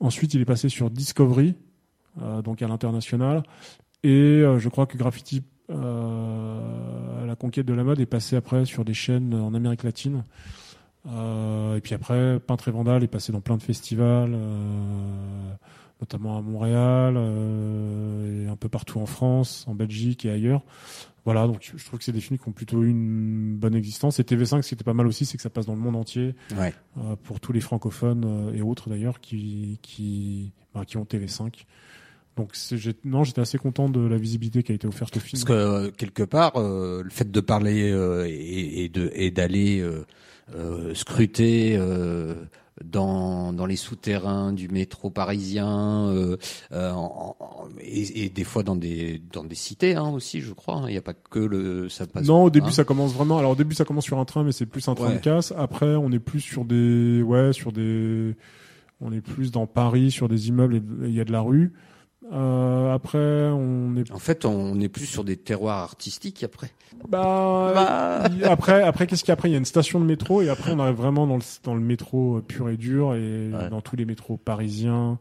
Ensuite, 0.01 0.35
il 0.35 0.41
est 0.41 0.45
passé 0.47 0.69
sur 0.69 0.91
Discovery, 0.91 1.55
euh, 2.23 2.43
donc 2.43 2.63
à 2.63 2.69
l'international. 2.69 3.43
Et 4.03 4.11
euh, 4.11 4.59
je 4.59 4.69
crois 4.69 4.87
que 4.87 4.97
graffiti 4.97 5.43
euh, 5.71 7.23
à 7.23 7.27
la 7.27 7.37
conquête 7.37 7.67
de 7.67 7.75
la 7.75 7.85
mode 7.85 8.01
est 8.01 8.07
passé 8.07 8.37
après 8.37 8.65
sur 8.65 8.85
des 8.85 8.95
chaînes 8.95 9.35
en 9.35 9.55
Amérique 9.55 9.83
latine. 9.83 10.25
Euh, 11.07 11.77
et 11.77 11.81
puis 11.81 11.95
après, 11.95 12.39
peintre 12.41 12.69
et 12.69 12.71
vandale 12.71 13.05
est 13.05 13.09
passé 13.09 13.33
dans 13.33 13.41
plein 13.41 13.57
de 13.57 13.63
festivals, 13.63 14.33
euh, 14.35 15.53
notamment 16.01 16.37
à 16.37 16.43
Montréal 16.43 17.17
et 17.17 18.49
un 18.49 18.57
peu 18.57 18.69
partout 18.69 19.01
en 19.01 19.07
France, 19.07 19.65
en 19.69 19.75
Belgique 19.75 20.25
et 20.25 20.31
ailleurs. 20.31 20.63
Voilà, 21.29 21.47
donc 21.47 21.73
je 21.77 21.85
trouve 21.85 21.99
que 21.99 22.07
c'est 22.07 22.13
des 22.13 22.23
films 22.23 22.39
qui 22.39 22.49
ont 22.49 22.53
plutôt 22.53 22.83
eu 22.83 22.89
une 22.89 23.55
bonne 23.59 23.75
existence. 23.75 24.19
Et 24.19 24.23
TV5, 24.23 24.63
ce 24.63 24.69
qui 24.69 24.75
était 24.75 24.83
pas 24.83 24.95
mal 24.95 25.07
aussi, 25.07 25.27
c'est 25.27 25.37
que 25.37 25.43
ça 25.43 25.51
passe 25.51 25.67
dans 25.67 25.75
le 25.75 25.79
monde 25.79 25.97
entier, 25.97 26.35
ouais. 26.57 26.73
euh, 26.97 27.17
pour 27.23 27.39
tous 27.39 27.53
les 27.53 27.61
francophones 27.61 28.25
euh, 28.25 28.55
et 28.55 28.63
autres 28.63 28.89
d'ailleurs 28.89 29.21
qui 29.21 29.79
qui 29.83 30.53
bah, 30.75 30.87
qui 30.87 30.97
ont 30.97 31.05
TV5. 31.05 31.53
Donc 32.39 32.55
non, 33.05 33.25
j'étais 33.25 33.43
assez 33.43 33.59
content 33.59 33.91
de 33.91 34.01
la 34.01 34.17
visibilité 34.17 34.63
qui 34.63 34.73
a 34.73 34.75
été 34.75 34.87
offerte 34.87 35.19
au 35.19 35.21
film. 35.21 35.43
Parce 35.43 35.45
que 35.45 35.53
euh, 35.53 35.91
quelque 35.91 36.23
part, 36.23 36.57
euh, 36.57 37.03
le 37.03 37.11
fait 37.11 37.31
de 37.31 37.41
parler 37.41 37.91
et, 38.27 38.85
et, 38.85 38.89
de 38.89 39.11
et 39.15 39.31
d'aller 39.31 39.87
scruter 40.95 41.79
dans, 42.85 43.53
dans 43.53 43.67
les 43.67 43.77
souterrains 43.77 44.53
du 44.53 44.69
métro 44.69 45.11
parisien 45.11 46.09
euh, 46.09 46.37
euh, 46.73 46.93
et, 47.81 48.25
et, 48.25 48.29
des 48.29 48.45
fois 48.45 48.63
dans 48.63 48.77
des 48.77 49.21
dans 49.33 49.45
des 49.45 49.55
cités 49.55 49.97
hein, 49.97 50.09
aussi 50.09 50.41
je 50.41 50.53
crois 50.53 50.77
hein. 50.77 50.85
il 50.87 50.93
n'y 50.93 50.99
a 50.99 51.03
pas 51.03 51.15
que 51.15 51.39
le 51.39 51.89
ça 51.89 52.07
passe 52.07 52.27
non 52.27 52.45
au 52.45 52.51
début 52.51 52.71
ça 52.71 52.85
commence 52.85 53.13
vraiment 53.13 53.39
alors 53.39 53.53
au 53.53 53.57
début 53.57 53.75
ça 53.75 53.85
commence 53.85 54.05
sur 54.05 54.19
un 54.19 54.25
train 54.25 54.45
mais 54.45 54.53
c'est 54.53 54.67
plus 54.67 54.87
un 54.89 54.95
train 54.95 55.13
de 55.13 55.19
casse. 55.19 55.53
Après 55.57 55.95
on 55.97 56.13
est 56.13 56.19
plus 56.19 56.41
sur 56.41 56.65
des 56.65 57.23
ouais 57.23 57.53
sur 57.53 57.73
des 57.73 58.37
on 59.01 59.13
est 59.13 59.21
plus 59.21 59.51
dans 59.51 59.67
Paris 59.67 60.11
sur 60.11 60.29
des 60.29 60.49
immeubles 60.49 60.83
il 61.05 61.15
y 61.15 61.21
a 61.21 61.25
de 61.25 61.33
la 61.33 61.41
rue 61.41 61.73
euh, 62.33 62.93
après, 62.93 63.19
on 63.19 63.97
est. 63.97 64.11
En 64.11 64.19
fait, 64.19 64.45
on 64.45 64.81
est 64.81 64.89
plus 64.89 65.07
sur 65.07 65.25
des 65.25 65.37
terroirs 65.37 65.79
artistiques 65.79 66.43
après. 66.43 66.71
Bah, 67.09 67.73
bah. 67.75 68.51
après, 68.51 68.83
après, 68.83 69.07
qu'est-ce 69.07 69.23
qu'il 69.23 69.29
y 69.29 69.33
a 69.33 69.35
après? 69.35 69.49
Il 69.49 69.53
y 69.53 69.55
a 69.55 69.59
une 69.59 69.65
station 69.65 70.01
de 70.01 70.05
métro 70.05 70.43
et 70.43 70.49
après, 70.49 70.73
on 70.73 70.81
arrive 70.81 70.97
vraiment 70.97 71.27
dans 71.27 71.37
le 71.37 71.43
dans 71.63 71.75
le 71.75 71.81
métro 71.81 72.41
pur 72.47 72.69
et 72.69 72.77
dur 72.77 73.15
et 73.15 73.51
dans 73.71 73.81
tous 73.81 73.97
les 73.97 74.05
métros 74.05 74.37
parisiens, 74.37 75.19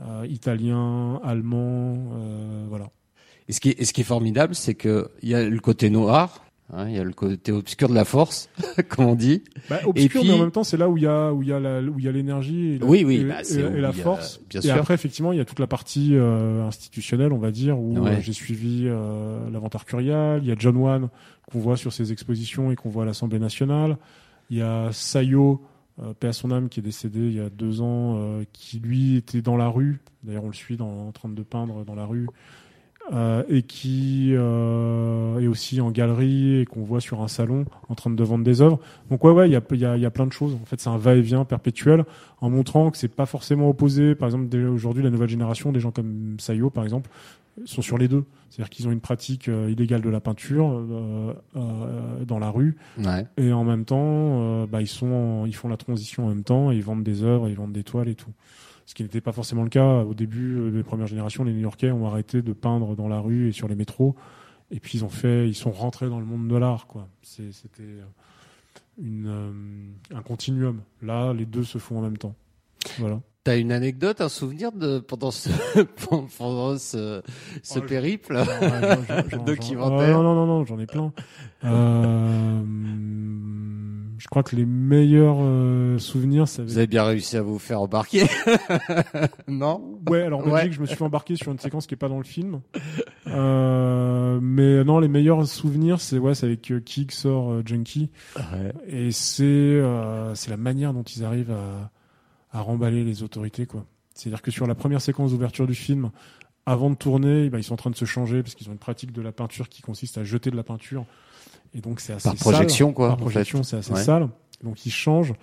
euh, 0.00 0.26
italiens, 0.28 1.20
allemands, 1.22 2.10
euh, 2.14 2.66
voilà. 2.68 2.90
Et 3.48 3.52
ce 3.52 3.60
qui 3.60 3.70
est, 3.70 3.84
ce 3.84 3.92
qui 3.92 4.00
est 4.00 4.04
formidable, 4.04 4.54
c'est 4.54 4.74
que 4.74 5.10
il 5.22 5.28
y 5.28 5.34
a 5.34 5.48
le 5.48 5.60
côté 5.60 5.90
noir 5.90 6.44
Hein, 6.74 6.88
il 6.88 6.96
y 6.96 6.98
a 6.98 7.04
le 7.04 7.12
côté 7.12 7.52
obscur 7.52 7.88
de 7.88 7.94
la 7.94 8.04
force, 8.04 8.48
comme 8.88 9.04
on 9.04 9.14
dit. 9.14 9.44
Bah, 9.68 9.80
obscur, 9.84 10.24
mais 10.24 10.32
en 10.32 10.38
même 10.38 10.50
temps, 10.50 10.64
c'est 10.64 10.78
là 10.78 10.88
où 10.88 10.96
il 10.96 11.02
y 11.02 11.06
a 11.06 11.32
où 11.32 11.42
il 11.42 11.48
y 11.48 11.52
a 11.52 11.60
la, 11.60 11.82
où 11.82 11.98
il 11.98 12.04
y 12.04 12.08
a 12.08 12.12
l'énergie 12.12 12.74
et, 12.74 12.78
oui, 12.82 13.04
oui, 13.04 13.24
bah, 13.24 13.42
et, 13.42 13.80
la 13.80 13.92
force. 13.92 14.40
et 14.54 14.70
après, 14.70 14.94
effectivement, 14.94 15.32
il 15.32 15.38
y 15.38 15.40
a 15.40 15.44
toute 15.44 15.58
la 15.58 15.66
partie 15.66 16.10
euh, 16.12 16.66
institutionnelle, 16.66 17.32
on 17.32 17.38
va 17.38 17.50
dire, 17.50 17.78
où 17.78 18.06
euh, 18.06 18.16
j'ai 18.20 18.32
suivi 18.32 18.84
euh, 18.86 19.50
l'inventaire 19.50 19.84
curial. 19.84 20.40
Il 20.42 20.48
y 20.48 20.52
a 20.52 20.56
John 20.58 20.76
Wan 20.76 21.08
qu'on 21.50 21.58
voit 21.58 21.76
sur 21.76 21.92
ses 21.92 22.12
expositions 22.12 22.70
et 22.70 22.76
qu'on 22.76 22.88
voit 22.88 23.02
à 23.02 23.06
l'Assemblée 23.06 23.38
nationale. 23.38 23.98
Il 24.50 24.56
y 24.56 24.62
a 24.62 24.88
Sayo, 24.92 25.62
euh, 26.00 26.14
paix 26.14 26.28
à 26.28 26.32
son 26.32 26.50
âme, 26.50 26.68
qui 26.68 26.80
est 26.80 26.82
décédé 26.82 27.20
il 27.20 27.34
y 27.34 27.40
a 27.40 27.50
deux 27.50 27.82
ans, 27.82 28.16
euh, 28.16 28.44
qui 28.52 28.78
lui 28.78 29.16
était 29.16 29.42
dans 29.42 29.56
la 29.56 29.68
rue. 29.68 30.00
D'ailleurs, 30.22 30.44
on 30.44 30.48
le 30.48 30.54
suit 30.54 30.76
dans, 30.76 31.08
en 31.08 31.12
train 31.12 31.28
de 31.28 31.42
peindre 31.42 31.84
dans 31.84 31.94
la 31.94 32.06
rue 32.06 32.26
euh, 33.12 33.42
et 33.48 33.62
qui 33.62 34.30
euh, 34.32 35.40
est 35.40 35.48
aussi 35.48 35.80
en 35.80 35.90
galerie 35.90 36.60
et 36.60 36.66
qu'on 36.66 36.82
voit 36.82 37.00
sur 37.00 37.20
un 37.20 37.28
salon 37.28 37.64
en 37.88 37.94
train 37.94 38.10
de 38.10 38.24
vendre 38.24 38.44
des 38.44 38.60
œuvres. 38.60 38.78
Donc 39.10 39.24
ouais 39.24 39.32
ouais, 39.32 39.48
il 39.48 39.52
y 39.52 39.56
a, 39.56 39.62
y, 39.72 39.84
a, 39.84 39.96
y 39.96 40.06
a 40.06 40.10
plein 40.10 40.26
de 40.26 40.32
choses. 40.32 40.54
En 40.54 40.64
fait, 40.66 40.80
c'est 40.80 40.90
un 40.90 40.98
va-et-vient 40.98 41.44
perpétuel 41.44 42.04
en 42.40 42.50
montrant 42.50 42.90
que 42.90 42.98
c'est 42.98 43.08
pas 43.08 43.26
forcément 43.26 43.68
opposé. 43.68 44.14
Par 44.14 44.28
exemple, 44.28 44.56
aujourd'hui, 44.56 45.02
la 45.02 45.10
nouvelle 45.10 45.28
génération, 45.28 45.72
des 45.72 45.80
gens 45.80 45.90
comme 45.90 46.36
Sayo 46.38 46.70
par 46.70 46.84
exemple, 46.84 47.10
sont 47.64 47.82
sur 47.82 47.98
les 47.98 48.08
deux. 48.08 48.24
C'est-à-dire 48.50 48.70
qu'ils 48.70 48.86
ont 48.88 48.92
une 48.92 49.00
pratique 49.00 49.48
euh, 49.48 49.70
illégale 49.70 50.02
de 50.02 50.10
la 50.10 50.20
peinture 50.20 50.70
euh, 50.70 51.32
euh, 51.56 52.24
dans 52.26 52.38
la 52.38 52.50
rue, 52.50 52.76
ouais. 52.98 53.26
et 53.38 53.52
en 53.52 53.64
même 53.64 53.86
temps, 53.86 54.66
bah, 54.66 54.82
ils 54.82 54.88
sont, 54.88 55.44
ils 55.46 55.54
font 55.54 55.68
la 55.68 55.78
transition 55.78 56.26
en 56.26 56.28
même 56.28 56.44
temps, 56.44 56.70
et 56.70 56.76
ils 56.76 56.82
vendent 56.82 57.02
des 57.02 57.22
œuvres, 57.22 57.48
ils 57.48 57.56
vendent 57.56 57.72
des 57.72 57.84
toiles 57.84 58.08
et 58.08 58.14
tout 58.14 58.30
ce 58.92 58.94
qui 58.94 59.04
n'était 59.04 59.22
pas 59.22 59.32
forcément 59.32 59.62
le 59.62 59.70
cas 59.70 60.02
au 60.04 60.12
début 60.12 60.58
euh, 60.58 60.70
des 60.70 60.82
premières 60.82 61.06
générations. 61.06 61.44
Les 61.44 61.54
New-Yorkais 61.54 61.90
ont 61.90 62.06
arrêté 62.06 62.42
de 62.42 62.52
peindre 62.52 62.94
dans 62.94 63.08
la 63.08 63.20
rue 63.20 63.48
et 63.48 63.52
sur 63.52 63.66
les 63.66 63.74
métros, 63.74 64.14
et 64.70 64.80
puis 64.80 64.98
ils 64.98 65.04
ont 65.04 65.08
fait, 65.08 65.48
ils 65.48 65.54
sont 65.54 65.70
rentrés 65.70 66.10
dans 66.10 66.20
le 66.20 66.26
monde 66.26 66.46
de 66.46 66.56
l'art, 66.56 66.86
quoi. 66.86 67.08
C'était 67.22 67.54
euh, 67.80 68.04
une, 69.00 69.28
euh, 69.28 70.14
un 70.14 70.20
continuum. 70.20 70.82
Là, 71.00 71.32
les 71.32 71.46
deux 71.46 71.64
se 71.64 71.78
font 71.78 72.00
en 72.00 72.02
même 72.02 72.18
temps. 72.18 72.34
Voilà. 72.98 73.22
T'as 73.44 73.58
une 73.58 73.72
anecdote, 73.72 74.20
un 74.20 74.28
souvenir 74.28 74.72
de 74.72 74.98
pendant 74.98 75.30
ce 75.30 75.48
pendant 76.38 76.76
ce, 76.76 77.22
ce 77.62 77.78
oh, 77.78 77.82
périple? 77.82 78.34
Documentaire 79.46 80.18
Non, 80.18 80.22
non, 80.22 80.34
non, 80.34 80.46
non, 80.46 80.64
j'en 80.66 80.78
ai 80.78 80.86
plein. 80.86 81.14
Euh, 81.64 82.60
je 84.22 84.28
crois 84.28 84.44
que 84.44 84.54
les 84.54 84.64
meilleurs 84.64 85.38
euh, 85.40 85.98
souvenirs, 85.98 86.46
ça. 86.46 86.62
Vous 86.62 86.78
avez 86.78 86.86
bien 86.86 87.02
réussi 87.02 87.36
à 87.36 87.42
vous 87.42 87.58
faire 87.58 87.80
embarquer, 87.80 88.22
non 89.48 89.98
Ouais, 90.08 90.22
alors 90.22 90.46
en 90.46 90.48
Belgique, 90.48 90.74
je 90.74 90.80
me 90.80 90.86
suis 90.86 91.02
embarqué 91.02 91.34
sur 91.34 91.50
une 91.50 91.58
séquence 91.58 91.88
qui 91.88 91.94
est 91.94 91.96
pas 91.96 92.08
dans 92.08 92.18
le 92.18 92.24
film. 92.24 92.60
Euh, 93.26 94.38
mais 94.40 94.84
non, 94.84 95.00
les 95.00 95.08
meilleurs 95.08 95.44
souvenirs, 95.48 96.00
c'est 96.00 96.18
ouais, 96.18 96.36
c'est 96.36 96.46
avec 96.46 96.70
euh, 96.70 96.78
Kik 96.78 97.10
sort 97.10 97.50
euh, 97.50 97.62
Junkie, 97.66 98.10
ouais. 98.36 98.72
et 98.86 99.10
c'est 99.10 99.42
euh, 99.42 100.36
c'est 100.36 100.50
la 100.50 100.56
manière 100.56 100.94
dont 100.94 101.02
ils 101.02 101.24
arrivent 101.24 101.50
à 101.50 101.90
à 102.56 102.60
remballer 102.60 103.02
les 103.02 103.24
autorités, 103.24 103.66
quoi. 103.66 103.86
C'est-à-dire 104.14 104.42
que 104.42 104.52
sur 104.52 104.68
la 104.68 104.76
première 104.76 105.00
séquence 105.00 105.32
d'ouverture 105.32 105.66
du 105.66 105.74
film, 105.74 106.12
avant 106.64 106.90
de 106.90 106.94
tourner, 106.94 107.50
bah, 107.50 107.58
ils 107.58 107.64
sont 107.64 107.74
en 107.74 107.78
train 107.78 107.90
de 107.90 107.96
se 107.96 108.04
changer 108.04 108.44
parce 108.44 108.54
qu'ils 108.54 108.68
ont 108.68 108.72
une 108.72 108.78
pratique 108.78 109.10
de 109.10 109.20
la 109.20 109.32
peinture 109.32 109.68
qui 109.68 109.82
consiste 109.82 110.16
à 110.16 110.22
jeter 110.22 110.52
de 110.52 110.56
la 110.56 110.62
peinture 110.62 111.06
et 111.74 111.80
donc 111.80 112.00
c'est 112.00 112.12
assez 112.12 112.28
par 112.28 112.36
projection 112.36 112.88
sale. 112.88 112.94
quoi. 112.94 113.08
Par 113.08 113.16
projection, 113.16 113.62
c'est 113.62 113.76
assez 113.76 113.94
sale. 113.96 114.28
Donc 114.62 114.86
ils 114.86 114.90
changent 114.90 115.34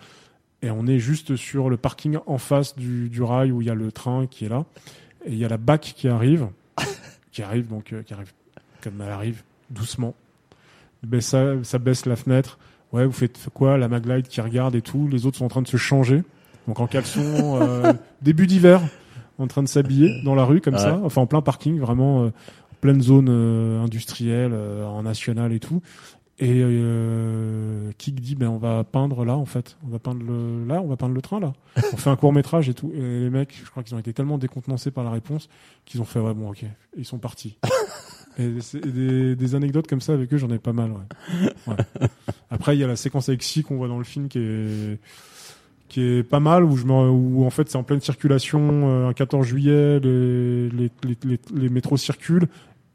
et 0.62 0.72
on 0.72 0.88
est 0.88 1.00
juste 1.00 1.36
sur 1.36 1.70
le 1.70 1.78
parking 1.78 2.18
en 2.26 2.38
face 2.38 2.76
du, 2.76 3.10
du 3.10 3.22
rail 3.24 3.52
où 3.52 3.62
il 3.62 3.68
y 3.68 3.72
a 3.72 3.76
le 3.76 3.92
train 3.92 4.28
qui 4.28 4.46
est 4.46 4.50
là 4.50 4.66
et 5.26 5.32
il 5.32 5.38
y 5.38 5.46
a 5.46 5.50
la 5.50 5.58
BAC 5.58 5.94
qui 5.96 6.08
arrive, 6.08 6.48
qui 7.32 7.42
arrive 7.42 7.68
donc 7.68 7.94
euh, 7.94 8.04
qui 8.04 8.14
arrive 8.14 8.32
comme 8.82 9.02
elle 9.02 9.12
arrive 9.12 9.44
doucement. 9.70 10.16
Ben, 11.04 11.22
ça, 11.22 11.64
ça 11.64 11.80
baisse 11.80 12.06
la 12.06 12.16
fenêtre. 12.16 12.60
Ouais, 12.92 13.06
vous 13.06 13.12
faites 13.12 13.38
quoi 13.54 13.78
La 13.78 13.88
Maglite 13.88 14.28
qui 14.28 14.42
regarde 14.42 14.76
et 14.76 14.82
tout? 14.82 15.08
Les 15.08 15.26
autres 15.26 15.38
sont 15.38 15.46
en 15.46 15.50
train 15.50 15.62
de 15.62 15.68
se 15.68 15.78
changer. 15.78 16.24
Donc 16.68 16.80
en 16.80 16.88
caleçon, 16.88 17.22
euh, 17.62 17.94
début 18.22 18.48
d'hiver, 18.48 18.82
en 19.38 19.48
train 19.48 19.64
de 19.64 19.68
s'habiller 19.68 20.22
dans 20.24 20.36
la 20.36 20.44
rue 20.44 20.62
comme 20.62 20.78
ça, 20.78 21.00
enfin 21.04 21.22
en 21.22 21.26
plein 21.26 21.42
parking, 21.42 21.80
vraiment 21.80 22.24
euh, 22.24 22.30
pleine 22.82 23.02
zone 23.02 23.28
euh, 23.30 23.84
industrielle, 23.84 24.52
euh, 24.54 24.86
en 24.86 25.04
national 25.04 25.54
et 25.54 25.60
tout. 25.60 25.82
Et 26.42 26.62
euh, 26.64 27.92
Kik 27.98 28.22
dit 28.22 28.36
ben 28.36 28.48
on 28.48 28.58
va 28.58 28.86
peindre 28.86 29.26
là 29.26 29.36
en 29.36 29.46
fait, 29.46 29.78
on 29.86 29.90
va 29.90 30.00
peindre 30.00 30.24
le 30.24 30.66
là, 30.66 30.82
on 30.82 30.88
va 30.88 30.96
peindre 30.96 31.14
le 31.14 31.22
train 31.22 31.42
là. 31.42 31.52
On 31.94 31.98
fait 31.98 32.10
un 32.10 32.16
court 32.16 32.32
métrage 32.32 32.70
et 32.70 32.74
tout. 32.74 32.92
Et 32.96 33.02
les 33.02 33.30
mecs, 33.30 33.60
je 33.62 33.70
crois 33.70 33.84
qu'ils 33.84 33.94
ont 33.94 34.00
été 34.00 34.14
tellement 34.14 34.38
décontenancés 34.38 34.90
par 34.90 35.04
la 35.04 35.12
réponse 35.12 35.50
qu'ils 35.84 36.02
ont 36.02 36.06
fait 36.06 36.20
ouais 36.20 36.34
bon 36.34 36.50
ok, 36.52 36.64
ils 36.96 37.04
sont 37.04 37.18
partis. 37.18 37.58
et, 38.38 38.48
des, 38.86 39.36
des, 39.36 39.56
anecdotes 39.56 39.88
comme 39.88 40.00
ça 40.00 40.14
avec 40.14 40.34
eux, 40.34 40.38
j'en 40.38 40.50
ai 40.50 40.60
pas 40.60 40.72
mal. 40.72 40.92
Ouais. 40.92 41.44
ouais. 41.68 42.08
Après 42.50 42.74
il 42.74 42.80
y 42.80 42.86
a 42.86 42.88
la 42.88 42.96
séquence 42.96 43.28
avec 43.28 43.44
Si 43.44 43.64
qu'on 43.64 43.76
voit 43.76 43.90
dans 43.90 43.98
le 43.98 44.06
film 44.06 44.30
qui 44.30 44.40
est 44.40 45.00
qui 45.90 46.02
est 46.02 46.24
pas 46.24 46.40
mal 46.40 46.64
où 46.64 46.78
je 46.78 46.86
me, 46.86 47.10
où 47.10 47.44
en 47.46 47.50
fait 47.50 47.70
c'est 47.70 47.78
en 47.78 47.84
pleine 47.84 48.00
circulation 48.00 49.08
un 49.10 49.12
14 49.12 49.46
juillet 49.46 50.00
les, 50.00 50.70
les, 50.70 50.92
les, 51.04 51.40
les 51.54 51.70
métros 51.70 51.98
circulent 51.98 52.48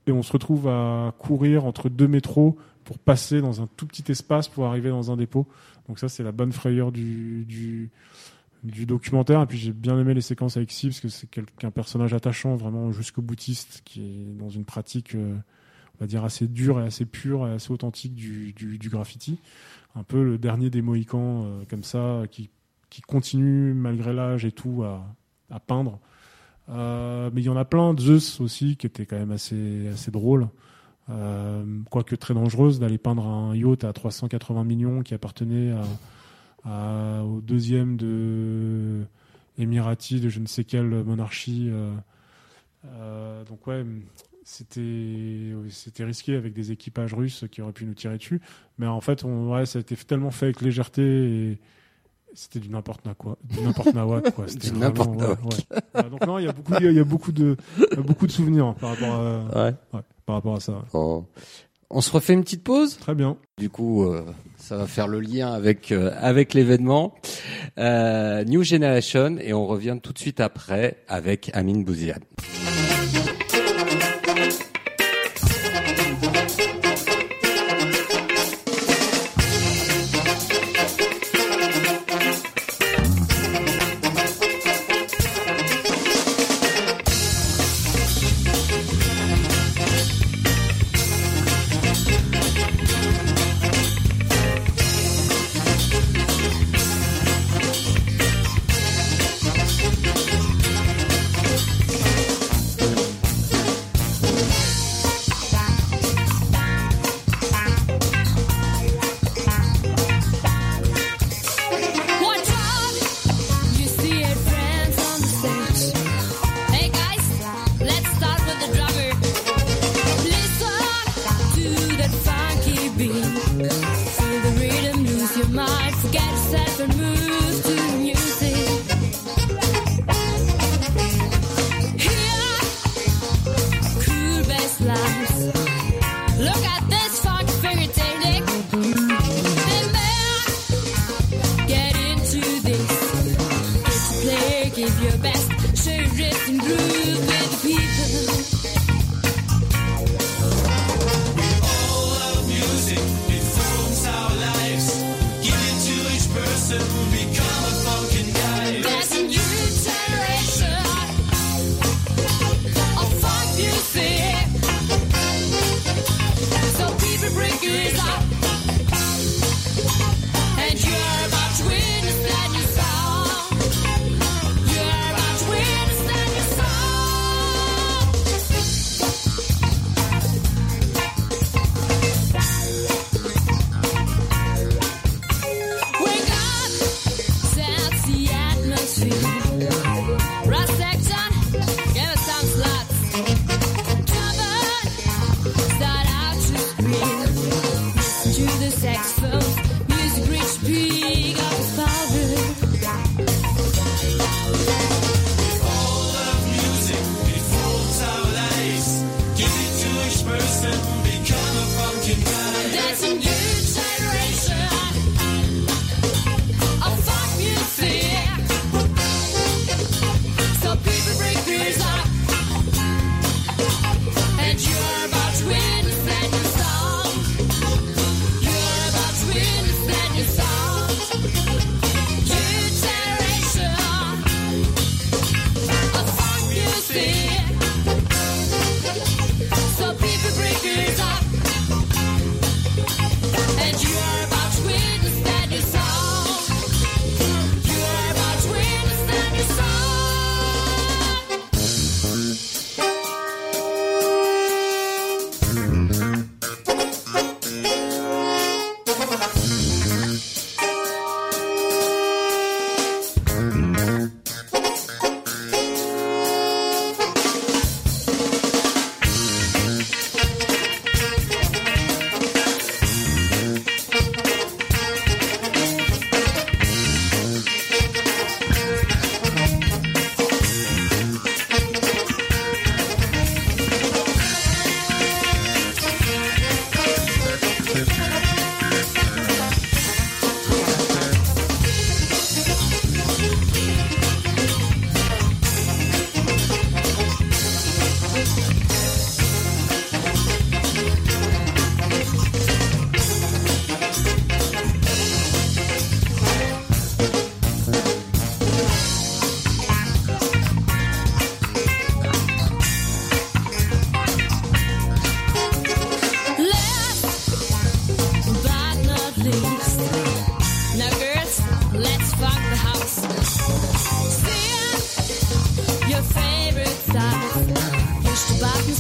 et 0.07 0.13
on 0.13 0.23
se 0.23 0.33
retrouve 0.33 0.69
à 0.69 1.13
courir 1.19 1.65
entre 1.65 1.89
deux 1.89 2.09
métros 2.09 2.57
pour 2.85 2.99
passer 2.99 3.40
dans 3.40 3.62
un 3.62 3.68
tout 3.77 3.87
petit 3.87 4.05
espace 4.11 4.49
pour 4.49 4.66
arriver 4.66 4.90
dans 4.90 5.11
un 5.11 5.16
dépôt. 5.16 5.47
Donc 5.88 5.99
ça, 5.99 6.09
c'est 6.09 6.23
la 6.23 6.33
bonne 6.33 6.53
frayeur 6.53 6.92
du, 6.92 7.90
documentaire. 8.62 9.42
Et 9.42 9.47
puis 9.47 9.59
j'ai 9.59 9.73
bien 9.73 9.99
aimé 9.99 10.14
les 10.14 10.20
séquences 10.20 10.57
avec 10.57 10.70
Si 10.70 10.88
parce 10.88 11.01
que 11.01 11.09
c'est 11.09 11.29
quelqu'un 11.29 11.70
personnage 11.70 12.14
attachant, 12.14 12.57
vraiment 12.57 12.92
jusqu'au 12.92 13.23
boutiste, 13.23 13.83
qui 13.85 14.03
est 14.03 14.38
dans 14.38 14.51
une 14.51 14.64
pratique, 14.64 15.14
euh, 15.14 15.35
on 15.97 16.05
va 16.05 16.07
dire 16.07 16.25
assez 16.25 16.47
dure 16.47 16.81
et 16.81 16.85
assez 16.85 17.04
pure 17.04 17.46
et 17.48 17.52
assez 17.52 17.73
authentique 17.73 18.15
du, 18.15 18.88
graffiti. 18.90 19.38
Un 19.96 20.02
peu 20.02 20.23
le 20.25 20.38
dernier 20.38 20.71
des 20.71 20.83
Mohicans, 20.83 21.44
euh, 21.44 21.65
comme 21.69 21.85
ça, 21.85 22.23
qui, 22.31 22.50
continue 23.09 23.75
malgré 23.75 24.13
l'âge 24.13 24.44
et 24.44 24.52
tout 24.52 24.85
à, 24.85 25.61
peindre. 25.67 25.98
Euh, 26.69 27.29
mais 27.35 27.42
il 27.42 27.44
y 27.44 27.48
en 27.48 27.56
a 27.56 27.65
plein. 27.65 27.92
Zeus 27.98 28.40
aussi, 28.40 28.77
qui 28.77 28.87
était 28.87 29.04
quand 29.04 29.19
même 29.19 29.33
assez 29.33 30.11
drôle. 30.13 30.48
Euh, 31.11 31.65
quoique 31.90 32.15
très 32.15 32.33
dangereuse 32.33 32.81
d'aller 32.81 32.98
peindre 32.98 33.27
un 33.27 33.55
yacht 33.55 33.85
à 33.85 33.92
380 33.92 34.65
millions 34.65 35.02
qui 35.02 35.15
appartenait 35.15 35.75
au 36.65 37.40
deuxième 37.42 37.96
de 37.96 39.07
Émirati 39.59 40.21
de 40.21 40.29
je 40.29 40.40
ne 40.40 40.46
sais 40.46 40.65
quelle 40.65 41.05
monarchie. 41.05 41.69
Euh, 41.71 41.94
euh, 42.87 43.44
donc 43.44 43.67
ouais, 43.67 43.85
c'était 44.42 45.52
c'était 45.71 46.05
risqué 46.05 46.35
avec 46.35 46.52
des 46.52 46.73
équipages 46.73 47.15
russes 47.15 47.44
qui 47.50 47.63
auraient 47.63 47.73
pu 47.73 47.85
nous 47.85 47.94
tirer 47.94 48.19
dessus. 48.19 48.40
Mais 48.79 48.87
en 48.87 49.00
fait, 49.00 49.23
ouais, 49.25 49.67
ça 49.67 49.79
a 49.79 49.81
été 49.81 49.96
tellement 49.96 50.33
fait 50.33 50.46
avec 50.46 50.61
légèreté 50.61 51.02
et 51.02 51.59
c'était 52.35 52.59
du 52.59 52.69
n'importe 52.69 53.03
quoi. 53.17 53.39
Du 53.45 53.61
n'importe 53.61 53.93
quoi. 54.33 54.47
du 54.61 54.73
n'importe 54.73 55.21
ouais, 55.21 55.29
ouais. 55.29 55.79
Ah, 55.95 56.03
donc 56.03 56.27
non, 56.27 56.39
il 56.39 56.47
y 56.47 56.49
a 56.49 56.53
beaucoup, 56.53 56.73
il 56.81 56.93
y, 56.93 56.99
a 56.99 57.05
beaucoup 57.05 57.33
de, 57.33 57.57
beaucoup 57.99 58.27
de 58.27 58.33
souvenirs 58.33 58.67
hein, 58.67 58.77
par 58.81 58.91
rapport 58.91 59.15
à, 59.15 59.73
par 60.27 60.35
rapport 60.35 60.57
à 60.57 60.61
ça. 60.61 60.83
On 61.91 62.01
se 62.01 62.11
refait 62.11 62.33
une 62.33 62.43
petite 62.43 62.65
pause? 62.65 62.97
Très 62.99 63.15
bien. 63.15 63.37
Du 63.57 63.71
coup, 63.71 64.05
euh, 64.05 64.25
ça 64.57 64.77
va 64.77 64.87
faire 64.87 65.07
le 65.07 65.21
lien 65.21 65.53
avec 65.53 65.93
euh, 65.93 66.11
avec 66.17 66.53
l'événement 66.55 67.15
euh, 67.79 68.43
New 68.45 68.65
Generation 68.65 69.37
et 69.39 69.53
on 69.53 69.67
revient 69.67 69.99
tout 70.03 70.13
de 70.13 70.19
suite 70.19 70.41
après 70.41 70.97
avec 71.07 71.51
Amine 71.55 71.85
Bouziane. 71.85 72.25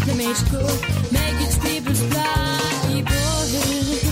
the 0.06 0.14
magical, 0.14 0.66
make 1.12 1.40
it 1.40 1.60
people's 1.62 2.02
blood, 2.02 2.92
people 2.92 4.03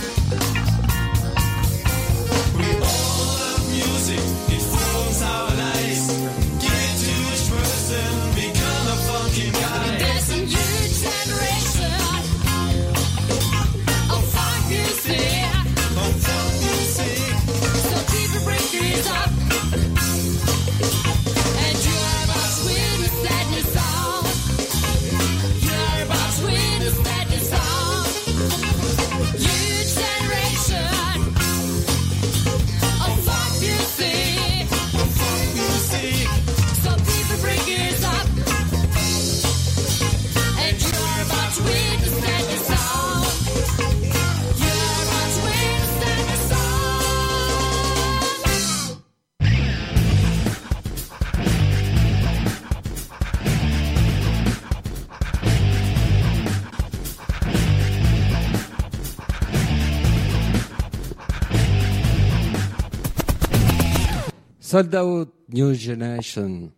Sold 64.72 64.94
Out 64.96 65.28
New 65.52 65.74
Generation. 65.74 66.70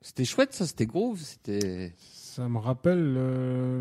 C'était 0.00 0.24
chouette, 0.24 0.54
ça, 0.54 0.66
c'était 0.66 0.86
groove, 0.86 1.20
c'était. 1.20 1.92
Ça 1.96 2.48
me 2.48 2.58
rappelle 2.58 3.14
euh, 3.16 3.80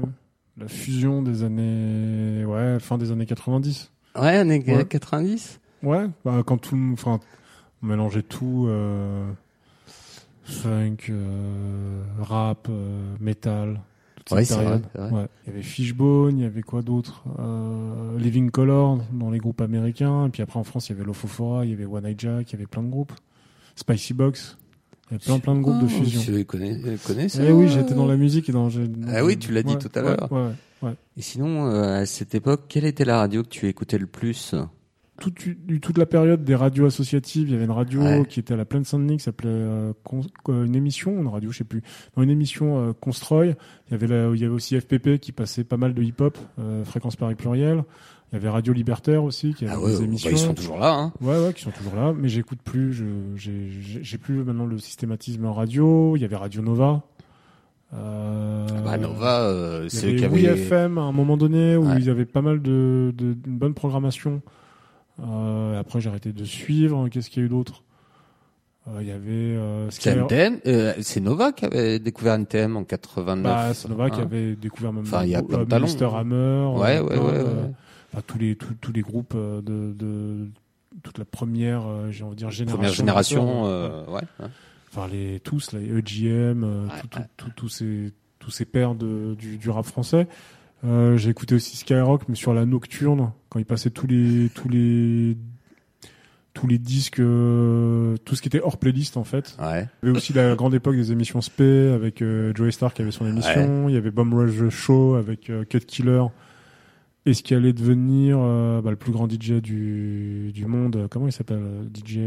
la 0.57 0.67
fusion 0.67 1.23
des 1.23 1.41
années, 1.41 2.45
ouais, 2.45 2.79
fin 2.79 2.99
des 2.99 3.11
années 3.11 3.25
90. 3.25 3.91
Ouais, 4.15 4.37
années 4.37 4.63
Ouais. 4.67 4.85
90. 4.85 5.59
Ouais, 5.81 6.05
bah, 6.23 6.43
quand 6.45 6.59
tout, 6.59 6.77
enfin, 6.93 7.19
on 7.81 7.87
mélangeait 7.87 8.21
tout, 8.21 8.67
euh, 8.67 9.27
funk, 10.43 10.97
euh, 11.09 12.03
rap, 12.19 12.69
metal. 13.19 13.81
Ouais, 14.29 14.45
c'est 14.45 14.53
vrai, 14.53 14.81
c'est 14.93 15.01
vrai. 15.01 15.11
Ouais. 15.11 15.27
Il 15.45 15.49
y 15.49 15.53
avait 15.53 15.63
Fishbone, 15.63 16.37
il 16.37 16.43
y 16.43 16.45
avait 16.45 16.61
quoi 16.61 16.83
d'autre 16.83 17.23
euh, 17.39 18.19
Living 18.19 18.51
Color 18.51 18.99
dans 19.13 19.31
les 19.31 19.39
groupes 19.39 19.61
américains. 19.61 20.27
Et 20.27 20.29
puis 20.29 20.43
après 20.43 20.59
en 20.59 20.63
France, 20.63 20.89
il 20.89 20.91
y 20.91 20.95
avait 20.95 21.05
Lofofora, 21.05 21.65
il 21.65 21.71
y 21.71 21.73
avait 21.73 21.85
One 21.85 22.05
Eye 22.05 22.15
Jack, 22.15 22.51
il 22.51 22.53
y 22.53 22.55
avait 22.55 22.67
plein 22.67 22.83
de 22.83 22.89
groupes. 22.89 23.13
Spicy 23.77 24.13
Box. 24.13 24.57
Il 25.09 25.13
y 25.13 25.15
avait 25.15 25.23
plein 25.23 25.39
plein 25.39 25.55
de 25.55 25.61
groupes 25.61 25.79
de 25.79 25.85
Oh, 25.85 25.87
fusion. 25.87 26.21
Tu 26.21 26.43
connais, 26.43 26.77
connais 27.05 27.29
ça 27.29 27.41
Eh 27.41 27.51
oui, 27.53 27.69
j'étais 27.69 27.93
dans 27.93 28.05
la 28.07 28.17
musique 28.17 28.49
et 28.49 28.51
dans. 28.51 28.67
Ah 29.07 29.23
oui, 29.23 29.37
tu 29.37 29.53
l'as 29.53 29.63
dit 29.63 29.73
Ouais, 29.75 29.79
tout 29.79 29.89
à 29.95 30.01
l'heure. 30.01 30.29
Ouais, 30.31 30.49
ouais. 30.81 30.95
Et 31.15 31.21
sinon, 31.21 31.67
euh, 31.71 32.01
à 32.01 32.05
cette 32.05 32.35
époque, 32.35 32.63
quelle 32.67 32.83
était 32.83 33.05
la 33.05 33.19
radio 33.19 33.41
que 33.43 33.47
tu 33.47 33.67
écoutais 33.67 33.97
le 33.97 34.07
plus? 34.07 34.53
Toute, 35.19 35.79
toute 35.81 35.97
la 35.97 36.05
période 36.05 36.43
des 36.43 36.55
radios 36.55 36.85
associatives, 36.85 37.47
il 37.47 37.51
y 37.51 37.55
avait 37.55 37.65
une 37.65 37.71
radio 37.71 38.01
Ouais. 38.01 38.25
qui 38.29 38.39
était 38.39 38.53
à 38.53 38.57
la 38.57 38.65
Plaine 38.65 38.83
Saint-Denis 38.85 39.17
qui 39.17 39.23
s'appelait 39.23 39.49
euh, 39.49 39.93
euh, 40.49 40.65
une 40.65 40.75
émission, 40.75 41.19
une 41.19 41.27
radio, 41.27 41.51
je 41.51 41.57
sais 41.59 41.63
plus, 41.63 41.81
dans 42.15 42.21
une 42.23 42.29
émission 42.29 42.77
euh, 42.89 42.93
Constroy. 42.99 43.55
Il 43.87 43.91
y 43.91 43.93
avait 43.95 44.07
la- 44.07 44.29
il 44.33 44.39
y 44.39 44.45
avait 44.45 44.53
aussi 44.53 44.79
FPP 44.79 45.19
qui 45.19 45.31
passait 45.31 45.63
pas 45.63 45.77
mal 45.77 45.93
de 45.93 46.01
hip-hop, 46.03 46.37
euh, 46.59 46.83
fréquence 46.85 47.15
Paris 47.15 47.35
pluriel. 47.35 47.83
Il 48.31 48.35
y 48.35 48.37
avait 48.39 48.49
Radio 48.49 48.73
Libertaire 48.73 49.23
aussi 49.23 49.53
qui 49.53 49.63
avait 49.65 49.73
Ah 49.75 49.79
ouais, 49.79 49.91
des 49.93 49.97
bah, 49.99 50.03
émissions. 50.03 50.29
ils 50.31 50.37
sont 50.37 50.53
toujours 50.53 50.79
là. 50.79 50.93
Hein. 50.93 51.13
Ouais, 51.21 51.41
ouais, 51.45 51.53
qui 51.53 51.61
sont 51.61 51.71
toujours 51.71 51.95
là, 51.95 52.13
mais 52.13 52.27
j'écoute 52.27 52.59
plus. 52.63 52.91
Je, 52.91 53.05
j'ai, 53.35 54.17
plus 54.17 54.43
maintenant 54.43 54.65
le 54.65 54.77
systématisme 54.79 55.45
en 55.45 55.53
radio. 55.53 56.15
Il 56.17 56.21
y 56.21 56.25
avait 56.25 56.35
Radio 56.35 56.61
Nova. 56.61 57.03
Euh, 57.93 58.67
Ah 58.69 58.81
bah, 58.83 58.97
Nova, 58.97 59.41
euh, 59.43 59.85
c'est 59.87 60.21
avait 60.23 60.27
Oui. 60.27 60.45
FM 60.45 60.97
à 60.97 61.01
un 61.03 61.13
moment 61.13 61.37
donné 61.37 61.77
où 61.77 61.87
Ouais. 61.87 61.95
ils 61.99 62.09
avaient 62.09 62.25
pas 62.25 62.41
mal 62.41 62.61
de, 62.61 63.13
de, 63.17 63.31
d'une 63.33 63.57
bonne 63.57 63.73
programmation. 63.73 64.41
Euh, 65.19 65.79
après, 65.79 65.99
j'ai 66.01 66.09
arrêté 66.09 66.31
de 66.33 66.43
suivre. 66.45 67.09
Qu'est-ce 67.09 67.29
qu'il 67.29 67.41
y 67.41 67.43
a 67.43 67.47
eu 67.47 67.49
d'autre 67.49 67.83
Euh, 68.87 68.99
Il 69.01 69.07
y 69.07 69.11
avait 69.11 69.21
euh, 69.31 69.89
C'est 69.89 71.19
Nova 71.19 71.51
qui 71.51 71.65
avait 71.65 71.99
découvert 71.99 72.35
NTM 72.35 72.77
en 72.77 72.83
89. 72.83 73.43
Bah, 73.43 73.73
c'est 73.73 73.89
Nova 73.89 74.09
qui 74.09 74.19
hein. 74.19 74.23
avait 74.23 74.55
découvert 74.55 74.93
même 74.93 75.03
Enfin, 75.03 75.23
il 75.23 75.29
y 75.31 75.35
a 75.35 75.43
plein 75.43 75.63
de. 75.65 75.75
Mr. 75.75 76.15
Hammer. 76.15 76.71
Ouais, 76.77 76.99
ouais, 76.99 77.17
ouais, 77.17 77.17
de- 77.39 77.43
ouais. 77.43 77.71
enfin, 78.13 78.23
tous 78.27 78.37
les 78.37 78.55
tous, 78.55 78.91
les 78.93 79.01
groupes 79.01 79.35
de, 79.35 79.93
de 79.93 80.47
toute 81.03 81.17
la 81.17 81.25
première, 81.25 81.83
j'ai 82.11 82.23
envie 82.23 82.35
de 82.35 82.37
dire 82.39 82.51
génération. 82.51 82.77
Première 82.77 82.93
génération, 82.93 83.63
Ouais. 83.63 84.21
euh. 84.39 84.47
Enfin 84.91 85.07
les 85.11 85.39
tous, 85.41 85.73
les 85.73 85.97
EGM, 85.97 86.87
tous 87.55 87.69
ces 87.69 88.13
tous 88.39 88.51
ces 88.51 88.65
pères 88.65 88.95
de, 88.95 89.35
du, 89.37 89.57
du 89.57 89.69
rap 89.69 89.85
français. 89.85 90.27
Euh, 90.85 91.17
j'ai 91.17 91.29
écouté 91.29 91.55
aussi 91.55 91.77
Skyrock, 91.77 92.29
mais 92.29 92.35
sur 92.35 92.53
la 92.53 92.65
nocturne, 92.65 93.31
quand 93.49 93.59
il 93.59 93.65
passait 93.65 93.89
tous 93.89 94.07
les 94.07 94.49
tous 94.49 94.69
les 94.69 95.37
tous 96.57 96.67
les 96.67 96.79
disques, 96.79 97.19
euh, 97.19 98.17
tout 98.25 98.35
ce 98.35 98.41
qui 98.41 98.47
était 98.47 98.61
hors 98.61 98.77
playlist 98.77 99.15
en 99.15 99.23
fait. 99.23 99.55
Ouais. 99.59 99.87
Il 100.01 100.07
y 100.07 100.09
avait 100.09 100.17
aussi 100.17 100.33
la 100.33 100.55
grande 100.55 100.73
époque 100.73 100.95
des 100.95 101.11
émissions 101.11 101.39
SP 101.39 101.61
avec 101.93 102.21
euh, 102.21 102.51
Joey 102.55 102.71
Star 102.71 102.93
qui 102.93 103.03
avait 103.03 103.11
son 103.11 103.27
émission. 103.27 103.87
Il 103.89 103.93
y 103.93 103.97
avait 103.97 104.09
Bomb 104.09 104.33
Rush 104.33 104.69
Show 104.69 105.15
avec 105.15 105.51
euh, 105.51 105.65
Cut 105.65 105.81
Killer. 105.81 106.23
Et 107.27 107.33
ce 107.33 107.43
qui 107.43 107.53
allait 107.53 107.73
devenir 107.73 108.37
bah, 108.37 108.89
le 108.89 108.95
plus 108.95 109.11
grand 109.11 109.29
DJ 109.29 109.61
du, 109.61 110.51
du 110.53 110.65
monde, 110.65 111.07
comment 111.11 111.27
il 111.27 111.33
s'appelle 111.33 111.61
DJ 111.93 112.19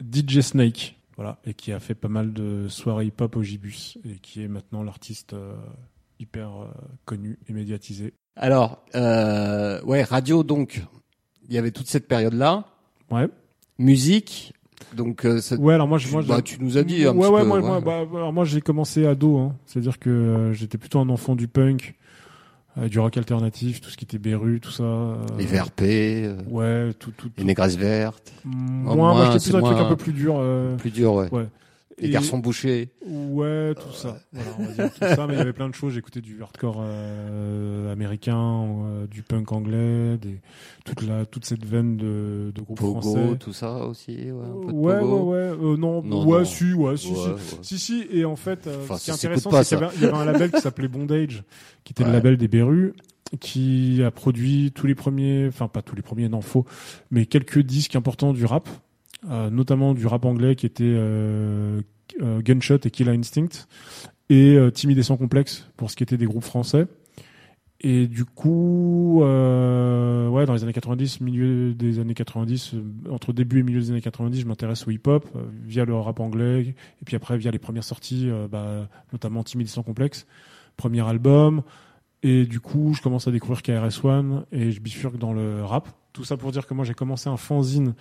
DJ 0.00 0.40
Snake, 0.40 1.00
voilà, 1.16 1.40
et 1.44 1.52
qui 1.52 1.72
a 1.72 1.80
fait 1.80 1.96
pas 1.96 2.06
mal 2.06 2.32
de 2.32 2.68
soirées 2.68 3.06
hip-hop 3.06 3.34
au 3.34 3.42
Gibus 3.42 3.98
et 4.08 4.20
qui 4.20 4.44
est 4.44 4.46
maintenant 4.46 4.84
l'artiste 4.84 5.34
hyper 6.20 6.48
euh, 6.62 6.66
connu 7.04 7.38
et 7.48 7.52
médiatisé. 7.52 8.14
Alors, 8.36 8.84
euh, 8.94 9.82
ouais, 9.82 10.02
radio, 10.04 10.42
donc, 10.44 10.82
il 11.48 11.54
y 11.54 11.58
avait 11.58 11.70
toute 11.72 11.88
cette 11.88 12.06
période-là. 12.06 12.64
Ouais. 13.10 13.26
Musique, 13.78 14.52
donc, 14.94 15.24
euh, 15.24 15.40
ça- 15.40 15.56
Ouais, 15.56 15.74
alors 15.74 15.88
moi, 15.88 15.98
je, 15.98 16.08
moi, 16.10 16.22
bah, 16.26 16.42
tu 16.42 16.58
nous 16.60 16.76
as 16.78 16.82
dit 16.84 17.04
un 17.06 17.12
ouais, 17.14 17.26
petit 17.26 17.32
ouais, 17.32 17.40
peu. 17.42 17.46
moi, 17.46 17.56
ouais. 17.60 17.66
moi, 17.66 17.80
bah, 17.80 17.98
alors 18.16 18.32
moi, 18.32 18.44
j'ai 18.44 18.60
commencé 18.60 19.06
ado, 19.06 19.38
hein. 19.38 19.56
c'est-à-dire 19.66 19.98
que 19.98 20.10
euh, 20.10 20.52
j'étais 20.52 20.78
plutôt 20.78 21.00
un 21.00 21.08
enfant 21.08 21.34
du 21.34 21.48
punk, 21.48 21.94
euh, 22.78 22.88
du 22.88 22.98
rock 23.00 23.16
alternatif, 23.16 23.80
tout 23.80 23.90
ce 23.90 23.96
qui 23.96 24.04
était 24.04 24.18
Beru, 24.18 24.60
tout 24.60 24.70
ça. 24.70 24.84
euh, 24.84 25.16
Les 25.38 25.46
VRP, 25.46 25.82
euh, 25.82 26.36
Ouais, 26.48 26.92
tout, 26.94 27.10
tout. 27.16 27.30
les 27.38 27.44
négresses 27.44 27.76
vertes, 27.76 28.32
Moi, 28.44 28.94
moins, 28.94 29.14
moi, 29.14 29.30
j'étais 29.32 29.50
plus 29.50 29.56
un 29.56 29.60
truc 29.62 29.78
un 29.78 29.88
peu 29.88 29.96
plus 29.96 30.12
dur. 30.12 30.36
euh, 30.38 30.76
plus 30.76 30.90
dur, 30.90 31.14
ouais. 31.14 31.28
ouais. 31.32 31.48
Les 31.98 32.08
Et- 32.08 32.10
garçons 32.10 32.38
bouchés. 32.38 32.88
Ouais, 33.06 33.74
tout 33.74 33.92
ça. 33.92 34.18
Voilà, 34.32 34.50
on 34.58 34.62
va 34.64 34.72
dire 34.72 34.90
tout 34.94 35.00
ça, 35.00 35.26
mais 35.26 35.34
il 35.34 35.38
y 35.38 35.40
avait 35.42 35.52
plein 35.52 35.68
de 35.68 35.74
choses. 35.74 35.92
J'écoutais 35.92 36.20
du 36.20 36.40
hardcore 36.42 36.78
euh, 36.80 37.92
américain, 37.92 38.64
euh, 38.86 39.06
du 39.06 39.22
punk 39.22 39.52
anglais, 39.52 40.16
des, 40.18 40.40
toute 40.84 41.02
la, 41.02 41.26
toute 41.26 41.44
cette 41.44 41.64
veine 41.66 41.96
de, 41.96 42.52
de 42.54 42.60
groupes 42.62 42.78
Pogo, 42.78 43.00
français. 43.00 43.36
tout 43.38 43.52
ça 43.52 43.84
aussi, 43.84 44.12
ouais, 44.12 44.30
un 44.30 44.66
peu 44.66 44.72
de 44.72 44.76
ouais, 44.78 44.94
ouais, 44.94 45.00
Pogo. 45.00 45.30
ouais, 45.32 45.36
euh, 45.38 45.76
non, 45.76 46.02
Non, 46.02 46.26
ouais, 46.26 46.38
non. 46.38 46.44
si, 46.44 46.72
ouais, 46.72 46.96
si, 46.96 47.08
Ouais, 47.08 47.14
si. 47.16 47.28
ouais. 47.28 47.58
Si, 47.62 47.78
si, 47.78 48.06
et 48.12 48.24
en 48.24 48.36
fait, 48.36 48.66
euh, 48.66 48.76
Enfin, 48.82 48.96
ce 48.96 49.04
qui 49.04 49.10
est 49.10 49.14
intéressant, 49.14 49.50
c'est 49.62 49.76
qu'il 49.76 49.78
y, 49.78 49.84
avait- 49.84 49.94
il 49.96 50.02
y 50.02 50.06
avait 50.06 50.16
un 50.16 50.24
label 50.24 50.50
qui 50.52 50.60
s'appelait 50.60 50.88
Bondage, 50.88 51.42
qui 51.84 51.92
était 51.92 52.04
le 52.04 52.12
label 52.12 52.36
des 52.36 52.48
Berus, 52.48 52.92
qui 53.40 54.02
a 54.02 54.10
produit 54.10 54.72
tous 54.74 54.86
les 54.86 54.94
premiers, 54.94 55.46
enfin 55.48 55.68
pas 55.68 55.82
tous 55.82 55.94
les 55.96 56.02
premiers, 56.02 56.28
non, 56.28 56.40
faux, 56.40 56.64
mais 57.10 57.26
quelques 57.26 57.58
disques 57.60 57.94
importants 57.96 58.32
du 58.32 58.44
rap, 58.44 58.68
euh, 58.68 58.72
notamment 59.28 59.94
du 59.94 60.06
rap 60.06 60.24
anglais 60.24 60.56
qui 60.56 60.66
était 60.66 60.84
euh, 60.84 61.80
euh, 62.20 62.40
Gunshot 62.40 62.78
et 62.84 62.90
Killer 62.90 63.12
Instinct, 63.12 63.66
et 64.28 64.56
euh, 64.56 64.70
Timide 64.70 64.98
et 64.98 65.02
sans 65.02 65.16
complexe 65.16 65.68
pour 65.76 65.90
ce 65.90 65.96
qui 65.96 66.02
était 66.02 66.16
des 66.16 66.26
groupes 66.26 66.44
français. 66.44 66.86
Et 67.82 68.06
du 68.06 68.26
coup, 68.26 69.22
euh, 69.22 70.28
ouais, 70.28 70.44
dans 70.44 70.52
les 70.52 70.62
années 70.64 70.72
90, 70.74 71.22
milieu 71.22 71.72
des 71.72 71.98
années 71.98 72.12
90, 72.12 72.74
euh, 72.74 72.82
entre 73.10 73.32
début 73.32 73.60
et 73.60 73.62
milieu 73.62 73.80
des 73.80 73.90
années 73.90 74.02
90, 74.02 74.40
je 74.40 74.46
m'intéresse 74.46 74.86
au 74.86 74.90
hip-hop 74.90 75.26
euh, 75.34 75.44
via 75.64 75.86
le 75.86 75.94
rap 75.94 76.20
anglais, 76.20 76.60
et 76.60 77.04
puis 77.06 77.16
après 77.16 77.38
via 77.38 77.50
les 77.50 77.58
premières 77.58 77.84
sorties, 77.84 78.28
euh, 78.28 78.48
bah, 78.48 78.86
notamment 79.12 79.42
sans 79.64 79.82
complexe, 79.82 80.26
premier 80.76 81.06
album. 81.08 81.62
Et 82.22 82.44
du 82.44 82.60
coup, 82.60 82.92
je 82.92 83.00
commence 83.00 83.26
à 83.28 83.30
découvrir 83.30 83.62
KRS-One 83.62 84.44
et 84.52 84.72
je 84.72 84.80
bifurque 84.80 85.16
dans 85.16 85.32
le 85.32 85.64
rap. 85.64 85.88
Tout 86.12 86.24
ça 86.24 86.36
pour 86.36 86.52
dire 86.52 86.66
que 86.66 86.74
moi, 86.74 86.84
j'ai 86.84 86.92
commencé 86.92 87.30
un 87.30 87.38
fanzine 87.38 87.94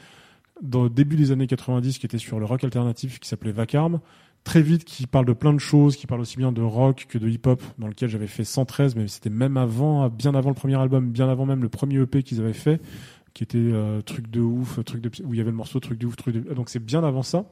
dans 0.61 0.83
le 0.83 0.89
début 0.89 1.15
des 1.15 1.31
années 1.31 1.47
90 1.47 1.97
qui 1.97 2.05
était 2.05 2.17
sur 2.17 2.39
le 2.39 2.45
rock 2.45 2.63
alternatif 2.63 3.19
qui 3.19 3.27
s'appelait 3.27 3.51
Vacarme. 3.51 3.99
Très 4.45 4.61
vite, 4.61 4.85
qui 4.85 5.05
parle 5.05 5.25
de 5.25 5.33
plein 5.33 5.53
de 5.53 5.59
choses, 5.59 5.97
qui 5.97 6.07
parle 6.07 6.21
aussi 6.21 6.37
bien 6.37 6.53
de 6.53 6.61
rock 6.61 7.07
que 7.09 7.17
de 7.17 7.27
hip-hop, 7.27 7.61
dans 7.77 7.87
lequel 7.87 8.07
j'avais 8.07 8.25
fait 8.27 8.45
113, 8.45 8.95
mais 8.95 9.07
c'était 9.09 9.29
même 9.29 9.57
avant, 9.57 10.07
bien 10.07 10.33
avant 10.33 10.49
le 10.49 10.55
premier 10.55 10.79
album, 10.79 11.09
bien 11.11 11.27
avant 11.27 11.45
même 11.45 11.61
le 11.61 11.67
premier 11.67 11.99
EP 12.01 12.23
qu'ils 12.23 12.39
avaient 12.39 12.53
fait, 12.53 12.81
qui 13.33 13.43
était 13.43 13.57
euh, 13.57 14.01
truc 14.01 14.29
de 14.31 14.39
ouf, 14.39 14.83
truc 14.85 15.01
de 15.01 15.11
où 15.25 15.33
il 15.33 15.37
y 15.37 15.41
avait 15.41 15.51
le 15.51 15.57
morceau 15.57 15.81
truc 15.81 15.99
de 15.99 16.07
ouf, 16.07 16.15
truc 16.15 16.35
de 16.35 16.53
donc 16.53 16.69
c'est 16.69 16.83
bien 16.83 17.03
avant 17.03 17.21
ça. 17.21 17.45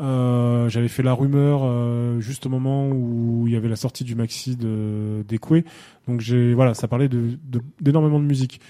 Euh, 0.00 0.68
j'avais 0.68 0.88
fait 0.88 1.04
la 1.04 1.12
rumeur 1.12 1.60
euh, 1.62 2.18
juste 2.18 2.46
au 2.46 2.48
moment 2.48 2.88
où 2.88 3.44
il 3.46 3.52
y 3.52 3.56
avait 3.56 3.68
la 3.68 3.76
sortie 3.76 4.02
du 4.02 4.16
maxi 4.16 4.56
de 4.56 5.24
d'Ekwe. 5.28 5.62
Donc 6.08 6.20
j'ai 6.20 6.54
voilà, 6.54 6.74
ça 6.74 6.88
parlait 6.88 7.08
de 7.08 7.38
de- 7.44 7.62
d'énormément 7.80 8.18
de, 8.18 8.24
musique. 8.24 8.60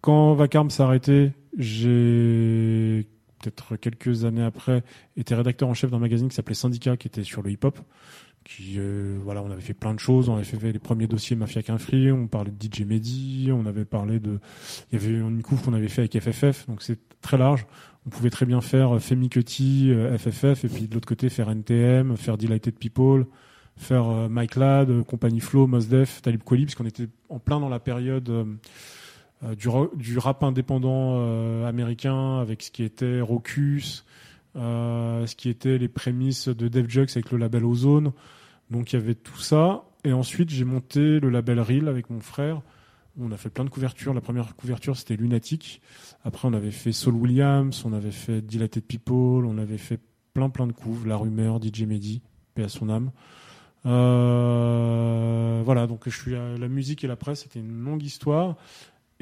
Quand 0.00 0.32
Vacarme 0.34 0.70
s'est 0.70 0.82
arrêté, 0.82 1.32
j'ai 1.58 3.06
peut-être 3.40 3.76
quelques 3.76 4.24
années 4.24 4.42
après 4.42 4.82
été 5.16 5.34
rédacteur 5.34 5.68
en 5.68 5.74
chef 5.74 5.90
d'un 5.90 5.98
magazine 5.98 6.28
qui 6.28 6.34
s'appelait 6.34 6.54
Syndicat, 6.54 6.96
qui 6.96 7.08
était 7.08 7.24
sur 7.24 7.42
le 7.42 7.50
hip-hop. 7.50 7.78
Qui 8.44 8.74
euh, 8.78 9.18
voilà, 9.22 9.40
on 9.42 9.50
avait 9.52 9.60
fait 9.60 9.74
plein 9.74 9.94
de 9.94 10.00
choses. 10.00 10.28
On 10.28 10.34
avait 10.34 10.44
fait 10.44 10.72
les 10.72 10.78
premiers 10.80 11.06
dossiers 11.06 11.36
Mafia 11.36 11.62
qu'un 11.62 11.78
free. 11.78 12.10
On 12.10 12.26
parlait 12.26 12.50
de 12.50 12.56
DJ 12.60 12.82
Mehdi. 12.82 13.50
On 13.52 13.66
avait 13.66 13.84
parlé 13.84 14.18
de, 14.18 14.40
il 14.90 15.00
y 15.00 15.02
avait 15.02 15.14
une 15.14 15.42
couve 15.42 15.62
qu'on 15.62 15.74
avait 15.74 15.88
fait 15.88 16.02
avec 16.02 16.18
FFF. 16.18 16.66
Donc 16.66 16.82
c'est 16.82 16.98
très 17.20 17.38
large 17.38 17.66
on 18.06 18.10
pouvait 18.10 18.30
très 18.30 18.46
bien 18.46 18.60
faire 18.60 19.00
Femi 19.00 19.28
Cutty, 19.28 19.90
euh, 19.90 20.16
FFF, 20.18 20.64
et 20.64 20.68
puis 20.68 20.88
de 20.88 20.94
l'autre 20.94 21.08
côté 21.08 21.28
faire 21.28 21.48
NTM, 21.50 22.16
faire 22.16 22.36
Delighted 22.36 22.74
People, 22.78 23.26
faire 23.76 24.08
euh, 24.08 24.28
Mike 24.28 24.56
Ladd, 24.56 24.90
euh, 24.90 25.04
Compagnie 25.04 25.40
Flow, 25.40 25.66
Mos 25.66 25.86
Def, 25.86 26.20
Talib 26.22 26.42
Kweli, 26.42 26.64
puisqu'on 26.64 26.86
était 26.86 27.08
en 27.28 27.38
plein 27.38 27.60
dans 27.60 27.68
la 27.68 27.78
période 27.78 28.28
euh, 28.28 28.44
euh, 28.44 28.56
du, 29.56 29.68
ro- 29.68 29.90
du 29.94 30.18
rap 30.18 30.42
indépendant 30.44 31.14
euh, 31.16 31.66
américain, 31.68 32.38
avec 32.38 32.62
ce 32.62 32.70
qui 32.70 32.82
était 32.84 33.20
Rocus, 33.20 34.04
euh, 34.56 35.26
ce 35.26 35.34
qui 35.36 35.48
était 35.48 35.78
les 35.78 35.88
prémices 35.88 36.48
de 36.48 36.68
Def 36.68 36.88
Jux 36.88 37.06
avec 37.10 37.30
le 37.30 37.38
label 37.38 37.64
Ozone. 37.64 38.12
Donc 38.70 38.92
il 38.92 38.96
y 38.98 39.02
avait 39.02 39.14
tout 39.14 39.38
ça. 39.40 39.84
Et 40.04 40.12
ensuite, 40.12 40.50
j'ai 40.50 40.64
monté 40.64 41.20
le 41.20 41.28
label 41.30 41.60
Real 41.60 41.88
avec 41.88 42.10
mon 42.10 42.20
frère. 42.20 42.60
On 43.20 43.30
a 43.30 43.36
fait 43.36 43.50
plein 43.50 43.64
de 43.64 43.70
couvertures. 43.70 44.14
La 44.14 44.20
première 44.20 44.56
couverture, 44.56 44.96
c'était 44.96 45.16
Lunatic. 45.16 45.80
Après, 46.24 46.48
on 46.48 46.52
avait 46.54 46.70
fait 46.70 46.92
Saul 46.92 47.14
Williams, 47.14 47.82
on 47.84 47.92
avait 47.92 48.10
fait 48.10 48.40
Dilated 48.40 48.84
People, 48.84 49.44
on 49.46 49.58
avait 49.58 49.76
fait 49.78 50.00
plein 50.34 50.48
plein 50.50 50.66
de 50.66 50.72
couves, 50.72 51.06
La 51.06 51.16
Rumeur, 51.16 51.60
DJ 51.62 51.82
Mehdi, 51.82 52.22
paix 52.54 52.62
à 52.64 52.68
son 52.68 52.88
âme. 52.88 53.10
Euh, 53.86 55.62
voilà, 55.64 55.86
donc 55.86 56.02
je 56.08 56.16
suis 56.16 56.34
à 56.34 56.56
la 56.56 56.68
musique 56.68 57.04
et 57.04 57.06
la 57.06 57.16
presse, 57.16 57.42
c'était 57.42 57.60
une 57.60 57.82
longue 57.84 58.02
histoire. 58.02 58.56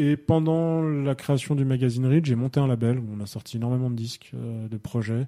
Et 0.03 0.17
pendant 0.17 0.81
la 0.81 1.15
création 1.15 1.55
du 1.55 1.67
magazine 1.67 2.07
Read, 2.07 2.25
j'ai 2.25 2.35
monté 2.35 2.59
un 2.59 2.67
label 2.67 2.99
où 2.99 3.07
on 3.13 3.21
a 3.21 3.27
sorti 3.27 3.59
énormément 3.59 3.91
de 3.91 3.97
disques, 3.97 4.33
de 4.33 4.77
projets. 4.79 5.27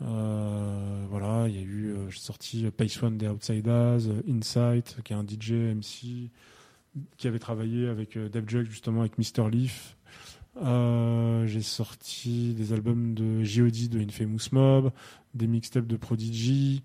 voilà, 0.00 1.46
il 1.46 1.54
y 1.54 1.58
a 1.58 1.62
eu, 1.62 1.94
j'ai 2.08 2.18
sorti 2.18 2.68
Pace 2.76 3.00
One 3.00 3.18
des 3.18 3.28
Outsiders, 3.28 4.00
Insight, 4.28 4.96
qui 5.04 5.12
est 5.12 5.16
un 5.16 5.24
DJ 5.24 5.52
MC, 5.52 6.28
qui 7.18 7.28
avait 7.28 7.38
travaillé 7.38 7.86
avec 7.86 8.18
Dave 8.18 8.48
Jug 8.48 8.66
justement 8.66 9.02
avec 9.02 9.16
Mr. 9.16 9.48
Leaf. 9.48 9.96
Euh, 10.56 11.46
j'ai 11.46 11.62
sorti 11.62 12.54
des 12.54 12.72
albums 12.72 13.14
de 13.14 13.44
G.O.D. 13.44 13.86
de 13.86 14.00
Infamous 14.00 14.48
Mob, 14.50 14.90
des 15.34 15.46
mixtapes 15.46 15.86
de 15.86 15.96
Prodigy. 15.96 16.82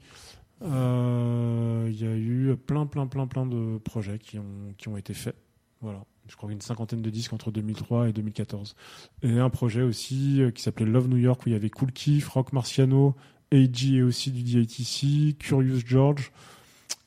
Euh, 0.61 1.88
il 1.89 1.99
y 1.99 2.05
a 2.05 2.15
eu 2.15 2.55
plein, 2.55 2.86
plein, 2.86 3.07
plein, 3.07 3.26
plein 3.26 3.47
de 3.47 3.80
projets 3.80 4.19
qui 4.19 4.38
ont, 4.38 4.76
qui 4.78 4.89
ont 4.89 4.97
été 4.97 5.15
faits. 5.15 5.36
Voilà. 5.82 6.05
Je 6.28 6.36
crois 6.36 6.51
une 6.51 6.61
cinquantaine 6.61 7.01
de 7.01 7.09
disques 7.09 7.34
entre 7.34 7.51
2003 7.51 8.09
et 8.09 8.13
2014. 8.13 8.76
Et 9.21 9.39
un 9.39 9.49
projet 9.49 9.84
aussi 9.84 10.41
euh, 10.41 10.51
qui 10.51 10.63
s'appelait 10.63 10.86
Love 10.86 11.07
New 11.07 11.17
York 11.17 11.45
où 11.45 11.49
il 11.49 11.51
y 11.51 11.55
avait 11.55 11.69
Cool 11.69 11.91
Keith, 11.91 12.26
Rock 12.26 12.51
Marciano, 12.51 13.15
AG 13.51 13.93
et 13.93 14.01
aussi 14.01 14.32
du 14.32 14.41
DITC, 14.41 15.38
Curious 15.38 15.82
George. 15.86 16.32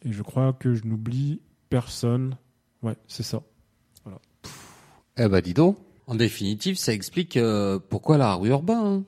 Et 0.04 0.12
je 0.12 0.22
crois 0.22 0.52
que 0.52 0.74
je 0.74 0.84
n'oublie 0.84 1.40
personne. 1.68 2.36
Ouais, 2.82 2.96
c'est 3.08 3.24
ça. 3.24 3.42
Voilà. 4.04 4.20
Eh 5.16 5.28
ben, 5.28 5.40
dis 5.40 5.54
donc. 5.54 5.76
En 6.08 6.14
définitive, 6.14 6.78
ça 6.78 6.94
explique 6.94 7.36
euh, 7.36 7.78
pourquoi 7.90 8.16
l'art 8.16 8.42
urbain. 8.42 8.82
Hein. 8.82 9.02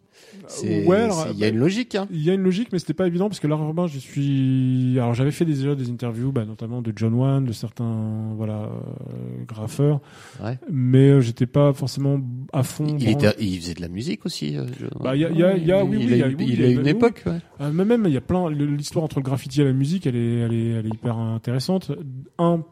il 0.63 0.85
y 0.85 0.93
a 0.93 1.33
bah, 1.33 1.49
une 1.49 1.57
logique. 1.57 1.95
Hein. 1.95 2.07
Il 2.11 2.23
y 2.23 2.29
a 2.29 2.35
une 2.35 2.43
logique, 2.43 2.69
mais 2.75 2.79
c'était 2.79 2.93
pas 2.93 3.07
évident 3.07 3.31
parce 3.31 3.41
que 3.41 3.47
l'art 3.47 3.63
urbain, 3.63 3.87
je 3.87 3.99
suis. 3.99 4.99
Alors 4.99 5.15
j'avais 5.15 5.31
fait 5.31 5.47
déjà 5.47 5.75
des 5.75 5.89
interviews, 5.89 6.31
bah, 6.31 6.45
notamment 6.45 6.83
de 6.83 6.93
John 6.95 7.15
Wan, 7.15 7.43
de 7.43 7.53
certains 7.53 8.35
voilà 8.37 8.65
euh, 8.65 9.45
graffeurs, 9.49 10.01
ouais. 10.45 10.59
mais 10.71 11.09
euh, 11.09 11.21
j'étais 11.23 11.47
pas 11.47 11.73
forcément 11.73 12.21
à 12.53 12.63
fond. 12.65 12.95
Il, 12.99 13.09
était, 13.09 13.35
il 13.41 13.59
faisait 13.59 13.75
de 13.75 13.81
la 13.81 13.89
musique 13.89 14.27
aussi. 14.27 14.59
Euh, 14.59 14.67
bah, 15.01 15.17
il 15.17 15.23
y 15.23 15.25
a, 15.25 15.31
y 15.31 15.43
a, 15.43 15.57
y 15.57 15.73
a, 15.73 15.83
oui, 15.83 16.01
il, 16.03 16.07
oui, 16.07 16.23
a, 16.23 16.29
il, 16.29 16.63
a, 16.63 16.69
une 16.69 16.87
époque. 16.87 17.23
Ouais. 17.25 17.39
Euh, 17.63 17.71
mais 17.73 17.87
même, 17.87 18.05
il 18.07 18.13
y 18.13 18.19
a 18.19 18.21
plein. 18.21 18.51
L'histoire 18.51 19.07
entre 19.07 19.21
le 19.21 19.25
graffiti 19.25 19.63
et 19.63 19.65
la 19.65 19.73
musique, 19.73 20.07
elle 20.07 20.17
est, 20.17 20.41
elle 20.41 20.53
est, 20.53 20.69
elle 20.73 20.87
est 20.87 20.95
hyper 20.95 21.17
intéressante. 21.17 21.93
Un 22.39 22.63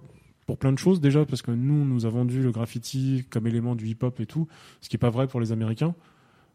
pour 0.48 0.56
plein 0.56 0.72
de 0.72 0.78
choses 0.78 1.02
déjà 1.02 1.26
parce 1.26 1.42
que 1.42 1.50
nous 1.50 1.84
nous 1.84 2.06
avons 2.06 2.20
vendu 2.20 2.42
le 2.42 2.50
graffiti 2.50 3.26
comme 3.28 3.46
élément 3.46 3.74
du 3.74 3.86
hip-hop 3.86 4.18
et 4.18 4.24
tout, 4.24 4.48
ce 4.80 4.88
qui 4.88 4.96
est 4.96 4.98
pas 4.98 5.10
vrai 5.10 5.26
pour 5.26 5.40
les 5.40 5.52
Américains. 5.52 5.94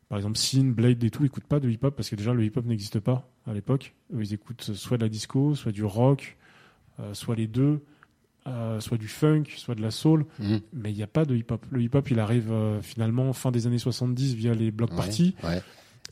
Par 0.10 0.18
exemple, 0.18 0.36
Sin, 0.40 0.72
Blade 0.72 1.04
et 1.04 1.12
tout, 1.12 1.22
ils 1.22 1.28
écoutent 1.28 1.44
pas 1.44 1.60
de 1.60 1.70
hip-hop 1.70 1.96
parce 1.96 2.10
que 2.10 2.16
déjà 2.16 2.34
le 2.34 2.44
hip-hop 2.44 2.66
n'existe 2.66 3.00
pas 3.00 3.30
à 3.46 3.54
l'époque. 3.54 3.94
Ils 4.20 4.34
écoutent 4.34 4.64
soit 4.64 4.98
de 4.98 5.04
la 5.04 5.10
disco, 5.10 5.54
soit 5.54 5.72
du 5.72 5.84
rock, 5.84 6.38
euh, 7.00 7.14
soit 7.14 7.36
les 7.36 7.46
deux, 7.46 7.82
euh, 8.48 8.80
soit 8.80 8.98
du 8.98 9.08
funk, 9.08 9.44
soit 9.58 9.76
de 9.76 9.84
la 9.84 9.92
soul, 9.92 10.26
mmh. 10.40 10.56
mais 10.74 10.90
il 10.92 10.96
n'y 10.96 11.04
a 11.04 11.08
pas 11.08 11.26
de 11.26 11.36
hip-hop. 11.36 11.64
Le 11.70 11.84
hip-hop, 11.84 12.10
il 12.10 12.20
arrive 12.20 12.52
euh, 12.52 12.82
finalement 12.82 13.32
fin 13.32 13.52
des 13.52 13.68
années 13.68 13.78
70 13.78 14.34
via 14.34 14.56
les 14.56 14.72
block 14.72 14.90
Ouais, 14.90 14.98
parties. 14.98 15.36
ouais. 15.44 15.62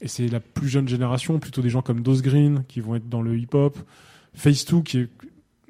Et 0.01 0.07
c'est 0.07 0.27
la 0.27 0.39
plus 0.39 0.69
jeune 0.69 0.87
génération, 0.87 1.39
plutôt 1.39 1.63
des 1.63 1.71
gens 1.71 1.81
comme 1.81 2.01
Dose 2.01 2.21
Green 2.21 2.63
qui 2.67 2.79
vont 2.79 2.93
être 2.93 3.09
dans 3.09 3.23
le 3.23 3.35
hip-hop. 3.39 3.75
Face 4.35 4.65
2 4.65 4.81
qui 4.83 4.99
est, 4.99 5.09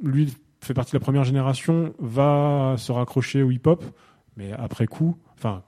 lui, 0.03 0.28
fait 0.62 0.74
partie 0.74 0.91
de 0.91 0.97
la 0.97 1.01
première 1.01 1.24
génération, 1.24 1.93
va 1.99 2.76
se 2.78 2.91
raccrocher 2.91 3.43
au 3.43 3.51
hip-hop, 3.51 3.84
mais 4.38 4.51
après 4.53 4.88
coup, 4.88 5.18
enfin, 5.34 5.64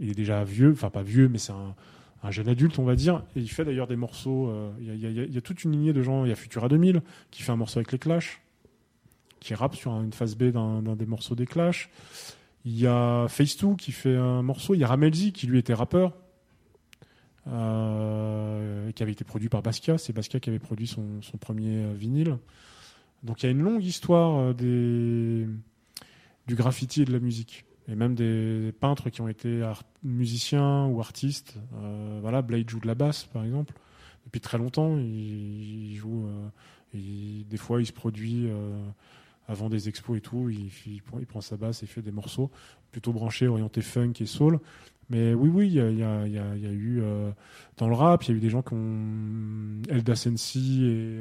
il 0.00 0.10
est 0.10 0.14
déjà 0.14 0.42
vieux, 0.44 0.72
enfin 0.72 0.90
pas 0.90 1.02
vieux, 1.02 1.28
mais 1.28 1.38
c'est 1.38 1.52
un, 1.52 1.74
un 2.22 2.30
jeune 2.30 2.48
adulte, 2.48 2.78
on 2.78 2.84
va 2.84 2.94
dire. 2.96 3.22
Et 3.36 3.40
il 3.40 3.48
fait 3.48 3.64
d'ailleurs 3.64 3.86
des 3.86 3.96
morceaux. 3.96 4.52
Il 4.80 4.94
y, 4.96 5.36
a- 5.36 5.40
toute 5.40 5.64
une 5.64 5.72
lignée 5.72 5.92
de 5.92 6.02
gens. 6.02 6.24
Il 6.24 6.28
y 6.28 6.32
a 6.32 6.36
Futura 6.36 6.68
2000 6.68 7.02
qui 7.30 7.42
fait 7.42 7.52
un 7.52 7.56
morceau 7.56 7.78
avec 7.78 7.92
les 7.92 7.98
Clash, 7.98 8.40
qui 9.40 9.54
rappe 9.54 9.74
sur 9.76 9.92
une 10.00 10.12
phase 10.12 10.34
B 10.36 10.44
d'un 10.44 10.80
des 10.96 11.06
morceaux 11.06 11.34
des 11.34 11.46
Clash. 11.46 11.90
Il 12.64 12.78
y 12.78 12.86
a 12.86 13.26
Face 13.28 13.56
2 13.58 13.74
qui 13.76 13.92
fait 13.92 14.16
un 14.16 14.42
morceau. 14.42 14.74
Il 14.74 14.78
y 14.78 14.84
a 14.84 14.86
Ramelzi 14.86 15.32
qui 15.32 15.46
lui 15.46 15.58
était 15.58 15.74
rappeur. 15.74 16.12
euh, 17.48 18.90
qui 18.92 19.02
avait 19.02 19.12
été 19.12 19.24
produit 19.24 19.48
par 19.48 19.62
Basquiat. 19.62 19.98
C'est 19.98 20.12
Basquiat 20.12 20.40
qui 20.40 20.48
avait 20.50 20.58
produit 20.58 20.86
son, 20.86 21.20
son 21.22 21.36
premier 21.38 21.84
euh, 21.84 21.92
vinyle. 21.94 22.38
Donc 23.22 23.42
il 23.42 23.46
y 23.46 23.48
a 23.48 23.52
une 23.52 23.62
longue 23.62 23.84
histoire 23.84 24.38
euh, 24.38 24.52
des, 24.52 25.46
du 26.46 26.54
graffiti 26.54 27.02
et 27.02 27.04
de 27.04 27.12
la 27.12 27.20
musique. 27.20 27.64
Et 27.88 27.96
même 27.96 28.14
des 28.14 28.72
peintres 28.80 29.10
qui 29.10 29.20
ont 29.20 29.28
été 29.28 29.68
musiciens 30.04 30.86
ou 30.86 31.00
artistes. 31.00 31.56
Euh, 31.74 32.18
voilà, 32.22 32.40
Blade 32.40 32.70
joue 32.70 32.78
de 32.80 32.86
la 32.86 32.94
basse, 32.94 33.24
par 33.24 33.44
exemple. 33.44 33.74
Depuis 34.24 34.40
très 34.40 34.56
longtemps, 34.56 34.96
il, 34.98 35.94
joue. 35.96 36.26
euh, 36.26 36.48
des 36.94 37.56
fois, 37.56 37.80
il 37.82 37.86
se 37.86 37.92
produit 37.92 38.48
avant 39.48 39.68
des 39.68 39.88
expos 39.88 40.16
et 40.16 40.20
tout. 40.20 40.48
Il, 40.48 41.02
prend, 41.26 41.40
sa 41.40 41.56
basse 41.56 41.82
et 41.82 41.86
fait 41.86 42.02
des 42.02 42.12
morceaux 42.12 42.52
plutôt 42.92 43.12
branchés, 43.12 43.48
orientés 43.48 43.82
funk 43.82 44.12
et 44.20 44.26
soul. 44.26 44.60
Mais 45.10 45.34
oui, 45.34 45.48
oui, 45.48 45.66
il 45.66 45.72
y 45.72 45.98
y 45.98 46.04
a- 46.04 46.72
eu 46.72 47.02
dans 47.78 47.88
le 47.88 47.94
rap, 47.94 48.22
il 48.22 48.30
y 48.30 48.34
a 48.34 48.36
eu 48.36 48.40
des 48.40 48.50
gens 48.50 48.62
qui 48.62 48.74
ont 48.74 49.82
Elda 49.88 50.14
Sensi 50.14 50.84
et 50.84 51.18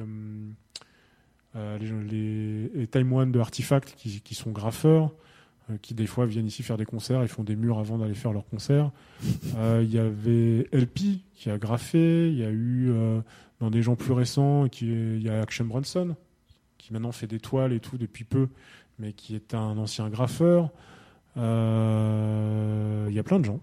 euh, 1.55 1.77
les, 1.77 2.79
les, 2.79 2.87
Time 2.87 3.11
One 3.11 3.31
de 3.31 3.39
Artifact 3.39 3.95
qui, 3.97 4.21
qui 4.21 4.35
sont 4.35 4.51
graffeurs, 4.51 5.11
euh, 5.69 5.77
qui 5.81 5.93
des 5.93 6.07
fois 6.07 6.25
viennent 6.25 6.47
ici 6.47 6.63
faire 6.63 6.77
des 6.77 6.85
concerts, 6.85 7.23
ils 7.23 7.27
font 7.27 7.43
des 7.43 7.57
murs 7.57 7.77
avant 7.79 7.97
d'aller 7.97 8.13
faire 8.13 8.31
leurs 8.31 8.45
concerts. 8.45 8.91
Euh, 9.57 9.81
Il 9.83 9.93
y 9.93 9.99
avait 9.99 10.69
LP 10.71 11.19
qui 11.33 11.49
a 11.49 11.57
graffé, 11.57 12.29
il 12.29 12.37
y 12.37 12.45
a 12.45 12.51
eu 12.51 12.93
dans 13.59 13.69
des 13.69 13.81
gens 13.81 13.95
plus 13.95 14.13
récents, 14.13 14.65
il 14.81 15.21
y 15.21 15.29
a 15.29 15.41
Action 15.41 15.65
Bronson 15.65 16.15
qui 16.77 16.93
maintenant 16.93 17.11
fait 17.11 17.27
des 17.27 17.39
toiles 17.39 17.73
et 17.73 17.79
tout 17.79 17.97
depuis 17.97 18.23
peu, 18.23 18.47
mais 18.97 19.13
qui 19.13 19.35
est 19.35 19.53
un 19.53 19.77
ancien 19.77 20.09
graffeur. 20.09 20.71
Il 21.35 21.41
y 21.41 23.19
a 23.19 23.23
plein 23.23 23.39
de 23.39 23.45
gens. 23.45 23.59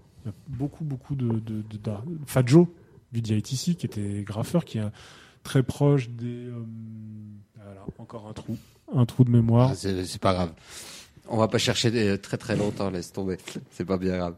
Beaucoup, 0.46 0.84
beaucoup 0.84 1.14
de, 1.14 1.26
de, 1.26 1.62
de, 1.62 1.76
d'art. 1.78 2.04
Fat 2.26 2.44
Joe 2.44 2.66
du 3.12 3.22
DITC 3.22 3.76
qui 3.76 3.86
était 3.86 4.22
graffeur, 4.24 4.64
qui 4.64 4.78
est 4.78 4.90
très 5.42 5.62
proche 5.62 6.10
des. 6.10 6.50
Voilà, 7.68 7.86
encore 7.98 8.26
un 8.28 8.32
trou, 8.32 8.56
un 8.94 9.04
trou 9.06 9.24
de 9.24 9.30
mémoire. 9.30 9.70
Ah, 9.72 9.76
c'est 9.76 10.20
pas 10.20 10.32
grave. 10.34 10.52
On 11.28 11.36
va 11.36 11.48
pas 11.48 11.58
chercher 11.58 11.90
des- 11.90 12.18
très 12.18 12.38
très 12.38 12.56
longtemps, 12.56 12.88
laisse 12.90 13.12
tomber. 13.12 13.36
C'est 13.70 13.84
pas 13.84 13.98
bien 13.98 14.16
grave. 14.16 14.34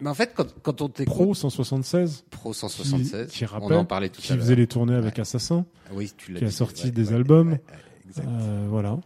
Mais 0.00 0.10
en 0.10 0.14
fait, 0.14 0.32
quand, 0.34 0.46
quand 0.62 0.82
on 0.82 0.88
t'écoute, 0.90 1.14
Pro 1.14 1.34
176, 1.34 2.24
Pro 2.30 2.52
qui, 2.52 2.58
176, 2.58 3.30
qui 3.32 3.44
on 3.44 3.48
rappelle, 3.48 3.72
en 3.78 3.84
parlait 3.86 4.10
tout 4.10 4.20
qui 4.20 4.30
à 4.32 4.36
l'heure. 4.36 4.44
faisait 4.44 4.54
les 4.54 4.66
tournées 4.66 4.94
avec 4.94 5.18
Assassin. 5.18 5.64
Oui, 5.92 6.12
tu 6.16 6.32
l'as 6.32 6.40
qui 6.40 6.44
a 6.44 6.50
sorti 6.50 6.84
ouais, 6.84 6.90
des 6.90 7.08
ouais, 7.08 7.14
albums. 7.14 7.52
ouais, 7.52 7.54
ouais, 7.54 8.04
exact. 8.08 8.28
Euh, 8.28 8.66
voilà. 8.68 8.98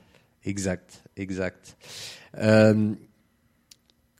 Exact, 0.44 1.04
exact. 1.16 1.76
Euh, 2.38 2.92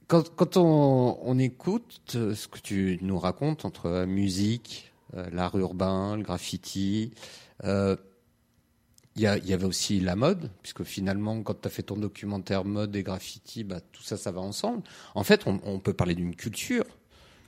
quand 0.07 0.34
quand 0.36 0.57
on, 0.57 1.18
on 1.22 1.38
écoute 1.38 2.12
euh, 2.14 2.34
ce 2.36 2.47
que 2.49 2.61
tu 2.61 2.99
nous 3.03 3.18
racontes 3.18 3.64
entre 3.64 3.88
la 3.88 4.07
musique, 4.07 4.93
euh, 5.16 5.28
l'art 5.32 5.57
urbain, 5.59 6.16
le 6.16 6.22
graffiti, 6.22 7.11
euh, 7.64 7.97
il 9.17 9.23
y, 9.23 9.27
a, 9.27 9.37
il 9.39 9.47
y 9.47 9.53
avait 9.53 9.67
aussi 9.67 10.01
la 10.01 10.17
mode, 10.17 10.51
puisque 10.63 10.85
finalement, 10.85 11.43
quand 11.43 11.61
tu 11.61 11.69
as 11.69 11.71
fait 11.71 11.83
ton 11.83 11.97
documentaire 11.97 12.65
mode 12.65 12.97
et 12.97 13.03
graffiti, 13.03 13.63
bah, 13.65 13.81
tout 13.93 14.03
ça, 14.03 14.17
ça 14.17 14.31
va 14.33 14.41
ensemble. 14.41 14.83
En 15.15 15.23
fait, 15.25 15.43
on, 15.47 15.61
on 15.65 15.79
peut 15.79 15.93
parler 15.93 16.15
d'une 16.15 16.35
culture, 16.35 16.85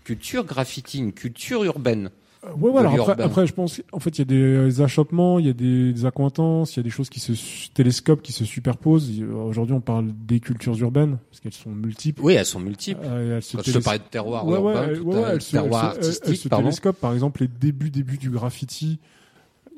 culture 0.04 0.44
graffiti, 0.44 0.98
une 0.98 1.12
culture 1.12 1.64
urbaine. 1.64 2.06
Euh, 2.44 2.50
Ouais, 2.60 2.70
voilà. 2.70 2.90
Après, 3.20 3.46
je 3.46 3.54
pense, 3.54 3.80
en 3.92 4.00
fait, 4.00 4.10
il 4.10 4.18
y 4.18 4.22
a 4.22 4.24
des 4.66 4.80
achoppements, 4.82 5.38
il 5.38 5.46
y 5.46 5.48
a 5.48 5.54
des, 5.54 5.94
des 5.94 6.04
accointances, 6.04 6.74
il 6.74 6.78
y 6.78 6.80
a 6.80 6.82
des 6.82 6.90
choses 6.90 7.08
qui 7.08 7.18
se 7.18 7.32
télescopent, 7.72 8.20
qui 8.20 8.32
se 8.32 8.44
superposent. 8.44 9.10
Aujourd'hui, 9.22 9.74
on 9.74 9.80
parle 9.80 10.10
des 10.26 10.40
cultures 10.40 10.76
urbaines 10.78 11.16
parce 11.30 11.40
qu'elles 11.40 11.54
sont 11.54 11.70
multiples. 11.70 12.20
Oui, 12.22 12.34
elles 12.34 12.44
sont 12.44 12.60
multiples. 12.60 13.00
Euh, 13.02 13.36
elles 13.38 13.42
se 13.42 13.56
Quand 13.56 13.62
je 13.64 13.72
te 13.72 13.78
parlais 13.78 13.98
de 14.00 14.04
terroir 14.04 14.46
Ouais, 14.46 14.58
ouais, 14.58 14.74
urbain, 14.74 14.88
elles- 14.90 14.98
tout 14.98 15.04
ouais, 15.06 15.18
ouais, 15.22 15.40
se- 15.40 15.50
terroir 15.52 15.94
elles 15.96 16.04
se- 16.04 16.20
elles- 16.26 16.50
télescopent. 16.50 17.00
Par 17.00 17.14
exemple, 17.14 17.40
les 17.40 17.48
débuts, 17.48 17.90
débuts 17.90 18.18
du 18.18 18.28
graffiti, 18.28 18.98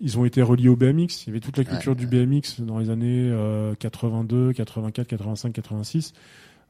ils 0.00 0.18
ont 0.18 0.24
été 0.24 0.42
reliés 0.42 0.68
au 0.68 0.76
BMX. 0.76 1.24
Il 1.24 1.26
y 1.28 1.30
avait 1.30 1.40
toute 1.40 1.56
la 1.56 1.64
culture 1.64 1.92
Ouais, 1.92 1.98
du 1.98 2.06
BMX 2.06 2.60
dans 2.60 2.78
les 2.78 2.90
années 2.90 3.30
euh, 3.30 3.74
82, 3.74 4.52
84, 4.52 5.06
85, 5.06 5.52
86. 5.52 6.12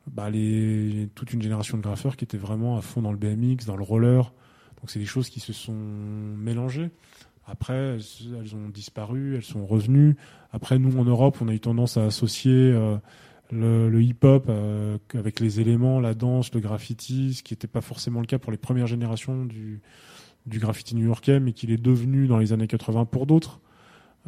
Bah, 0.06 0.30
les, 0.30 1.08
toute 1.14 1.32
une 1.32 1.42
génération 1.42 1.76
de 1.76 1.82
graffeurs 1.82 2.16
qui 2.16 2.24
étaient 2.24 2.36
vraiment 2.36 2.76
à 2.76 2.82
fond 2.82 3.02
dans 3.02 3.12
le 3.12 3.18
BMX, 3.18 3.66
dans 3.66 3.76
le 3.76 3.82
roller. 3.82 4.32
Donc, 4.80 4.90
c'est 4.90 5.00
des 5.00 5.06
choses 5.06 5.28
qui 5.28 5.40
se 5.40 5.52
sont 5.52 5.74
mélangées. 5.74 6.90
Après, 7.46 7.74
elles, 7.74 8.02
elles 8.40 8.54
ont 8.54 8.68
disparu, 8.68 9.36
elles 9.36 9.44
sont 9.44 9.66
revenues. 9.66 10.16
Après, 10.52 10.78
nous, 10.78 10.98
en 10.98 11.04
Europe, 11.04 11.38
on 11.40 11.48
a 11.48 11.52
eu 11.52 11.60
tendance 11.60 11.96
à 11.96 12.04
associer 12.04 12.52
euh, 12.52 12.96
le, 13.50 13.88
le 13.88 14.02
hip-hop 14.02 14.46
euh, 14.48 14.98
avec 15.14 15.40
les 15.40 15.60
éléments, 15.60 16.00
la 16.00 16.14
danse, 16.14 16.52
le 16.54 16.60
graffiti, 16.60 17.34
ce 17.34 17.42
qui 17.42 17.54
n'était 17.54 17.68
pas 17.68 17.80
forcément 17.80 18.20
le 18.20 18.26
cas 18.26 18.38
pour 18.38 18.52
les 18.52 18.58
premières 18.58 18.86
générations 18.86 19.44
du, 19.44 19.80
du 20.46 20.58
graffiti 20.58 20.94
new-yorkais, 20.94 21.40
mais 21.40 21.52
qu'il 21.52 21.70
est 21.70 21.82
devenu 21.82 22.26
dans 22.26 22.38
les 22.38 22.52
années 22.52 22.66
80 22.66 23.04
pour 23.06 23.26
d'autres. 23.26 23.60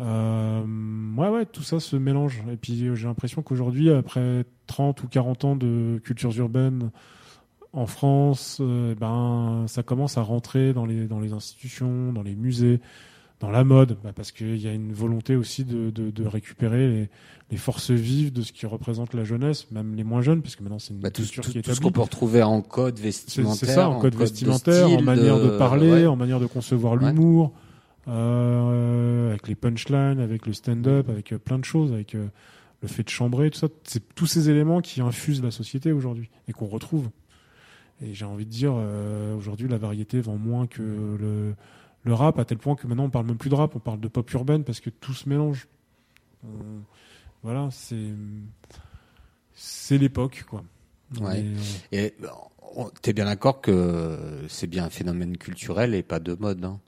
Euh, 0.01 0.63
ouais, 1.17 1.47
tout 1.47 1.63
ça 1.63 1.81
se 1.81 1.97
mélange. 1.97 2.43
Et 2.53 2.57
puis 2.57 2.75
j'ai 2.95 3.07
l'impression 3.07 3.43
qu'aujourd'hui, 3.43 3.91
après 3.91 4.45
30 4.67 5.03
ou 5.03 5.09
40 5.09 5.45
ans 5.45 5.57
de 5.57 6.01
cultures 6.05 6.37
urbaines 6.39 6.91
en 7.73 7.87
France, 7.87 8.59
euh, 8.61 8.95
ben, 8.95 9.65
ça 9.67 9.83
commence 9.83 10.17
à 10.17 10.23
rentrer 10.23 10.73
dans 10.73 10.87
les 10.87 11.33
institutions, 11.33 12.13
dans 12.13 12.23
les 12.23 12.35
musées, 12.35 12.81
dans 13.41 13.51
la 13.51 13.65
mode, 13.65 13.99
bah, 14.03 14.13
parce 14.15 14.33
qu'il 14.33 14.57
y 14.57 14.67
a 14.67 14.73
une 14.73 14.93
volonté 14.93 15.37
aussi 15.37 15.65
de, 15.65 15.91
de, 15.91 16.11
de 16.11 16.27
récupérer 16.27 16.89
les, 16.89 17.09
les, 17.51 17.57
forces 17.57 17.91
vives 17.91 18.33
de 18.33 18.43
ce 18.43 18.53
qui 18.53 18.67
représente 18.67 19.15
la 19.15 19.25
jeunesse, 19.25 19.71
même 19.71 19.95
les 19.95 20.05
moins 20.05 20.23
jeunes, 20.23 20.43
parce 20.43 20.57
que 20.57 20.63
maintenant 20.63 20.79
c'est 20.81 20.93
une 20.93 21.01
bah, 21.01 21.11
tout, 21.11 21.23
culture 21.23 21.45
tout, 21.45 21.53
qui 21.53 21.59
est 21.59 21.63
tout 21.63 21.75
ce 21.75 21.81
qu'on 21.81 21.93
peut 21.93 22.01
retrouver 22.01 22.43
en 22.43 22.61
code 22.63 22.99
vestimentaire, 22.99 23.57
c'est 23.57 23.67
ça, 23.67 23.89
en 23.89 24.01
code, 24.01 24.17
en 24.17 24.19
vestimentaire, 24.19 24.91
en 24.91 25.03
manière 25.03 25.39
de, 25.39 25.57
parler, 25.57 25.91
ouais. 25.91 26.07
en 26.07 26.17
manière 26.17 26.41
de 26.41 26.47
concevoir 26.47 26.97
l'humour, 26.97 27.53
euh, 28.09 29.31
avec 29.31 29.47
les 29.47 29.55
punchlines, 29.55 30.19
avec 30.19 30.47
le 30.47 30.53
stand-up, 30.53 31.09
avec 31.09 31.33
euh, 31.33 31.39
plein 31.39 31.59
de 31.59 31.65
choses, 31.65 31.93
avec 31.93 32.15
euh, 32.15 32.27
le 32.83 32.89
fait 32.89 33.03
de 33.05 33.09
chambrer, 33.09 33.51
tout 33.51 33.59
ça, 33.59 33.69
c'est 33.85 34.15
tous 34.15 34.27
ces 34.27 34.51
éléments 34.51 34.81
qui 34.81 35.01
infusent 35.01 35.43
la 35.43 35.51
société 35.51 35.93
aujourd'hui 35.93 36.31
et 36.49 36.53
qu'on 36.53 36.67
retrouve. 36.67 37.09
Et 38.03 38.15
j'ai 38.15 38.25
envie 38.25 38.47
de 38.47 38.51
dire, 38.51 38.75
euh, 38.77 39.37
aujourd'hui, 39.37 39.69
la 39.69 39.79
variété 39.79 40.21
vend 40.21 40.37
moins 40.37 40.67
que 40.67 40.83
le 40.83 41.55
le 42.05 42.15
rap 42.15 42.39
à 42.39 42.45
tel 42.45 42.59
point 42.59 42.75
que 42.75 42.87
maintenant 42.87 43.05
on 43.05 43.11
parle 43.11 43.27
même 43.27 43.37
plus 43.37 43.51
de 43.51 43.55
rap, 43.55 43.75
on 43.77 43.81
parle 43.81 44.01
de 44.01 44.09
pop 44.09 44.31
urbaine 44.33 44.65
parce 44.65 44.81
que 44.81 44.91
tout 44.91 45.15
se 45.15 45.29
mélange. 45.29 45.69
On... 46.45 46.49
Voilà, 47.43 47.69
c'est 47.71 48.13
c'est 49.55 49.99
l'époque 49.99 50.45
quoi. 50.49 50.63
Ouais. 51.21 51.45
Et, 51.93 52.07
et 52.07 52.15
t'es 53.03 53.13
bien 53.13 53.25
d'accord 53.25 53.61
que 53.61 54.45
c'est 54.49 54.67
bien 54.67 54.85
un 54.85 54.91
phénomène 54.91 55.37
culturel 55.37 55.95
et 55.95 56.03
pas 56.03 56.21
de 56.21 56.35
mode. 56.35 56.65
Hein? 56.65 56.79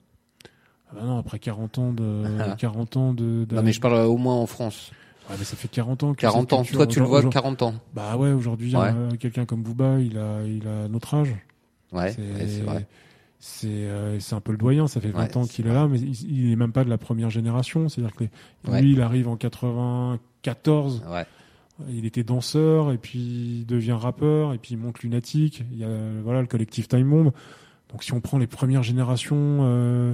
Ah 0.89 0.93
bah 0.95 1.01
non, 1.03 1.17
après 1.17 1.39
40 1.39 1.77
ans 1.77 1.93
de 1.93 2.23
40 2.57 2.97
ans 2.97 3.13
de, 3.13 3.45
de, 3.45 3.55
Non 3.55 3.63
mais 3.63 3.73
je 3.73 3.81
parle 3.81 3.95
au 4.05 4.17
moins 4.17 4.35
en 4.35 4.45
France. 4.45 4.91
Ouais, 5.29 5.35
mais 5.37 5.45
ça 5.45 5.55
fait 5.55 5.67
40 5.67 6.03
ans. 6.03 6.13
Que 6.13 6.21
40 6.21 6.53
ans. 6.53 6.63
Toi, 6.63 6.87
tu 6.87 6.99
le 6.99 7.05
vois 7.05 7.23
40 7.23 7.61
ans. 7.61 7.75
Bah 7.93 8.17
ouais, 8.17 8.31
aujourd'hui, 8.31 8.75
ouais. 8.75 9.17
quelqu'un 9.19 9.45
comme 9.45 9.61
Booba, 9.61 9.99
il 9.99 10.17
a, 10.17 10.43
il 10.43 10.67
a 10.67 10.87
notre 10.87 11.13
âge. 11.13 11.35
Ouais, 11.91 12.11
c'est 12.11 12.61
vrai 12.61 12.87
c'est 13.43 13.67
euh, 13.67 14.19
c'est 14.19 14.35
un 14.35 14.39
peu 14.39 14.51
le 14.51 14.59
doyen 14.59 14.87
ça 14.87 15.01
fait 15.01 15.09
20 15.09 15.19
ouais, 15.19 15.37
ans 15.37 15.45
qu'il 15.47 15.65
est 15.65 15.73
là 15.73 15.87
mais 15.87 15.99
il, 15.99 16.45
il 16.45 16.51
est 16.51 16.55
même 16.55 16.71
pas 16.71 16.83
de 16.83 16.89
la 16.89 16.99
première 16.99 17.31
génération. 17.31 17.89
C'est 17.89 18.01
à 18.01 18.03
dire 18.05 18.15
que 18.15 18.25
lui 18.71 18.91
il 18.91 19.01
arrive 19.01 19.27
en 19.27 19.35
94 19.35 21.03
ouais. 21.09 21.25
il 21.89 22.05
était 22.05 22.23
danseur 22.23 22.91
et 22.91 22.99
puis 22.99 23.19
il 23.61 23.65
devient 23.65 23.97
rappeur 23.99 24.53
et 24.53 24.59
puis 24.59 24.75
il 24.75 24.77
monte 24.77 24.99
lunatique 24.99 25.63
il 25.71 25.79
y 25.79 25.83
a 25.83 25.89
voilà 26.23 26.41
le 26.41 26.47
collectif 26.47 26.87
Time 26.87 27.09
Bomb. 27.09 27.31
Donc 27.91 28.03
si 28.03 28.13
on 28.13 28.21
prend 28.21 28.37
les 28.37 28.45
premières 28.45 28.83
générations 28.83 29.57
euh, 29.61 30.13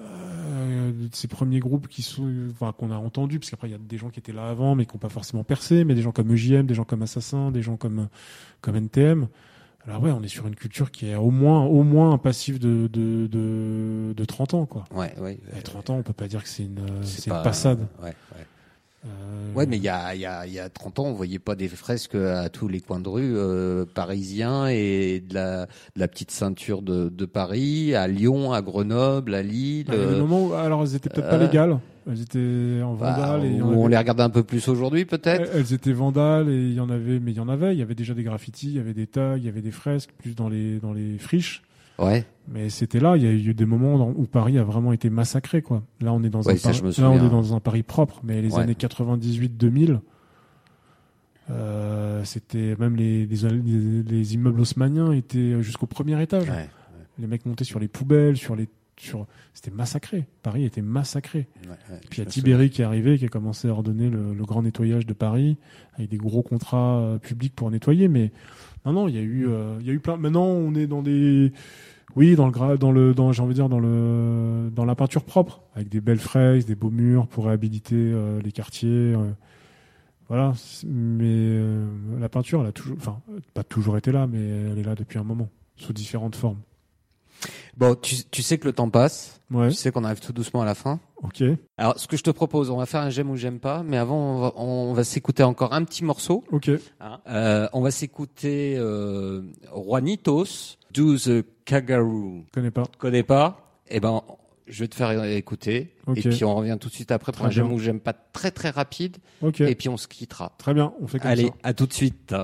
euh, 0.00 0.90
de 0.90 1.14
ces 1.14 1.28
premiers 1.28 1.60
groupes 1.60 1.86
qui 1.86 2.00
sont 2.00 2.32
enfin 2.50 2.72
qu'on 2.72 2.90
a 2.90 2.96
entendu 2.96 3.40
parce 3.40 3.50
qu'après 3.50 3.68
il 3.68 3.72
y 3.72 3.74
a 3.74 3.78
des 3.78 3.98
gens 3.98 4.08
qui 4.08 4.20
étaient 4.20 4.32
là 4.32 4.48
avant 4.48 4.74
mais 4.74 4.86
qui 4.86 4.94
n'ont 4.94 5.00
pas 5.00 5.10
forcément 5.10 5.44
percé 5.44 5.84
mais 5.84 5.94
des 5.94 6.00
gens 6.00 6.12
comme 6.12 6.34
EJM 6.34 6.64
des 6.64 6.74
gens 6.74 6.84
comme 6.84 7.02
Assassin 7.02 7.50
des 7.50 7.60
gens 7.60 7.76
comme 7.76 8.08
comme 8.62 8.76
NTM 8.76 9.28
alors 9.88 10.02
ouais, 10.02 10.10
on 10.12 10.22
est 10.22 10.28
sur 10.28 10.46
une 10.46 10.54
culture 10.54 10.90
qui 10.90 11.08
est 11.10 11.16
au 11.16 11.30
moins, 11.30 11.64
au 11.64 11.82
moins 11.82 12.12
un 12.12 12.18
passif 12.18 12.60
de, 12.60 12.86
de, 12.86 13.26
de, 13.26 14.12
de 14.16 14.24
30 14.24 14.54
ans, 14.54 14.66
quoi. 14.66 14.84
Ouais, 14.94 15.12
ouais. 15.20 15.38
Et 15.58 15.62
30 15.62 15.90
ans, 15.90 15.96
on 15.96 16.02
peut 16.02 16.12
pas 16.12 16.28
dire 16.28 16.42
que 16.42 16.48
c'est 16.48 16.62
une, 16.64 16.80
c'est 17.02 17.30
une 17.30 17.42
passade. 17.42 17.80
Ouais, 18.00 18.14
ouais. 18.34 18.46
Euh... 19.04 19.52
Ouais, 19.54 19.66
mais 19.66 19.78
il 19.78 19.82
y 19.82 19.88
a, 19.88 20.14
il 20.14 20.20
y, 20.20 20.26
a, 20.26 20.46
il 20.46 20.52
y 20.52 20.60
a 20.60 20.68
30 20.68 21.00
ans, 21.00 21.04
on 21.06 21.12
voyait 21.12 21.40
pas 21.40 21.56
des 21.56 21.66
fresques 21.68 22.14
à 22.14 22.48
tous 22.48 22.68
les 22.68 22.80
coins 22.80 23.00
de 23.00 23.08
rue 23.08 23.36
euh, 23.36 23.84
parisiens 23.84 24.68
et 24.68 25.20
de 25.20 25.34
la, 25.34 25.66
de 25.66 26.00
la 26.00 26.06
petite 26.06 26.30
ceinture 26.30 26.82
de, 26.82 27.08
de 27.08 27.24
Paris, 27.26 27.96
à 27.96 28.06
Lyon, 28.06 28.52
à 28.52 28.62
Grenoble, 28.62 29.34
à 29.34 29.42
Lille. 29.42 29.86
Bah, 29.88 29.94
il 29.96 30.00
y 30.00 30.04
a 30.04 30.10
des 30.12 30.20
moments 30.20 30.46
où, 30.46 30.52
alors 30.54 30.82
elles 30.82 30.94
étaient 30.94 31.08
peut-être 31.10 31.28
pas 31.28 31.38
légales. 31.38 31.80
Elles 32.10 32.20
étaient 32.22 32.82
en 32.82 32.94
vandales. 32.94 33.40
Bah, 33.40 33.46
et 33.46 33.62
on, 33.62 33.68
on 33.68 33.80
avait... 33.82 33.90
les 33.90 33.98
regardait 33.98 34.22
un 34.22 34.30
peu 34.30 34.42
plus 34.42 34.66
aujourd'hui, 34.68 35.04
peut-être. 35.04 35.50
Elles 35.54 35.72
étaient 35.72 35.92
vandales 35.92 36.48
et 36.48 36.56
il 36.68 36.74
y 36.74 36.80
en 36.80 36.90
avait, 36.90 37.20
mais 37.20 37.30
il 37.32 37.36
y 37.36 37.40
en 37.40 37.48
avait. 37.48 37.74
Il 37.74 37.78
y 37.78 37.82
avait 37.82 37.94
déjà 37.94 38.14
des 38.14 38.22
graffitis, 38.24 38.68
il 38.68 38.76
y 38.76 38.80
avait 38.80 38.94
des 38.94 39.06
tags, 39.06 39.36
il 39.36 39.44
y 39.44 39.48
avait 39.48 39.62
des 39.62 39.70
fresques, 39.70 40.10
plus 40.18 40.34
dans 40.34 40.48
les 40.48 40.78
dans 40.80 40.92
les 40.92 41.18
friches. 41.18 41.62
Ouais. 41.98 42.24
Mais 42.48 42.70
c'était 42.70 42.98
là. 42.98 43.16
Il 43.16 43.22
y 43.22 43.26
a 43.26 43.30
eu 43.32 43.54
des 43.54 43.66
moments 43.66 44.08
où 44.16 44.26
Paris 44.26 44.58
a 44.58 44.64
vraiment 44.64 44.92
été 44.92 45.10
massacré, 45.10 45.62
quoi. 45.62 45.82
Là, 46.00 46.12
on 46.12 46.22
est 46.24 46.30
dans 46.30 46.42
ouais, 46.42 46.54
un 46.54 46.56
ça, 46.56 46.70
Paris, 46.72 46.94
là, 46.98 47.10
on 47.10 47.24
est 47.24 47.30
dans 47.30 47.54
un 47.54 47.60
Paris 47.60 47.82
propre. 47.84 48.20
Mais 48.24 48.42
les 48.42 48.52
Ouais. 48.54 48.62
années 48.62 48.74
98-2000. 48.74 50.00
Euh, 51.50 52.22
c'était 52.24 52.76
même 52.78 52.96
les, 52.96 53.26
les, 53.26 53.36
les, 53.50 54.02
les 54.02 54.34
immeubles 54.34 54.60
haussmanniens 54.60 55.12
étaient 55.12 55.60
jusqu'au 55.62 55.86
premier 55.86 56.20
étage. 56.22 56.48
Ouais. 56.48 56.68
Les 57.18 57.26
mecs 57.26 57.44
montaient 57.46 57.64
sur 57.64 57.78
les 57.78 57.88
poubelles, 57.88 58.36
sur 58.36 58.56
les 58.56 58.68
sur 58.98 59.26
c'était 59.54 59.70
massacré. 59.70 60.26
Paris 60.42 60.64
était 60.64 60.82
massacré. 60.82 61.48
Ouais, 61.64 61.70
ouais, 61.90 62.00
Puis 62.10 62.20
il 62.20 62.24
y 62.24 62.26
a 62.26 62.30
Tibéri 62.30 62.70
qui 62.70 62.82
est 62.82 62.84
arrivé, 62.84 63.18
qui 63.18 63.24
a 63.24 63.28
commencé 63.28 63.68
à 63.68 63.72
ordonner 63.72 64.08
le, 64.10 64.34
le 64.34 64.44
grand 64.44 64.62
nettoyage 64.62 65.06
de 65.06 65.12
Paris 65.12 65.56
avec 65.94 66.10
des 66.10 66.18
gros 66.18 66.42
contrats 66.42 66.98
euh, 66.98 67.18
publics 67.18 67.54
pour 67.54 67.70
nettoyer. 67.70 68.08
Mais 68.08 68.32
non, 68.86 68.92
non, 68.92 69.08
il 69.08 69.14
y 69.14 69.18
a 69.18 69.22
eu, 69.22 69.46
euh, 69.48 69.76
il 69.80 69.86
y 69.86 69.90
a 69.90 69.92
eu 69.92 70.00
plein. 70.00 70.16
Maintenant, 70.16 70.44
on 70.46 70.74
est 70.74 70.86
dans 70.86 71.02
des, 71.02 71.52
oui, 72.16 72.36
dans 72.36 72.46
le 72.46 72.52
gra- 72.52 72.76
dans 72.78 72.92
le, 72.92 73.14
dans 73.14 73.32
j'ai 73.32 73.42
envie 73.42 73.50
de 73.54 73.58
dire 73.58 73.68
dans 73.68 73.80
le, 73.80 74.70
dans 74.74 74.84
la 74.84 74.94
peinture 74.94 75.24
propre, 75.24 75.62
avec 75.74 75.88
des 75.88 76.00
belles 76.00 76.18
fraises, 76.20 76.66
des 76.66 76.74
beaux 76.74 76.90
murs 76.90 77.26
pour 77.26 77.46
réhabiliter 77.46 77.96
euh, 77.96 78.40
les 78.40 78.52
quartiers. 78.52 79.14
voilà. 80.28 80.52
Mais 80.86 81.58
la 82.20 82.28
peinture, 82.28 82.60
elle 82.62 82.68
a 82.68 82.72
toujours, 82.72 82.96
enfin, 82.98 83.20
pas 83.54 83.64
toujours 83.64 83.96
été 83.96 84.12
là, 84.12 84.26
mais 84.26 84.38
elle 84.70 84.78
est 84.78 84.82
là 84.84 84.94
depuis 84.94 85.18
un 85.18 85.24
moment, 85.24 85.48
sous 85.76 85.92
différentes 85.92 86.36
formes. 86.36 86.58
Bon, 87.76 87.94
tu, 87.94 88.16
tu 88.30 88.42
sais 88.42 88.58
que 88.58 88.66
le 88.66 88.72
temps 88.72 88.90
passe. 88.90 89.40
Ouais. 89.50 89.68
Tu 89.70 89.74
sais 89.76 89.90
qu'on 89.90 90.04
arrive 90.04 90.20
tout 90.20 90.32
doucement 90.32 90.62
à 90.62 90.64
la 90.64 90.74
fin. 90.74 91.00
Ok. 91.22 91.42
Alors, 91.78 91.98
ce 91.98 92.06
que 92.06 92.16
je 92.16 92.22
te 92.22 92.30
propose, 92.30 92.70
on 92.70 92.76
va 92.76 92.86
faire 92.86 93.00
un 93.00 93.10
j'aime 93.10 93.30
ou 93.30 93.36
j'aime 93.36 93.60
pas, 93.60 93.82
mais 93.82 93.96
avant, 93.96 94.16
on 94.16 94.40
va, 94.40 94.52
on 94.56 94.92
va 94.92 95.04
s'écouter 95.04 95.42
encore 95.42 95.72
un 95.72 95.84
petit 95.84 96.04
morceau. 96.04 96.44
Ok. 96.52 96.70
Hein. 97.00 97.20
Euh, 97.28 97.68
on 97.72 97.80
va 97.80 97.90
s'écouter 97.90 98.74
euh, 98.76 99.42
Juanitos, 99.74 100.76
Do 100.92 101.16
the 101.16 101.44
Kangaroo. 101.66 102.44
Je 102.48 102.52
connais 102.52 102.70
pas. 102.70 102.84
Connais 102.98 103.22
pas? 103.22 103.78
Eh 103.88 104.00
ben, 104.00 104.22
je 104.66 104.84
vais 104.84 104.88
te 104.88 104.94
faire 104.94 105.24
écouter. 105.24 105.94
Ok. 106.06 106.18
Et 106.18 106.28
puis, 106.28 106.44
on 106.44 106.54
revient 106.54 106.76
tout 106.80 106.88
de 106.88 106.94
suite 106.94 107.10
après 107.10 107.32
pour 107.32 107.46
un 107.46 107.50
j'aime 107.50 107.72
ou 107.72 107.78
j'aime 107.78 108.00
pas 108.00 108.12
très 108.14 108.50
très 108.50 108.70
rapide. 108.70 109.16
Ok. 109.42 109.60
Et 109.62 109.74
puis, 109.74 109.88
on 109.88 109.96
se 109.96 110.08
quittera. 110.08 110.52
Très 110.58 110.74
bien. 110.74 110.92
On 111.00 111.06
fait 111.06 111.18
comme 111.18 111.30
Allez, 111.30 111.46
ça. 111.46 111.52
à 111.62 111.72
tout 111.74 111.86
de 111.86 111.92
suite. 111.92 112.34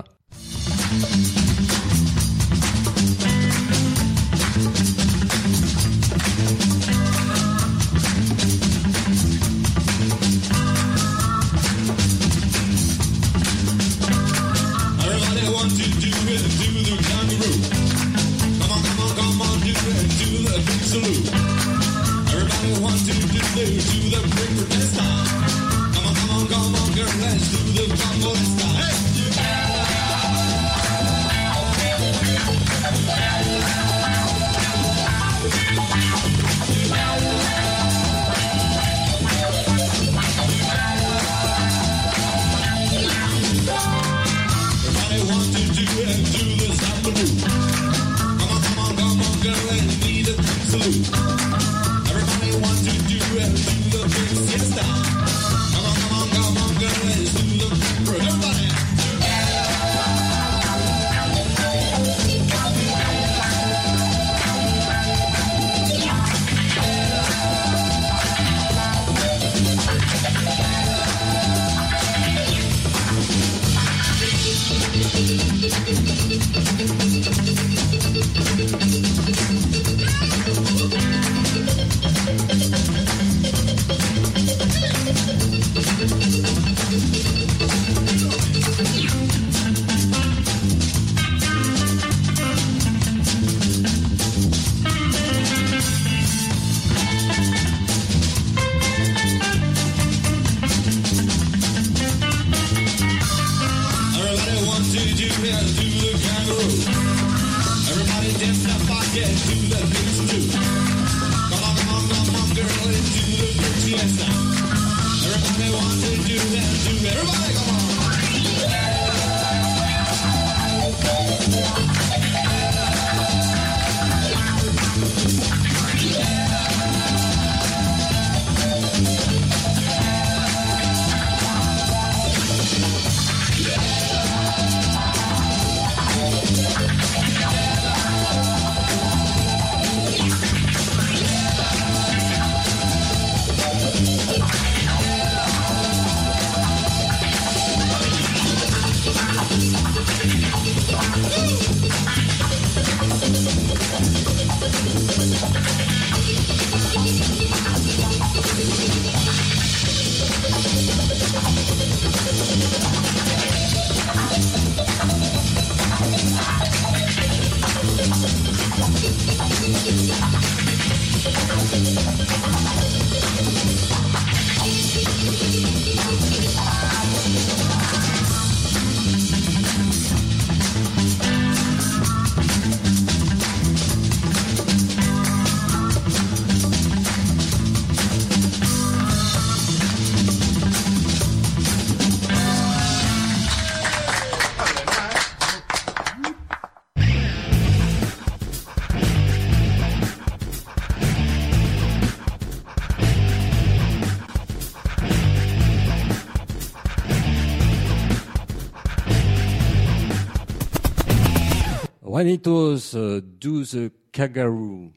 Euh, 212.94 213.20
do 213.20 213.64
the 213.64 213.92
Kagaru. 214.12 214.90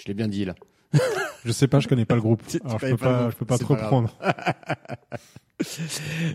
Je 0.00 0.08
l'ai 0.08 0.14
bien 0.14 0.28
dit 0.28 0.44
là. 0.44 0.54
Je 1.44 1.52
sais 1.52 1.68
pas, 1.68 1.80
je 1.80 1.88
connais 1.88 2.04
pas 2.04 2.14
le 2.14 2.20
groupe. 2.20 2.42
Alors 2.64 2.78
je 2.78 2.86
peux 2.90 2.96
pas 2.96 3.30
je 3.30 3.36
peux 3.36 3.44
pas 3.44 3.58
te 3.58 3.64
pas 3.64 3.74
grave. 3.74 3.84
reprendre. 3.84 4.18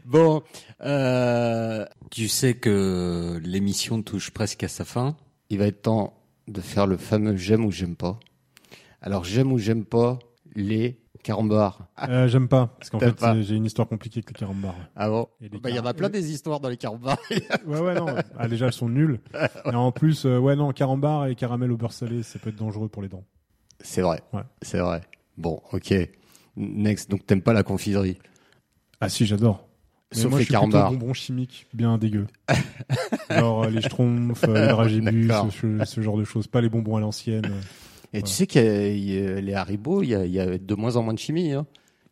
Bon, 0.05 0.41
euh, 0.82 1.86
tu 2.10 2.28
sais 2.30 2.53
que 2.55 3.39
l'émission 3.43 4.01
touche 4.01 4.32
presque 4.32 4.64
à 4.64 4.68
sa 4.70 4.86
fin. 4.86 5.18
Il 5.49 5.60
va 5.60 5.66
être 5.66 5.82
temps 5.84 6.14
de 6.47 6.62
faire 6.62 6.88
le 6.88 6.97
fameux 6.97 7.36
j'aime 7.36 7.66
ou 7.66 7.72
j'aime 7.72 7.95
pas. 7.95 8.20
Alors 9.01 9.26
j'aime 9.26 9.51
ou 9.51 9.57
j'aime 9.57 9.86
pas 9.86 10.20
les 10.55 10.99
carambars. 11.23 11.87
Euh, 12.07 12.27
J'aime 12.27 12.47
pas 12.47 12.67
parce 12.79 12.89
qu'en 12.89 12.99
fait 12.99 13.19
c'est- 13.19 13.43
j'ai 13.43 13.55
une 13.55 13.65
histoire 13.65 13.87
compliquée 13.87 14.19
avec 14.19 14.29
les 14.29 14.35
carambars. 14.35 14.75
Ah 14.95 15.09
bon 15.09 15.27
Bah, 15.61 15.69
Il 15.69 15.75
y 15.75 15.79
en 15.79 15.85
a 15.85 15.93
plein 15.93 16.09
des 16.09 16.31
histoires 16.31 16.59
dans 16.59 16.69
les 16.69 16.77
carambars. 16.77 17.17
Ouais 17.67 17.79
ouais 17.79 17.93
non. 17.95 18.07
Ah, 18.37 18.47
déjà 18.47 18.67
elles 18.67 18.73
sont 18.73 18.89
nulles. 18.89 19.19
Et 19.65 19.75
en 19.75 19.91
plus 19.91 20.25
euh, 20.25 20.37
ouais 20.39 20.55
non 20.55 20.71
carambar 20.71 21.27
et 21.27 21.35
caramel 21.35 21.71
au 21.71 21.77
beurre 21.77 21.93
salé 21.93 22.23
ça 22.23 22.39
peut 22.39 22.49
être 22.49 22.55
dangereux 22.55 22.87
pour 22.87 23.01
les 23.01 23.09
dents. 23.09 23.23
c'est 23.81 24.01
vrai. 24.01 24.21
Ouais. 24.33 24.43
C'est 24.61 24.79
vrai. 24.79 25.01
Bon, 25.37 25.61
ok. 25.73 25.93
Next. 26.55 27.09
Donc 27.11 27.25
t'aimes 27.25 27.41
pas 27.41 27.53
la 27.53 27.63
confiserie 27.63 28.17
Ah 29.01 29.09
si 29.09 29.25
j'adore. 29.25 29.65
Mais 30.13 30.21
Sauf 30.21 30.31
moi, 30.31 30.39
les 30.39 30.45
je 30.45 30.49
suis 30.51 30.57
plutôt 30.57 30.71
carambars. 30.71 30.91
bonbons 30.99 31.13
chimiques 31.13 31.67
bien 31.73 31.97
dégueux. 31.99 32.25
Genre 33.29 33.63
euh, 33.65 33.69
les 33.69 33.81
schtroumpfs, 33.81 34.43
euh, 34.45 34.61
les 34.61 34.67
dragibus, 34.71 35.31
ce, 35.61 35.85
ce 35.85 36.01
genre 36.01 36.17
de 36.17 36.23
choses. 36.23 36.47
Pas 36.47 36.61
les 36.61 36.69
bonbons 36.69 36.95
à 36.97 36.99
l'ancienne. 36.99 37.45
Euh. 38.14 38.18
Et 38.18 38.22
tu 38.22 38.32
sais 38.32 38.47
qu'il 38.47 38.62
y 38.64 38.68
a, 38.68 39.38
y 39.38 39.41
les 39.41 39.53
Haribo, 39.53 40.03
il 40.03 40.10
y 40.10 40.16
a, 40.16 40.26
il 40.26 40.32
y 40.32 40.39
a 40.39 40.57
de 40.57 40.76
moins 40.76 40.95
en 40.95 41.03
moins 41.03 41.14
de 41.14 41.20
chimie. 41.20 41.51
Hein. 41.53 41.66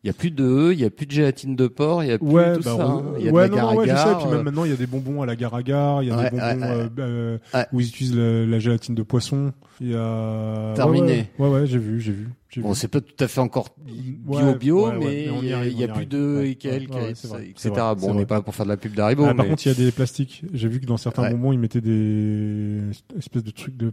Il 0.04 0.06
y 0.06 0.10
a 0.10 0.12
plus 0.12 0.30
de 0.30 0.44
œufs, 0.44 0.74
il 0.74 0.80
y 0.80 0.84
a 0.84 0.90
plus 0.90 1.06
de 1.06 1.10
gélatine 1.10 1.56
de 1.56 1.66
porc, 1.66 2.04
il 2.04 2.10
y 2.10 2.12
a 2.12 2.18
plus 2.18 2.28
Ouais, 2.28 2.54
tout 2.56 2.62
bah, 2.62 2.76
ça. 2.76 2.84
hein. 2.86 3.04
Il 3.18 3.26
y 3.26 3.28
a 3.28 3.32
ouais, 3.32 3.48
de 3.48 3.56
la 3.56 3.62
non, 3.62 3.72
non, 3.72 3.78
ouais, 3.78 3.88
je 3.88 3.96
sais. 3.96 4.12
Et 4.12 4.14
puis 4.14 4.26
même 4.26 4.34
euh, 4.34 4.42
maintenant, 4.44 4.64
il 4.64 4.70
y 4.70 4.72
a 4.72 4.76
des 4.76 4.86
bonbons 4.86 5.22
à 5.22 5.26
la 5.26 5.32
agar 5.32 6.02
il 6.04 6.08
y 6.08 6.12
a 6.12 6.22
des 6.22 6.30
bonbons 6.30 6.62
euh, 6.62 6.88
euh, 7.00 7.64
où 7.72 7.80
ils 7.80 7.88
utilisent 7.88 8.14
la, 8.14 8.46
la 8.46 8.58
gélatine 8.60 8.94
de 8.94 9.02
poisson. 9.02 9.52
Il 9.80 9.90
y 9.90 9.94
a 9.96 10.72
Terminé. 10.76 11.26
Ouais, 11.40 11.48
ouais, 11.48 11.66
j'ai 11.66 11.78
vu, 11.78 12.00
j'ai 12.00 12.12
vu. 12.12 12.28
Bon, 12.58 12.74
c'est 12.74 12.86
pas 12.86 13.00
tout 13.00 13.12
à 13.22 13.26
fait 13.26 13.40
encore 13.40 13.74
bio 13.76 14.54
bio, 14.54 14.92
mais 14.92 15.24
y 15.24 15.28
il 15.42 15.44
y 15.44 15.70
il 15.72 15.78
y 15.78 15.82
a 15.82 15.86
y 15.86 15.92
plus 15.92 16.06
de 16.06 16.44
et 16.44 16.54
quelques, 16.54 16.94
etc. 16.94 17.70
bon, 17.98 18.10
on 18.10 18.14
n'est 18.14 18.24
pas 18.24 18.40
pour 18.40 18.54
faire 18.54 18.66
de 18.66 18.70
la 18.70 18.76
pub 18.76 18.94
d'Haribo, 18.94 19.24
Ah, 19.28 19.34
par 19.34 19.46
contre, 19.48 19.66
il 19.66 19.68
y 19.70 19.72
a 19.72 19.74
des 19.74 19.90
plastiques. 19.90 20.44
J'ai 20.52 20.68
vu 20.68 20.78
que 20.78 20.86
dans 20.86 20.96
certains 20.96 21.28
bonbons, 21.32 21.52
ils 21.52 21.58
mettaient 21.58 21.80
des 21.80 22.82
espèces 23.18 23.42
de 23.42 23.50
trucs 23.50 23.76
de 23.76 23.92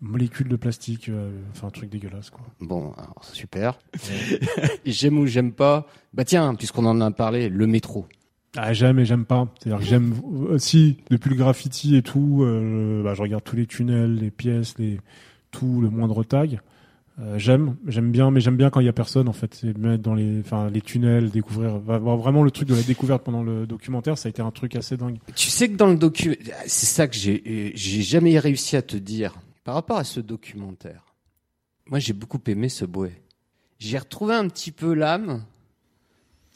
molécules 0.00 0.48
de 0.48 0.56
plastique. 0.56 1.08
euh, 1.08 1.30
Enfin, 1.52 1.68
un 1.68 1.70
truc 1.70 1.90
dégueulasse, 1.90 2.30
quoi. 2.30 2.44
bon, 2.60 2.92
alors, 2.96 3.24
super. 3.24 3.78
j'aime 4.86 5.18
ou 5.18 5.26
j'aime 5.26 5.52
pas? 5.52 5.86
Bah 6.14 6.24
tiens, 6.24 6.54
puisqu'on 6.54 6.84
en 6.86 7.00
a 7.00 7.10
parlé, 7.10 7.48
le 7.48 7.66
métro. 7.66 8.06
Ah, 8.56 8.72
j'aime 8.72 8.98
et 8.98 9.04
j'aime 9.04 9.24
pas. 9.26 9.48
C'est-à-dire 9.58 9.78
que 9.80 9.84
j'aime 9.84 10.14
euh, 10.50 10.58
si 10.58 10.96
depuis 11.10 11.30
le 11.30 11.36
graffiti 11.36 11.96
et 11.96 12.02
tout, 12.02 12.42
euh, 12.42 13.02
bah, 13.02 13.14
je 13.14 13.22
regarde 13.22 13.44
tous 13.44 13.56
les 13.56 13.66
tunnels, 13.66 14.14
les 14.16 14.30
pièces, 14.30 14.78
les 14.78 14.98
tout 15.50 15.80
le 15.80 15.90
moindre 15.90 16.24
tag. 16.24 16.60
Euh, 17.20 17.36
j'aime, 17.38 17.76
j'aime 17.86 18.12
bien, 18.12 18.30
mais 18.30 18.40
j'aime 18.40 18.56
bien 18.56 18.70
quand 18.70 18.78
il 18.80 18.86
y 18.86 18.88
a 18.88 18.92
personne 18.92 19.28
en 19.28 19.32
fait. 19.32 19.52
C'est 19.54 19.76
mettre 19.76 20.02
dans 20.02 20.14
les, 20.14 20.40
enfin 20.40 20.70
les 20.70 20.80
tunnels, 20.80 21.30
découvrir, 21.30 21.78
vraiment 21.78 22.42
le 22.44 22.50
truc 22.50 22.68
de 22.68 22.74
la 22.74 22.82
découverte 22.82 23.24
pendant 23.24 23.42
le 23.42 23.66
documentaire. 23.66 24.16
Ça 24.16 24.28
a 24.28 24.30
été 24.30 24.40
un 24.40 24.50
truc 24.52 24.76
assez 24.76 24.96
dingue. 24.96 25.18
Tu 25.34 25.50
sais 25.50 25.68
que 25.68 25.76
dans 25.76 25.88
le 25.88 25.96
docu, 25.96 26.38
c'est 26.66 26.86
ça 26.86 27.06
que 27.08 27.16
j'ai, 27.16 27.42
euh, 27.46 27.70
j'ai 27.74 28.02
jamais 28.02 28.38
réussi 28.38 28.76
à 28.76 28.82
te 28.82 28.96
dire 28.96 29.34
par 29.68 29.74
rapport 29.74 29.98
à 29.98 30.04
ce 30.04 30.20
documentaire. 30.20 31.04
Moi, 31.84 31.98
j'ai 31.98 32.14
beaucoup 32.14 32.40
aimé 32.46 32.70
Subway. 32.70 33.20
J'ai 33.78 33.98
retrouvé 33.98 34.34
un 34.34 34.48
petit 34.48 34.72
peu 34.72 34.94
l'âme, 34.94 35.44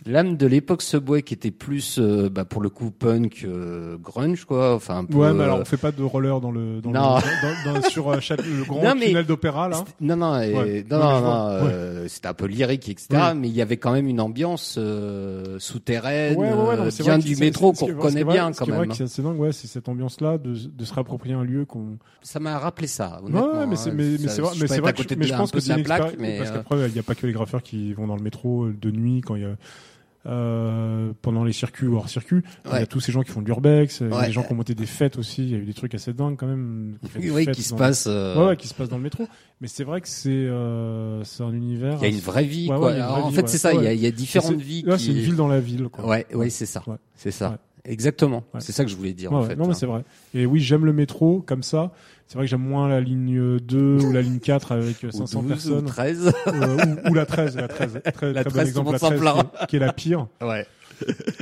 l'âme 0.06 0.36
de 0.36 0.46
l'époque 0.46 0.82
Subway 0.82 1.22
qui 1.22 1.34
était 1.34 1.50
plus, 1.50 1.98
euh, 1.98 2.28
bah, 2.28 2.44
pour 2.44 2.60
le 2.62 2.68
coup, 2.68 2.90
punk, 2.90 3.42
euh, 3.44 3.96
grunge, 3.98 4.44
quoi. 4.44 4.74
Enfin, 4.74 4.98
un 4.98 5.04
peu. 5.04 5.16
Ouais, 5.18 5.32
mais 5.32 5.44
alors 5.44 5.58
euh, 5.58 5.62
on 5.62 5.64
fait 5.64 5.76
pas 5.76 5.92
de 5.92 6.02
roller 6.02 6.40
dans 6.40 6.50
le, 6.50 6.80
dans 6.80 6.90
Non. 6.90 7.16
le 7.16 7.72
dans, 7.72 7.80
dans- 7.80 7.88
sur 7.88 8.10
euh, 8.10 8.16
le 8.16 8.64
grand 8.64 8.82
Non, 8.82 8.94
mais- 8.98 9.06
tunnel 9.08 9.26
d'opéra 9.26 9.68
là. 9.68 9.84
Non, 10.00 10.16
non, 10.16 10.40
et- 10.40 10.52
Ouais. 10.54 10.84
non, 10.90 10.96
Ouais, 10.96 11.02
non, 11.02 11.10
non, 11.12 11.20
vois. 11.20 11.50
euh, 11.62 12.08
c'était 12.08 12.28
un 12.28 12.34
peu 12.34 12.46
lyrique, 12.46 12.88
etc. 12.88 13.06
Ouais. 13.12 13.34
Mais 13.34 13.48
il 13.48 13.54
y 13.54 13.62
avait 13.62 13.76
quand 13.76 13.92
même 13.92 14.08
une 14.08 14.20
ambiance 14.20 14.76
euh, 14.78 15.58
souterraine, 15.58 16.36
Ouais, 16.36 16.52
ouais, 16.52 16.78
ouais, 16.78 16.90
bien 17.00 17.18
du 17.18 17.36
métro 17.36 17.72
qu'on 17.72 17.92
connaît 17.94 18.24
bien 18.24 18.52
quand 18.52 18.66
même. 18.66 18.88
que 18.88 18.94
c'est 18.94 19.04
assez 19.04 19.22
dingue, 19.22 19.38
ouais, 19.38 19.52
c'est 19.52 19.66
cette 19.68 19.88
ambiance-là 19.88 20.38
de, 20.38 20.54
de 20.54 20.84
se 20.84 20.92
réapproprier 20.94 21.34
un 21.34 21.44
lieu 21.44 21.64
qu'on. 21.64 21.98
Ça 22.22 22.40
m'a 22.40 22.58
rappelé 22.58 22.86
ça. 22.86 23.20
Ouais, 23.22 23.28
Honnêtement, 23.30 23.60
ouais, 23.60 23.66
mais 23.66 23.76
c'est 23.76 23.90
hein. 23.90 23.94
mais, 23.96 24.16
c'est 24.18 24.40
vrai, 24.40 24.50
mais 24.60 24.66
c'est 24.66 24.80
vrai 24.80 24.92
mais 25.16 25.26
je 25.26 25.34
pense 25.34 25.50
que 25.50 25.60
c'est 25.60 25.76
la 25.76 25.82
plaque, 25.82 26.16
mais, 26.18 26.38
parce 26.38 26.50
qu'après 26.50 26.88
il 26.88 26.96
y 26.96 26.98
a 26.98 27.02
pas 27.02 27.14
que 27.14 27.26
les 27.26 27.32
graffeurs 27.32 27.62
qui 27.62 27.92
vont 27.92 28.06
dans 28.06 28.16
le 28.16 28.22
métro 28.22 28.68
de 28.68 28.90
nuit 28.90 29.20
quand 29.20 29.34
il 29.36 29.42
y 29.42 29.44
a 29.44 29.56
euh, 30.26 31.12
pendant 31.22 31.44
les 31.44 31.52
circuits 31.52 31.86
ou 31.86 31.96
hors 31.96 32.08
circuit. 32.08 32.42
Il 32.64 32.70
y 32.70 32.74
Ouais. 32.74 32.80
a 32.80 32.86
tous 32.86 33.00
ces 33.00 33.10
gens 33.12 33.22
qui 33.22 33.30
font 33.30 33.40
de 33.42 33.46
l'urbex, 33.46 34.00
il 34.00 34.08
y 34.08 34.12
a 34.12 34.16
Ouais. 34.16 34.26
des 34.26 34.32
gens 34.32 34.42
qui 34.42 34.52
ont 34.52 34.56
monté 34.56 34.74
des 34.74 34.86
fêtes 34.86 35.18
aussi. 35.18 35.42
Il 35.42 35.50
y 35.50 35.54
a 35.54 35.58
eu 35.58 35.64
des 35.64 35.74
trucs 35.74 35.94
assez 35.94 36.12
dingues 36.12 36.36
quand 36.36 36.46
même. 36.46 36.96
oui, 37.16 37.46
qui 37.52 37.62
se 37.62 37.74
passe. 37.74 38.06
euh, 38.08 38.36
Ouais, 38.38 38.46
ouais, 38.50 38.56
qui 38.56 38.68
se 38.68 38.74
passe 38.74 38.88
dans 38.88 38.96
le 38.98 39.02
métro. 39.02 39.26
Mais 39.60 39.68
c'est 39.68 39.84
vrai 39.84 40.00
que 40.00 40.08
c'est 40.08 40.30
euh, 40.30 41.22
c'est 41.24 41.42
un 41.42 41.52
univers. 41.52 41.96
Il 42.00 42.02
y 42.02 42.06
a 42.06 42.08
une 42.08 42.20
vraie 42.20 42.44
vie, 42.44 42.68
Ouais, 42.68 42.76
quoi. 42.76 42.86
ouais, 42.88 42.94
Alors, 43.00 43.26
en 43.26 43.28
vie, 43.30 43.34
fait, 43.36 43.42
ouais. 43.42 43.48
c'est 43.48 43.58
ça. 43.58 43.72
Il 43.72 43.76
y 43.76 43.78
a, 43.78 43.82
Ouais. 43.90 43.96
il 43.96 44.00
y 44.02 44.06
a 44.06 44.10
différentes 44.10 44.56
vies. 44.60 44.84
ouais, 44.86 44.96
qui... 44.96 45.04
c'est 45.06 45.10
une 45.12 45.18
ville 45.18 45.36
dans 45.36 45.48
la 45.48 45.60
ville. 45.60 45.88
Quoi. 45.88 46.06
Ouais, 46.06 46.26
ouais, 46.34 46.50
c'est 46.50 46.66
ça. 46.66 46.82
Ouais. 46.86 46.96
C'est 47.16 47.30
ça. 47.30 47.50
Ouais. 47.50 47.56
Exactement. 47.84 48.44
Ouais. 48.54 48.60
C'est 48.60 48.70
ça 48.70 48.84
que 48.84 48.90
je 48.90 48.96
voulais 48.96 49.12
dire, 49.12 49.32
Ouais, 49.32 49.38
en 49.38 49.42
ouais. 49.42 49.48
fait. 49.48 49.56
non, 49.56 49.64
mais 49.66 49.72
hein. 49.72 49.74
c'est 49.74 49.86
vrai. 49.86 50.04
Et 50.34 50.46
oui, 50.46 50.60
j'aime 50.60 50.84
le 50.84 50.92
métro 50.92 51.42
comme 51.44 51.64
ça. 51.64 51.90
C'est 52.32 52.38
vrai 52.38 52.46
que 52.46 52.50
j'aime 52.50 52.62
moins 52.66 52.88
la 52.88 53.02
ligne 53.02 53.58
2 53.58 53.98
ou 54.06 54.10
la 54.10 54.22
ligne 54.22 54.38
4 54.38 54.72
avec 54.72 55.04
euh, 55.04 55.08
Ou 55.12 55.12
500 55.12 55.42
12 55.42 55.48
personnes. 55.50 55.84
Ou 55.84 55.88
13. 55.88 56.32
Euh, 56.46 56.76
ou, 57.04 57.10
ou 57.10 57.14
la 57.14 57.26
13, 57.26 57.56
la 57.56 57.68
13. 57.68 58.00
Très, 58.14 58.32
La 58.32 58.42
très 58.44 58.50
13, 58.50 58.72
bon 58.74 58.90
exemple, 58.90 58.92
la 58.92 58.92
le 58.92 58.92
monde 58.92 58.96
13 58.96 59.00
s'en 59.00 59.18
plaint. 59.18 59.50
qui 59.52 59.62
est, 59.64 59.66
qui 59.66 59.76
est 59.76 59.78
la 59.80 59.92
pire. 59.92 60.26
ouais. 60.40 60.66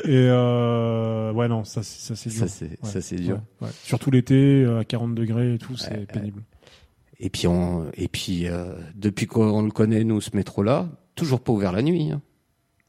Et 0.05 0.26
euh, 0.28 1.32
ouais, 1.32 1.47
non, 1.47 1.62
ça, 1.62 1.84
c'est- 1.84 2.01
ça 2.09 2.16
c'est 2.16 2.30
dur. 2.30 2.41
Ça, 2.41 2.49
c'est, 2.49 2.70
Ouais. 2.82 3.01
ça, 3.01 3.16
dur. 3.16 3.36
Ouais, 3.61 3.68
ouais. 3.68 3.72
Surtout 3.84 4.11
l'été, 4.11 4.64
euh, 4.64 4.80
à 4.80 4.84
40 4.84 5.14
degrés 5.14 5.55
et 5.55 5.59
tout, 5.59 5.76
c'est 5.76 6.07
pénible. 6.12 6.43
Et 7.20 7.30
puis, 7.30 7.47
on, 7.47 7.86
et 7.95 8.09
puis, 8.09 8.49
euh, 8.49 8.72
depuis 8.97 9.26
qu'on 9.26 9.62
le 9.62 9.70
connaît, 9.70 10.03
nous, 10.03 10.20
ce 10.20 10.30
métro-là, 10.34 10.88
toujours 11.14 11.41
pas 11.41 11.53
ouvert 11.53 11.70
la 11.70 11.82
nuit. 11.82 12.11
hein. 12.11 12.20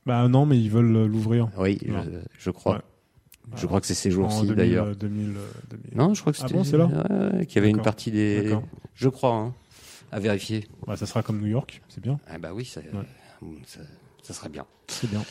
Bah 0.08 0.28
non, 0.28 0.48
mais 0.48 0.58
ils 0.58 0.72
veulent 0.72 1.06
l'ouvrir. 1.06 1.50
Oui, 1.60 1.78
je, 1.86 1.94
je 2.40 2.50
crois. 2.50 2.82
Ouais. 3.50 3.58
Je 3.58 3.66
crois 3.66 3.82
que 3.82 3.88
c'est 3.88 3.94
ces 3.96 4.12
jours-ci, 4.12 4.42
2000, 4.42 4.56
d'ailleurs. 4.56 4.86
euh, 4.88 4.94
2000, 4.96 5.30
euh, 5.38 5.42
2000. 5.72 5.98
Non, 5.98 6.14
je 6.14 6.22
crois 6.22 6.32
que 6.34 6.38
Ah 6.42 6.44
c'était. 6.48 6.54
bon, 6.58 6.64
c'est 6.64 6.78
là 6.78 6.86
ouais, 6.86 7.38
ouais, 7.40 7.46
qu'il 7.46 7.56
y 7.56 7.60
avait 7.60 7.70
une 7.70 7.82
partie 7.82 8.12
des. 8.12 8.56
Je 8.96 9.10
crois. 9.10 9.34
Hein. 9.36 9.54
À 10.12 10.20
vérifier. 10.20 10.68
Bah, 10.88 10.96
ça 10.98 11.06
sera 11.06 11.24
comme 11.24 11.40
New 11.40 11.48
York, 11.48 11.82
c'est 11.90 12.02
bien. 12.02 12.20
Ah 12.28 12.38
bah 12.38 12.52
oui, 12.54 12.66
ça, 12.66 12.82
ça, 13.66 13.80
ça 14.22 14.34
serait 14.34 14.50
bien. 14.50 14.66
C'est 14.88 15.10
bien. 15.10 15.24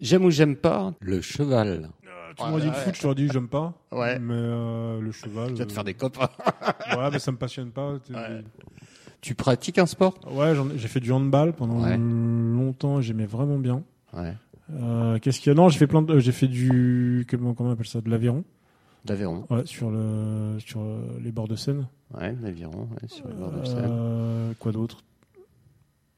J'aime 0.00 0.24
ou 0.24 0.30
j'aime 0.30 0.56
pas 0.56 0.92
le 1.00 1.20
cheval? 1.20 1.90
tu 2.36 2.44
m'aurais 2.44 2.60
dit 2.62 2.66
le 2.68 2.72
foot, 2.72 2.94
je 2.96 3.00
t'aurais 3.02 3.14
dit 3.14 3.28
j'aime 3.32 3.48
pas. 3.48 3.74
Ouais. 3.90 4.18
Mais 4.18 4.34
euh, 4.34 5.00
le 5.00 5.12
cheval. 5.12 5.48
Tu 5.52 5.58
vas 5.60 5.66
te 5.66 5.72
faire 5.72 5.84
des 5.84 5.94
copains. 5.94 6.28
Ouais, 6.96 7.10
mais 7.10 7.18
ça 7.18 7.32
me 7.32 7.36
passionne 7.38 7.70
pas. 7.70 7.92
Ouais. 8.10 8.44
Tu 9.22 9.34
pratiques 9.34 9.78
un 9.78 9.86
sport? 9.86 10.14
Ouais, 10.30 10.52
j'ai 10.76 10.88
fait 10.88 11.00
du 11.00 11.10
handball 11.12 11.52
pendant 11.54 11.82
Ouais. 11.82 11.96
longtemps 11.96 12.98
et 12.98 13.02
j'aimais 13.02 13.24
vraiment 13.26 13.58
bien. 13.58 13.82
Ouais. 14.12 14.34
Euh, 14.70 15.18
Qu'est-ce 15.18 15.40
qu'il 15.40 15.50
y 15.50 15.52
a? 15.52 15.54
Non, 15.54 15.68
j'ai 15.68 15.78
fait 15.78 15.86
plein 15.86 16.02
de, 16.02 16.14
euh, 16.14 16.20
j'ai 16.20 16.32
fait 16.32 16.48
du 16.48 17.26
comment, 17.28 17.54
comment 17.54 17.70
on 17.70 17.72
appelle 17.72 17.86
ça, 17.86 18.00
de 18.00 18.08
l'aviron. 18.10 18.44
D'Aveyron. 19.04 19.44
Ouais, 19.50 19.66
sur 19.66 19.90
le 19.90 20.56
sur 20.60 20.80
euh, 20.80 21.18
les 21.20 21.32
bords 21.32 21.48
de 21.48 21.56
Seine. 21.56 21.88
Ouais, 22.14 22.36
l'Aviron, 22.40 22.88
ouais, 22.92 23.08
sur 23.08 23.26
les 23.28 23.34
bords 23.34 23.50
de 23.50 23.64
Seine. 23.64 23.88
Euh, 23.90 24.52
quoi 24.60 24.70
d'autre? 24.72 25.02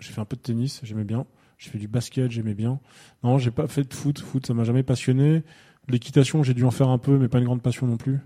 J'ai 0.00 0.12
fait 0.12 0.20
un 0.20 0.24
peu 0.26 0.36
de 0.36 0.42
tennis, 0.42 0.80
j'aimais 0.84 1.04
bien. 1.04 1.24
J'ai 1.56 1.70
fait 1.70 1.78
du 1.78 1.88
basket, 1.88 2.30
j'aimais 2.30 2.52
bien. 2.54 2.78
Non, 3.22 3.38
j'ai 3.38 3.50
pas 3.50 3.66
fait 3.68 3.84
de 3.88 3.94
foot. 3.94 4.18
Foot, 4.20 4.46
ça 4.46 4.52
m'a 4.54 4.64
jamais 4.64 4.82
passionné. 4.82 5.42
L'équitation, 5.88 6.42
j'ai 6.42 6.52
dû 6.52 6.64
en 6.64 6.70
faire 6.70 6.88
un 6.88 6.98
peu, 6.98 7.16
mais 7.18 7.28
pas 7.28 7.38
une 7.38 7.44
grande 7.44 7.62
passion 7.62 7.86
non 7.86 7.96
plus. 7.96 8.18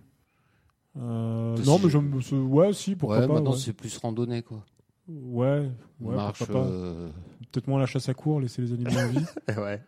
Euh, 0.97 1.57
non, 1.65 1.79
mais 1.83 1.89
j'aime. 1.91 2.21
ce- 2.21 2.35
Ouais, 2.35 2.73
si, 2.73 2.97
pourquoi 2.97 3.21
ouais, 3.21 3.27
pas. 3.29 3.35
maintenant 3.35 3.53
ouais. 3.53 3.59
c'est 3.59 3.73
plus 3.75 3.97
randonnée, 3.99 4.43
quoi. 4.43 4.65
Ouais, 5.09 5.71
ouais, 6.01 6.15
Marche. 6.17 6.39
pourquoi 6.39 6.63
pas. 6.63 6.69
euh, 6.69 7.09
Peut-être 7.51 7.67
moins 7.67 7.81
la 7.81 7.87
chasse 7.87 8.09
à 8.11 8.15
court, 8.15 8.41
laisser 8.41 8.61
les 8.63 8.73
animaux 8.75 8.91
en 8.99 9.09
vie. 9.09 9.25
ouais. 9.57 9.83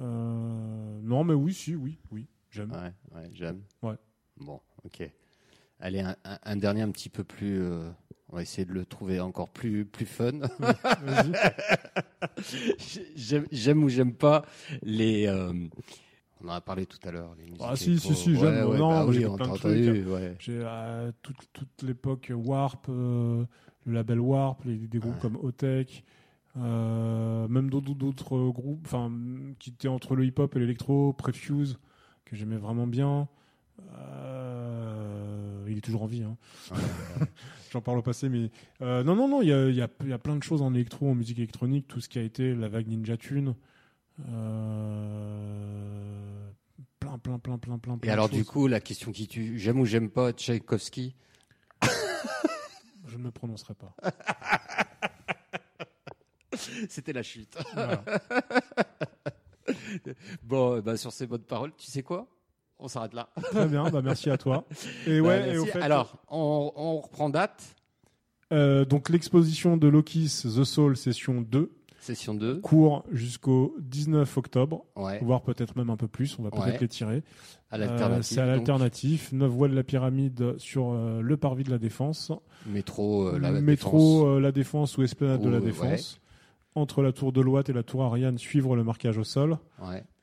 Euh, 0.00 1.00
non, 1.02 1.22
mais 1.22 1.34
oui, 1.34 1.54
si, 1.54 1.76
oui, 1.76 1.98
oui, 2.10 2.26
j'aime. 2.50 2.72
Ouais, 2.72 2.92
ouais, 3.14 3.28
j'aime. 3.32 3.60
Ouais. 3.82 3.94
Bon, 4.36 4.60
ok. 4.84 5.08
Allez, 5.78 6.02
un, 6.24 6.56
dernier 6.56 6.82
un 6.82 6.90
petit 6.90 7.08
peu 7.08 7.22
plus. 7.24 7.60
euh, 7.62 7.88
on 8.30 8.36
va 8.36 8.42
essayer 8.42 8.64
de 8.64 8.72
le 8.72 8.84
trouver 8.84 9.20
encore 9.20 9.50
plus, 9.50 9.84
plus 9.84 10.06
fun. 10.06 10.32
J'aime, 13.52 13.84
ou 13.84 13.88
j'aime 13.88 14.14
pas 14.14 14.44
les. 14.82 15.28
on 16.42 16.48
en 16.48 16.52
a 16.52 16.60
parlé 16.60 16.86
tout 16.86 16.98
à 17.06 17.12
l'heure. 17.12 17.36
Ah, 17.60 17.76
si, 17.76 17.98
si, 17.98 18.14
si, 18.14 18.34
j'aime. 18.36 18.76
Non, 18.76 19.06
bah 19.06 19.06
on 19.06 19.36
plein 19.36 19.48
de. 19.70 20.04
Ouais. 20.10 20.34
J'ai 20.38 20.62
toute, 21.22 21.36
toute 21.52 21.82
l'époque 21.82 22.32
Warp, 22.34 22.86
euh, 22.88 23.44
le 23.86 23.92
label 23.92 24.20
Warp, 24.20 24.64
les, 24.64 24.76
des 24.76 24.98
groupes 24.98 25.14
Ouais. 25.14 25.20
comme 25.20 25.36
Otech, 25.36 26.04
euh, 26.56 27.48
même 27.48 27.68
d'autres 27.70 28.48
groupes, 28.50 28.82
enfin 28.84 29.12
qui 29.58 29.70
étaient 29.70 29.88
entre 29.88 30.14
le 30.16 30.24
hip-hop 30.24 30.54
et 30.56 30.58
l'électro, 30.60 31.12
Prefuse 31.12 31.78
que 32.24 32.36
j'aimais 32.36 32.56
vraiment 32.56 32.86
bien. 32.86 33.28
Euh, 33.96 35.64
il 35.68 35.76
est 35.78 35.80
toujours 35.80 36.02
en 36.04 36.06
vie. 36.06 36.22
Hein. 36.22 36.36
J'en 37.72 37.80
parle 37.80 37.98
au 37.98 38.02
passé, 38.02 38.28
mais 38.28 38.50
euh, 38.82 39.02
non, 39.02 39.16
non, 39.16 39.26
non. 39.28 39.42
Il 39.42 39.48
y 39.48 39.52
a, 39.52 39.68
il 39.68 39.74
y, 39.74 39.82
a, 39.82 39.88
il 40.02 40.08
y 40.08 40.12
a 40.12 40.18
plein 40.18 40.36
de 40.36 40.42
choses 40.44 40.62
en 40.62 40.72
électro, 40.74 41.10
en 41.10 41.14
musique 41.16 41.38
électronique, 41.38 41.88
tout 41.88 42.00
ce 42.00 42.08
qui 42.08 42.18
a 42.20 42.22
été 42.22 42.54
la 42.54 42.68
vague 42.68 42.86
Ninja 42.86 43.16
Tune. 43.16 43.54
Euh, 45.14 46.50
plein, 47.00 47.18
plein, 47.18 47.38
plein, 47.38 47.58
plein, 47.58 47.78
plein. 47.78 47.94
Et 47.94 47.98
plein 47.98 48.08
de 48.10 48.12
alors, 48.12 48.28
du 48.28 48.44
coup, 48.44 48.68
la 48.68 48.80
question 48.80 49.10
qui 49.12 49.26
tue 49.26 49.58
j'aime 49.58 49.80
ou 49.80 49.84
j'aime 49.86 50.08
pas 50.10 50.32
Tchaïkovski? 50.32 51.14
Je 53.14 53.18
ne 53.18 53.22
me 53.24 53.30
prononcerai 53.30 53.74
pas. 53.74 53.94
C'était 56.88 57.12
la 57.12 57.22
chute. 57.22 57.56
Voilà. 57.74 58.02
bon, 60.42 60.80
bah, 60.80 60.96
sur 60.96 61.12
ces 61.12 61.26
bonnes 61.28 61.42
paroles, 61.44 61.72
tu 61.76 61.86
sais 61.90 62.02
quoi? 62.02 62.26
On 62.78 62.88
s'arrête 62.88 63.14
là. 63.14 63.28
Très 63.50 63.66
bien, 63.66 63.88
bah 63.88 64.02
merci 64.02 64.28
à 64.30 64.36
toi. 64.38 64.64
Et 65.06 65.20
ouais, 65.20 65.40
Bah, 65.40 65.46
et 65.46 65.56
au 65.58 65.64
merci. 65.64 65.78
fait, 65.78 65.82
Alors, 65.82 66.16
on, 66.28 66.72
on 66.74 67.00
reprend 67.00 67.28
date. 67.30 67.76
euh, 68.52 68.84
donc 68.84 69.08
l'exposition 69.10 69.76
de 69.76 69.86
Lokis 69.88 70.42
The 70.42 70.64
Soul 70.64 70.96
session 70.96 71.40
2 71.40 71.72
Session 72.04 72.34
2. 72.34 72.60
court 72.60 73.04
jusqu'au 73.10 73.74
19 73.80 74.36
octobre, 74.36 74.84
Ouais, 74.96 75.18
voire 75.22 75.42
peut-être 75.42 75.76
même 75.76 75.90
un 75.90 75.96
peu 75.96 76.06
plus, 76.08 76.38
on 76.38 76.42
va 76.42 76.50
peut-être 76.50 76.66
Ouais. 76.66 76.78
les 76.80 76.88
tirer. 76.88 77.22
à 77.70 77.76
Euh. 77.78 78.22
C'est 78.22 78.40
à 78.40 78.46
l'alternatif, 78.46 79.32
9 79.32 79.50
voies 79.50 79.68
de 79.68 79.74
la 79.74 79.82
pyramide 79.82 80.54
sur 80.58 80.92
euh, 80.92 81.20
le 81.22 81.36
parvis 81.36 81.64
de 81.64 81.70
la 81.70 81.78
Défense, 81.78 82.30
Métro, 82.66 83.28
euh, 83.28 83.38
la 83.38 83.50
métro 83.52 83.98
Défense. 83.98 84.36
euh, 84.36 84.40
la 84.40 84.52
Défense 84.52 84.98
ou 84.98 85.02
esplanade 85.02 85.40
de 85.42 85.48
la 85.48 85.60
Défense. 85.60 86.20
Entre 86.76 87.02
la 87.02 87.12
tour 87.12 87.30
de 87.32 87.40
Loite 87.40 87.68
et 87.68 87.72
la 87.72 87.84
tour 87.84 88.02
Ariane, 88.02 88.36
suivre 88.36 88.74
le 88.74 88.82
marquage 88.82 89.16
au 89.16 89.22
sol. 89.24 89.58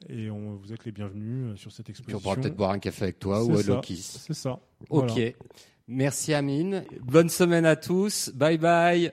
Et 0.09 0.29
on, 0.29 0.55
vous 0.57 0.73
êtes 0.73 0.83
les 0.85 0.91
bienvenus 0.91 1.57
sur 1.59 1.71
cette 1.71 1.85
Puis 1.85 1.93
on 1.97 2.01
exposition. 2.03 2.19
pourra 2.19 2.35
peut-être 2.35 2.57
boire 2.57 2.71
un 2.71 2.79
café 2.79 3.03
avec 3.05 3.19
toi 3.19 3.41
ou 3.43 3.57
à. 3.57 3.63
Lokis. 3.63 3.95
C'est 4.19 4.33
ça. 4.33 4.59
Ok. 4.89 5.11
Voilà. 5.11 5.31
Merci 5.87 6.33
Amine. 6.33 6.83
Bonne 7.03 7.29
semaine 7.29 7.65
à 7.65 7.75
tous. 7.77 8.31
Bye 8.35 8.57
bye. 8.57 9.11